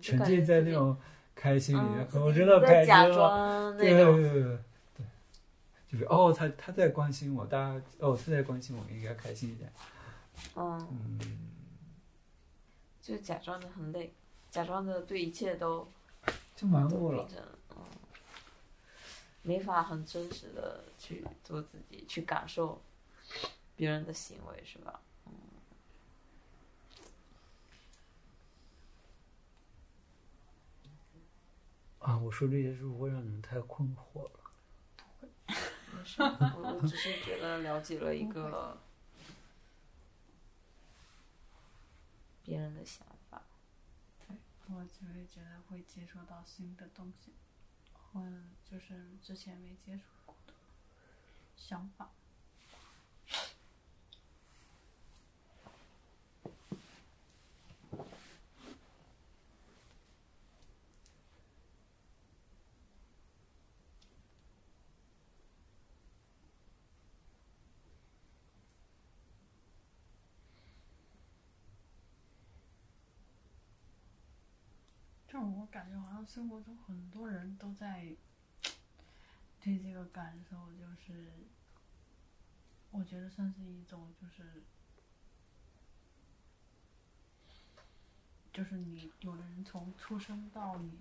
[0.00, 0.96] 沉浸在那种
[1.34, 4.58] 开心里面，嗯，可我真的开心在假了，对，对对对，
[4.98, 5.06] 对，
[5.88, 9.72] 就是哦，他他在关心我，大家哦他在关心我，应该开心一点。
[10.54, 11.18] 嗯，嗯，
[13.02, 14.12] 就假装的很累，
[14.50, 15.90] 假装的对一切都
[16.54, 17.24] 就麻都木了。
[17.24, 17.46] 变成
[17.76, 17.84] 嗯，
[19.42, 22.80] 没法很真实的去做自己，去感受
[23.74, 25.00] 别人的行为，是吧？
[32.00, 34.30] 啊，我说这些是不是会让你们太困惑了？
[35.92, 38.78] 没事，我我只是觉得了解了一个
[42.42, 43.42] 别人的想法。
[44.26, 44.36] 对
[44.68, 47.32] 我就会觉得会接触到新的东西，
[47.92, 48.20] 或
[48.64, 50.54] 就是之前没接触过的
[51.56, 52.10] 想法。
[75.42, 78.14] 我感觉好像生活中很多人都在
[79.60, 81.32] 对这个感受，就是
[82.90, 84.62] 我觉得算是一种就是
[88.52, 90.98] 就是你有的人从出生到你，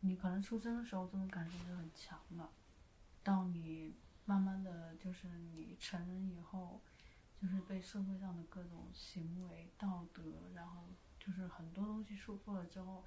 [0.00, 2.48] 你可能出生的时候这种感受是很强的，
[3.22, 3.94] 到你
[4.24, 6.80] 慢慢的就是你成人以后，
[7.40, 10.22] 就是被社会上的各种行为、道德，
[10.54, 10.84] 然后
[11.18, 13.04] 就是很多东西束缚了之后，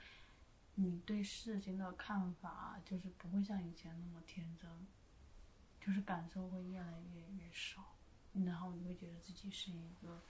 [0.80, 4.70] 你对事情的看法就是不会像以前那么天真，
[5.82, 7.96] 就是感受会越来越越少，
[8.46, 10.22] 然后你会觉得自己是一个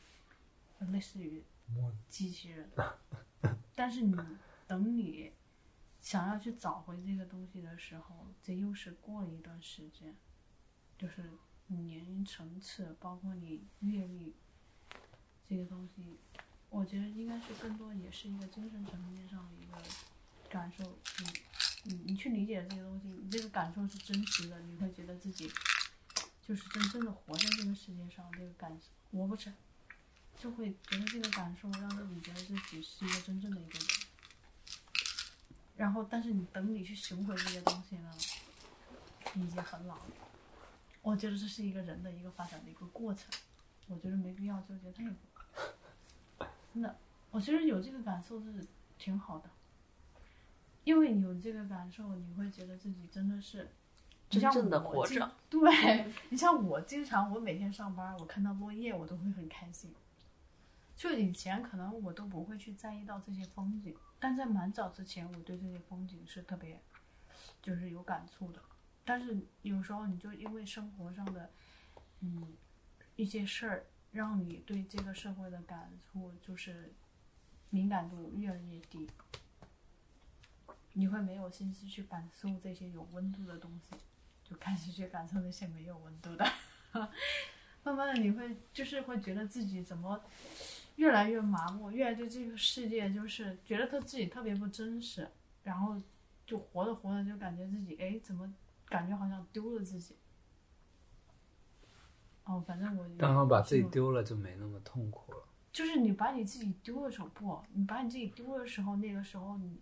[0.79, 1.43] 呃类似于
[2.07, 2.69] 机器人，
[3.75, 4.17] 但是你
[4.65, 5.33] 等你
[5.99, 10.15] 想要去找回这个东西的时候，这又是过了一段时间，
[10.97, 11.29] 就是
[11.67, 14.33] 年龄层次，包括你阅历，
[15.45, 16.17] 这个东西，
[16.69, 19.77] 我觉得应该是更多也是一个精神层面上的一个
[20.49, 20.83] 感受。
[21.19, 21.25] 你
[21.83, 25.51] 你你去理解这些东西，你这个感受是真实的，你会觉得自己
[26.45, 29.53] 就是真正的活在这个世界上，这个感受我不成。
[30.39, 33.87] 就会觉得这个感受让自己觉得自己是一个真正的一个人。
[35.75, 38.11] 然后但是你等你去寻回这些东西呢，
[39.33, 40.11] 已经很老了。
[41.01, 43.25] 我觉得这是一个人的一个发展的一个过程，
[43.87, 46.47] 我觉得没必要纠结太多。
[46.71, 46.95] 真的，
[47.31, 48.63] 我其实有这个感受是
[48.99, 49.49] 挺好的，
[50.87, 53.69] 因为你有这个感受，你会觉得自己真的是
[54.29, 55.29] 真正的活着。
[55.49, 55.59] 对
[56.29, 59.93] 你像我，经常我每天上班，我看到落叶，我都会很开心。
[60.95, 66.81] 就以前可能我都不会去在意到这些风景，但在蛮早之前，我对这些风景是特别，
[67.61, 68.61] 就是有感触的。
[69.03, 71.51] 但是有时候你就因为生活上的，
[72.21, 72.53] 嗯，
[73.17, 76.93] 一些事儿，让你对这个社会的感触就是
[77.71, 79.05] 敏感度越来越低，
[80.97, 83.95] 你会没有心思去感受这些有温度的东西，
[84.43, 86.43] 就开始去感受那些没有温度的。
[87.83, 90.19] 慢慢的，你会就是会觉得自己怎么
[90.95, 95.29] 越来越麻木，越来对这个世界就是觉得他自己特别不真实，
[95.63, 95.95] 然后
[96.47, 98.51] 就活着活着就感觉自己哎怎么
[98.89, 100.15] 感觉好像丢了自己。
[102.45, 105.43] 哦，反正我刚刚把自己丢了，就没那么痛苦了。
[105.71, 109.79] 就是你把你自己丢的时候，不，你把你自己丢的时候，那个时候你，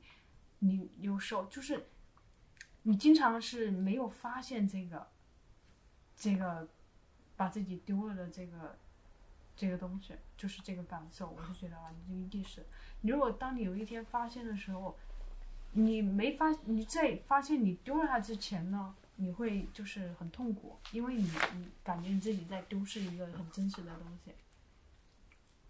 [0.59, 1.85] 你有时候就是，
[2.83, 5.07] 你经常是没有发现这个，
[6.15, 6.67] 这个，
[7.35, 8.77] 把自己丢了的这个，
[9.55, 12.65] 这个东西，就是这个感受，我就觉得啊，你这个意识，
[13.01, 14.97] 你如果当你有一天发现的时候，
[15.73, 21.23] 你没发，你在发现你丢了它之前呢，你会就是很痛苦，因为你
[21.55, 24.31] 你感觉你自己在丢失一个很真实的东西。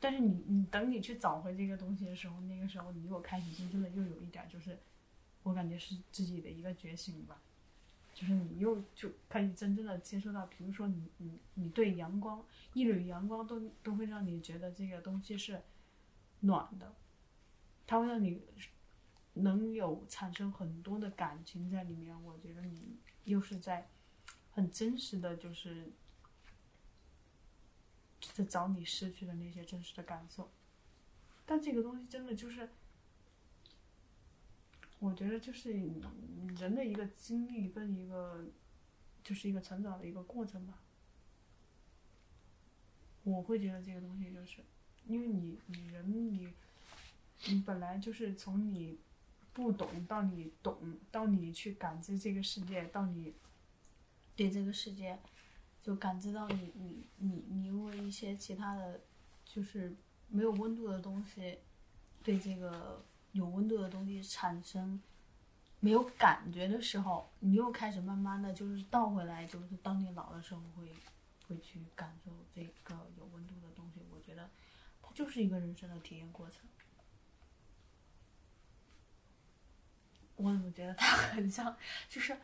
[0.05, 4.77] 但是你你等你去找回这个东西的时候，那个时候你又开始真正的又有一点就是，
[5.41, 7.41] 我感觉是自己的一个觉醒吧，
[8.13, 12.45] 就是你又就可以真正的接受到，比如说你你你对阳光
[12.75, 15.59] 一缕阳光都都会让你觉得这个东西是
[16.41, 16.93] 暖的，
[17.87, 18.39] 它会让你
[19.33, 22.15] 能有产生很多的感情在里面。
[22.23, 23.89] 我觉得你又是在
[24.51, 25.91] 很真实的就是。
[28.33, 30.49] 在找你失去的那些真实的感受，
[31.45, 32.69] 但这个东西真的就是，
[34.99, 35.71] 我觉得就是
[36.57, 38.45] 人的一个经历跟一个，
[39.23, 40.79] 就是一个成长的一个过程吧。
[43.23, 44.63] 我会觉得这个东西就是，
[45.07, 46.53] 因为你你人你，
[47.47, 48.99] 你本来就是从你
[49.53, 53.33] 不懂到你懂，到你去感知这个世界，到你
[54.35, 55.19] 对这个世界。
[55.85, 58.99] 就感知到你你你你因为一些其他的，
[59.45, 59.95] 就是
[60.27, 61.59] 没有温度的东西，
[62.23, 64.99] 对这个有温度的东西产生
[65.79, 70.91] 没有感觉的时候，你又开始慢慢的就是倒回来，就是当你老的时候会
[71.47, 74.01] 会去感受这个有温度的东西。
[74.09, 74.49] 我觉得
[75.03, 76.67] 它就是一个人生的体验过程。
[80.35, 81.77] 我怎么觉得它很像，
[82.09, 82.35] 就是。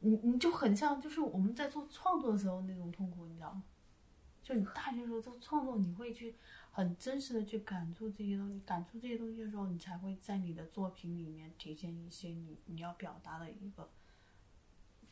[0.00, 3.64] 你你就很像，就是我们在做创作的时候那种痛苦，你知道吗？
[4.42, 6.34] 就你大学时候做创作，你会去
[6.70, 13.90] 很真实的去感触这些东西，感触这些东西的时候，你才会在你的作品里面体现一些你你要表达的一个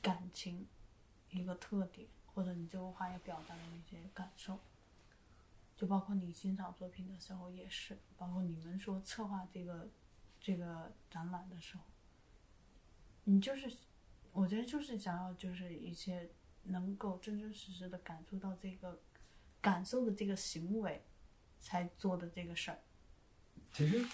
[0.01, 0.67] 感情，
[1.31, 4.59] 一个特点，或者你这幅画要表达的那些感受。
[5.77, 9.87] 就包括你欣赏作品的时候也是，包括你们说策划这个
[10.41, 11.83] 这个展览的时候，
[13.25, 13.71] 你就是。
[14.37, 16.29] 我觉得就是想要，就是一些
[16.65, 19.01] 能够真真实实的感受到这个
[19.63, 21.03] 感受的这个行为，
[21.59, 22.79] 才做的这个事儿。
[23.73, 24.07] 其实，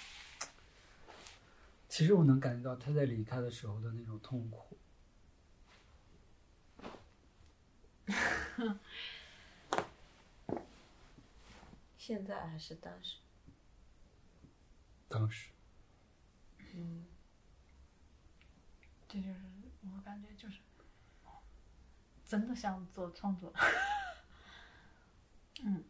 [1.89, 4.79] 其实我能感觉到他在离开的时候的那种痛苦。
[11.99, 13.17] 现在还是当时？
[15.09, 15.51] 当时。
[16.75, 17.05] 嗯。
[19.09, 19.62] 这就是。
[19.83, 20.61] 我感觉就是，
[22.25, 23.53] 真的想做创作。
[25.65, 25.85] 嗯。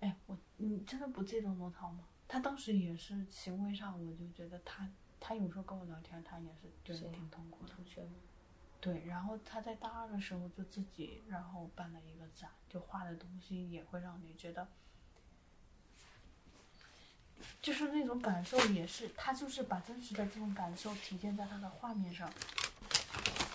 [0.00, 2.04] 哎，我你真的不记得罗涛吗？
[2.28, 4.88] 他当时也是行为上，我就觉得他，
[5.18, 7.74] 他有时候跟我聊天，他也是觉得挺痛苦的。
[7.74, 8.12] 同学吗？
[8.84, 14.68] 对，然后他在大二的时候就自己，然后办了一个展，就画的东西也会让你觉得，
[17.62, 22.30] 就是那种感受也是，他就是把真实的这种感受体现在他的画面上。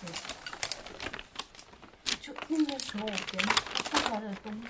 [0.01, 0.09] 对，
[2.19, 3.47] 就那个时候别人
[3.91, 4.69] 画出来的东西，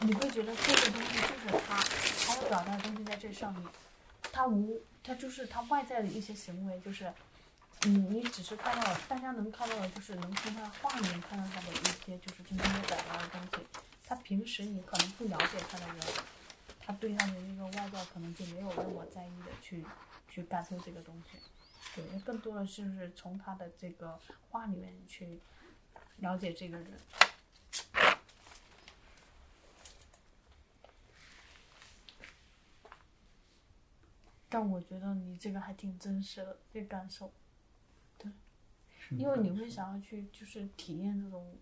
[0.00, 1.82] 你会觉得这个东西就是他，
[2.26, 3.66] 他要表达的东西在这上面，
[4.30, 7.10] 他无，他就是他外在的一些行为就是。
[7.86, 13.66] 你你只是看到大家能看到的，就是能从他画里面看到他的一些就是真正的表达的东西。
[14.04, 15.98] 他平时你可能不了解他的人，
[16.80, 19.84] 他对他的那个外在可能就没有那么在意的去
[20.28, 21.38] 去感受这个东西。
[21.94, 24.18] 对，更多的就是从他的这个
[24.50, 25.40] 画里面去
[26.16, 26.92] 了解这个人。
[34.48, 37.32] 但我觉得你这个还挺真实的，这感受，
[39.10, 41.56] 因为你会想要去就是体验这种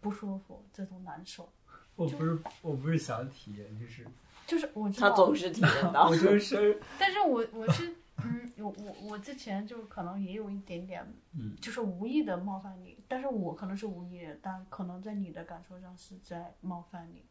[0.00, 1.52] 不舒服、这种难受。
[1.94, 4.06] 我不是我不是想体验，就是
[4.46, 6.16] 就是我知他道，总是体验到 我。
[6.16, 7.94] 就是但是我我是
[8.24, 17.24] 嗯，我我我之前就可能也有一点点，嗯就是无意的冒犯你，但是我可能是无意的，但可能在你的感受上是在冒犯你，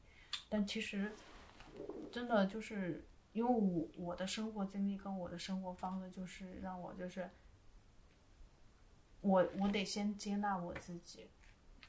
[0.47, 1.11] 但其实
[2.11, 7.29] 真的就是因为我我的生活经历跟我的生活方式，就是让我就是
[9.21, 11.29] 我我得先接纳我自己，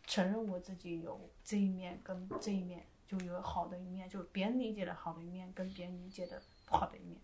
[0.07, 7.21] 承认我自己有这一面跟这一面，就有好的一面，就别人理解的好的一面跟别人理解的不好的一面。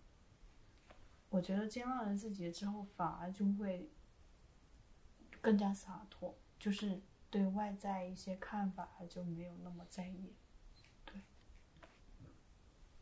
[1.29, 3.91] 我觉得接纳了自己之后，反而就会
[5.39, 6.99] 更加洒脱，就是
[7.29, 10.33] 对外在一些看法就没有那么在意。
[11.05, 11.21] 对，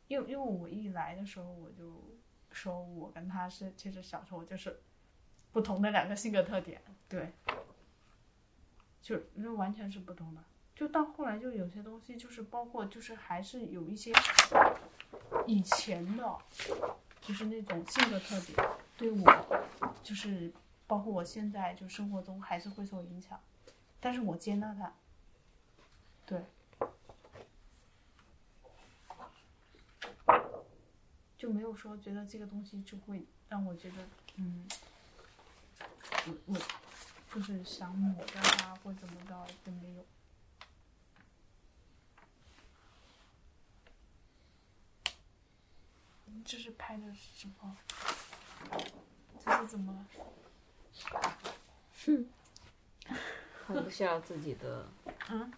[0.09, 2.17] 因为因为我一来的时候我就
[2.51, 4.81] 说我跟他是其实小时候就是
[5.57, 6.79] 不同的两个性格特点，
[7.09, 7.33] 对，
[9.01, 10.43] 就那完全是不同的。
[10.75, 14.13] 就到后来，就有些东西，就是包括，就是还是有一些
[15.47, 16.37] 以前的，
[17.21, 19.65] 就是那种性格特点，对我，
[20.03, 20.53] 就是
[20.85, 23.39] 包括我现在就生活中还是会受影响，
[23.99, 24.93] 但是我接纳它，
[26.27, 26.45] 对，
[31.35, 33.95] 就没有说觉得这个东西就会让我觉得，
[34.35, 34.67] 嗯，
[36.27, 36.55] 我
[37.33, 40.05] 我就是想抹掉它或怎么着就没有。
[46.45, 47.77] 这是拍的什么？
[49.43, 50.05] 这是怎么了？
[53.65, 54.87] 放不下自己的
[55.29, 55.51] 嗯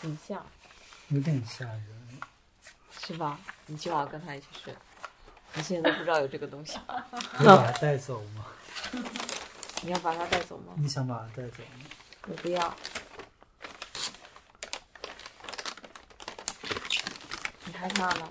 [0.00, 0.46] 形象，
[1.08, 2.20] 有点吓人。
[2.90, 3.40] 是吧？
[3.66, 4.74] 你今晚跟他一起睡，
[5.54, 6.78] 你现在都不知道有这个东西，
[7.38, 8.46] 你把它带走吗？
[9.84, 10.72] 你要把他带走吗？
[10.78, 11.84] 你想把它带走吗？
[12.26, 12.74] 我不要。
[17.66, 18.26] 你害怕吗？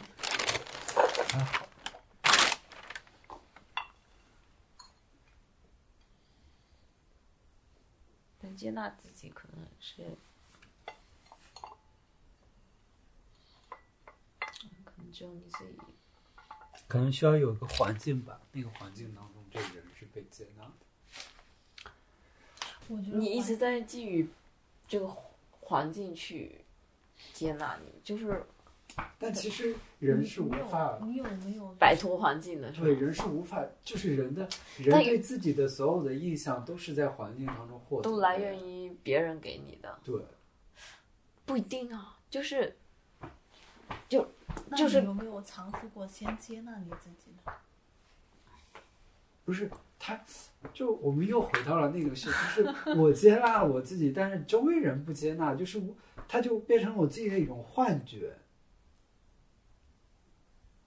[1.29, 1.67] 还好。
[8.41, 10.17] 但接纳自己可能是，
[14.83, 15.77] 可能只有你自己。
[16.87, 20.71] 可能需要有个环境吧，那个环境当中，这个人是被接纳的。
[22.89, 24.27] 我觉得你一直在基于
[24.87, 25.07] 这个
[25.61, 26.61] 环境去
[27.33, 28.43] 接纳你，就是
[29.17, 34.47] 但其实人是无你有法你有没有摆脱环境的，对，人是无法，就是人的
[34.77, 40.21] 人对自己的所有的印象都是在环境当中获得，都来源于别人给你的，对，
[41.45, 42.75] 不一定啊，就是
[44.07, 44.27] 就
[44.75, 47.53] 就是有没有尝试过先接纳你自己呢？
[49.45, 50.19] 不是他，
[50.73, 55.95] 就我们又回到了那个事，就是我接纳了我自己，但是周围人不接纳，就是我，
[56.27, 58.37] 他就变成我自己的一种幻觉。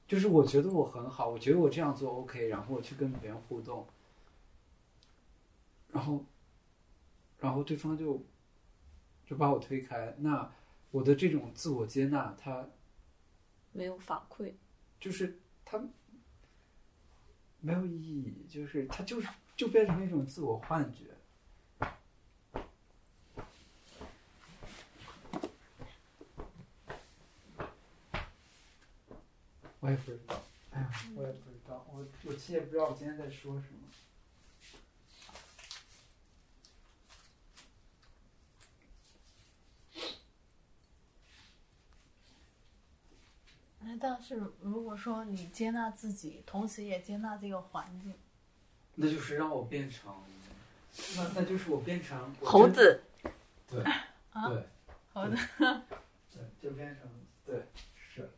[0.07, 3.87] 就是我觉得我很好，我觉得我这样做 OK，然后我去跟别人互动，
[5.91, 6.25] 然后，
[7.41, 8.25] 然后对方就
[9.27, 10.49] 就把我推开，那
[10.93, 12.69] 我的这种自我接纳，他
[13.73, 14.53] 没有反馈。
[15.01, 15.83] 就是它
[17.67, 19.27] 没有意义，就是它就是
[19.57, 21.07] 就变成一种自我幻觉。
[29.81, 30.41] 我也不知道，
[30.71, 33.89] 哎呀，我也不知道，我我其实也不知道我今天在说什么。
[43.87, 48.13] 哎，但是如果说你接纳自己，同时也接纳这个环境，
[48.97, 50.13] 那就是让我变成，
[51.17, 53.01] 那那就是我变成我，猴子，
[53.69, 53.81] 对，
[54.33, 54.69] 啊对，
[55.13, 55.37] 猴子，
[56.35, 57.09] 对，就变成
[57.45, 57.65] 对，
[57.95, 58.29] 是。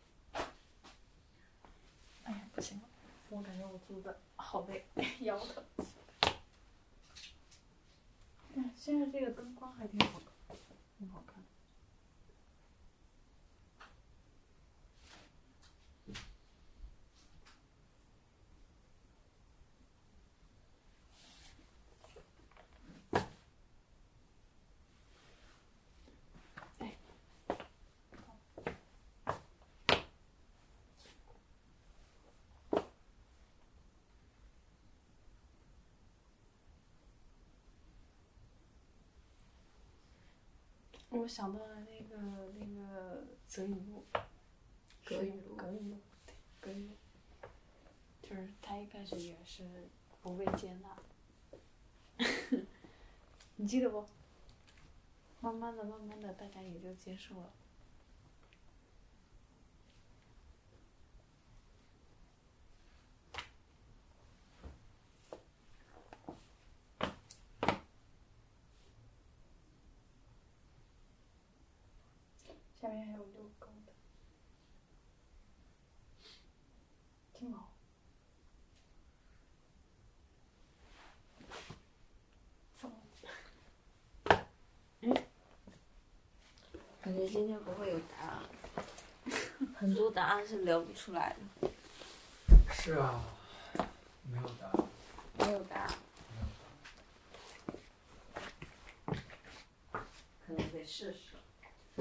[2.24, 2.82] 哎呀，不行了，
[3.30, 4.84] 我感觉我坐的好累，
[5.20, 5.64] 腰疼。
[8.52, 10.56] 嗯，现在这个灯光还挺好的，
[10.98, 11.37] 挺好看。
[41.10, 44.04] 我想到了那个那个泽雨露，
[45.04, 47.48] 葛雨露葛雨露，对，葛雨露，
[48.22, 49.88] 就是他一开始也是
[50.22, 50.96] 不被接纳，
[53.56, 54.06] 你记得不？
[55.40, 57.52] 慢慢的，慢慢的，大家也就接受了。
[72.88, 73.92] 下面还有遛狗的，
[77.34, 77.68] 金毛。
[82.78, 82.96] 怎么？
[87.02, 88.42] 感觉今天不会有答案，
[89.76, 91.70] 很多答案是聊不出来的，
[92.72, 93.22] 是啊，
[94.32, 94.88] 没有答案，
[95.36, 95.94] 没有答案，
[96.24, 96.30] 没
[99.12, 99.18] 有答案。
[100.46, 101.27] 可能得试试。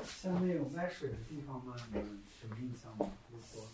[0.08, 1.76] 下面有卖水的地方吗？
[1.92, 3.10] 你们有印象吗？
[3.32, 3.68] 如果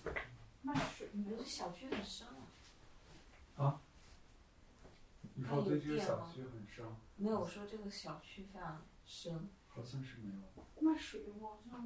[0.61, 3.63] 卖水，你们这小区很深啊。
[3.63, 3.81] 啊
[5.35, 6.85] 你说对这个小区很深，
[7.17, 9.49] 没有，我说这个小区非常深。
[9.67, 10.41] 好像是没有。
[10.81, 11.83] 卖水我好像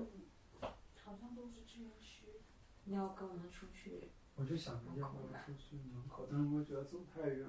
[1.03, 2.25] 好像都是这个区。
[2.83, 7.47] 你要跟我们出去，我就想着要不要出去门口，但是我觉得走太远。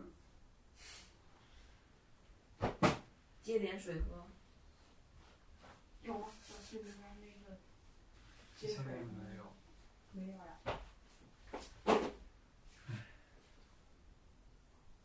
[3.42, 4.26] 接点水喝。
[6.02, 6.28] 有吗？
[6.68, 7.56] 小区里面那个
[8.54, 9.54] 接现在水没有。
[10.12, 10.60] 没有呀？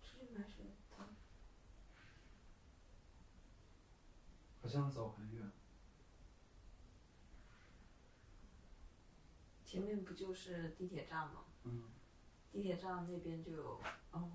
[0.04, 1.08] 出去买水汤。
[4.62, 5.52] 好像走很远。
[9.66, 11.46] 前面不就是地铁站吗？
[11.64, 11.86] 嗯。
[12.52, 13.82] 地铁站那边就有，
[14.12, 14.34] 哦，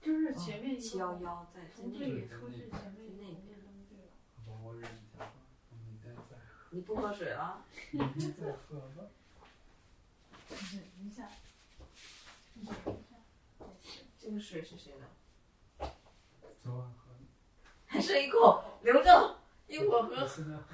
[0.00, 1.92] 就是前面七幺幺在在从。
[1.92, 3.42] 这里出去前面那。
[6.74, 7.62] 你不喝水了？
[7.90, 9.04] 明天再喝吧。
[10.48, 11.28] 忍一下，
[12.54, 13.14] 忍一下，
[14.18, 15.06] 这个水是谁的？
[16.62, 17.18] 昨晚喝的。
[17.86, 20.26] 还剩一口，留着，一会儿喝。
[20.26, 20.64] 现在喝。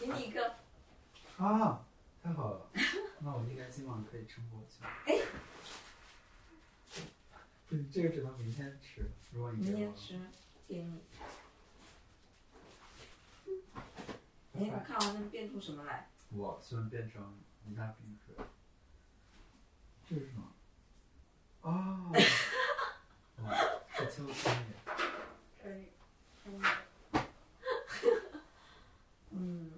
[0.00, 0.56] 给你一个。
[1.38, 1.86] 啊，
[2.20, 2.68] 太好了，
[3.20, 4.84] 那我应该今晚可以撑过去。
[5.06, 5.22] 哎。
[7.92, 9.70] 这个只能明天吃，如果你。
[9.70, 10.20] 明天吃，
[10.74, 11.00] 给你。
[14.54, 16.08] 哎，我看我能变出什么来？
[16.30, 17.22] 我喜欢变成
[17.64, 18.34] 一大瓶水。
[20.08, 20.50] 这是什么？
[21.62, 22.10] 啊！
[23.44, 23.54] 哇，
[23.94, 24.74] 是秋天耶。
[25.62, 25.86] 可以，
[26.44, 26.60] 嗯，
[29.30, 29.70] 嗯，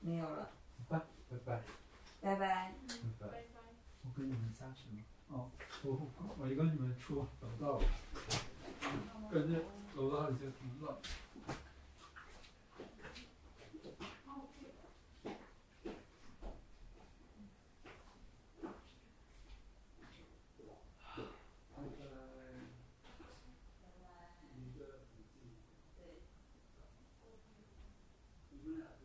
[0.00, 0.50] 没有了，
[0.88, 0.98] 拜
[1.30, 1.62] 拜拜
[2.20, 2.36] 拜拜。
[2.36, 2.72] 拜拜。
[3.18, 3.44] 拜。
[4.04, 5.02] 我跟你们下去吗？
[5.28, 5.50] 哦，
[5.82, 7.26] 我我一跟你们出楼
[7.58, 7.84] 道了，
[9.30, 9.64] 感觉
[9.94, 10.94] 楼道里就挺冷。
[21.74, 21.78] 拜
[24.00, 24.04] 拜。
[24.54, 25.34] 一个附近。
[28.50, 29.00] 你们俩就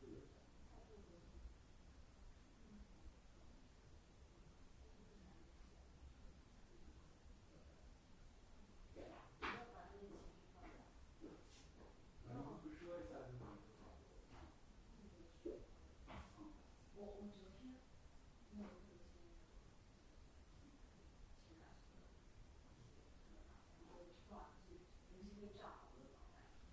[0.00, 0.16] 就有
[12.26, 13.54] 然后不说一下就好了。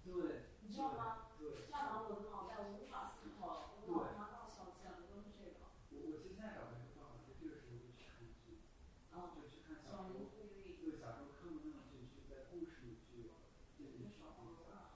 [0.04, 0.44] 对。
[0.62, 1.30] 你知道吗？
[1.40, 1.70] 对。
[1.70, 5.70] 下把我的脑袋无法思考，我脑瓜大小想的都是这个。
[5.92, 8.60] 我我其实现在找一个办法，就这个时候就去看剧，
[9.14, 10.26] 啊，就去看小小说人。
[10.26, 13.32] 物寓对，小时候看的那种剧，去在故事里去
[13.78, 14.92] 进行去放下。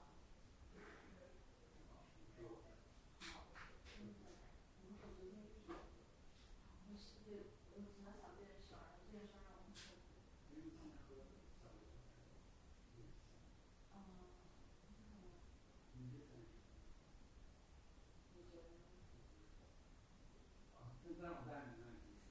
[21.26, 22.30] 啊，那那我带你那里意思。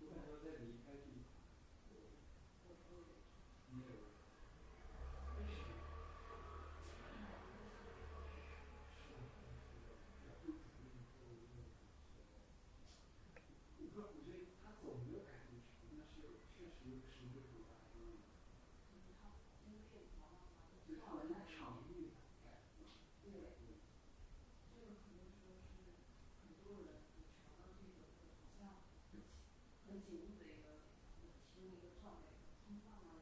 [0.00, 1.30] 我感觉我在离开地方。
[3.70, 4.02] 你也有。
[13.76, 16.10] 我不，我觉得他走没有改变长，但是
[16.56, 17.98] 确实是一个很大的。
[20.96, 21.92] 大文大章的，
[23.22, 23.28] 对，
[24.72, 26.00] 这个可能说是
[26.40, 27.04] 很多人
[27.44, 28.08] 查到这个，
[28.40, 28.80] 好像
[29.86, 30.80] 很进步的一个，
[31.20, 33.17] 提升一个状态的，冲啊。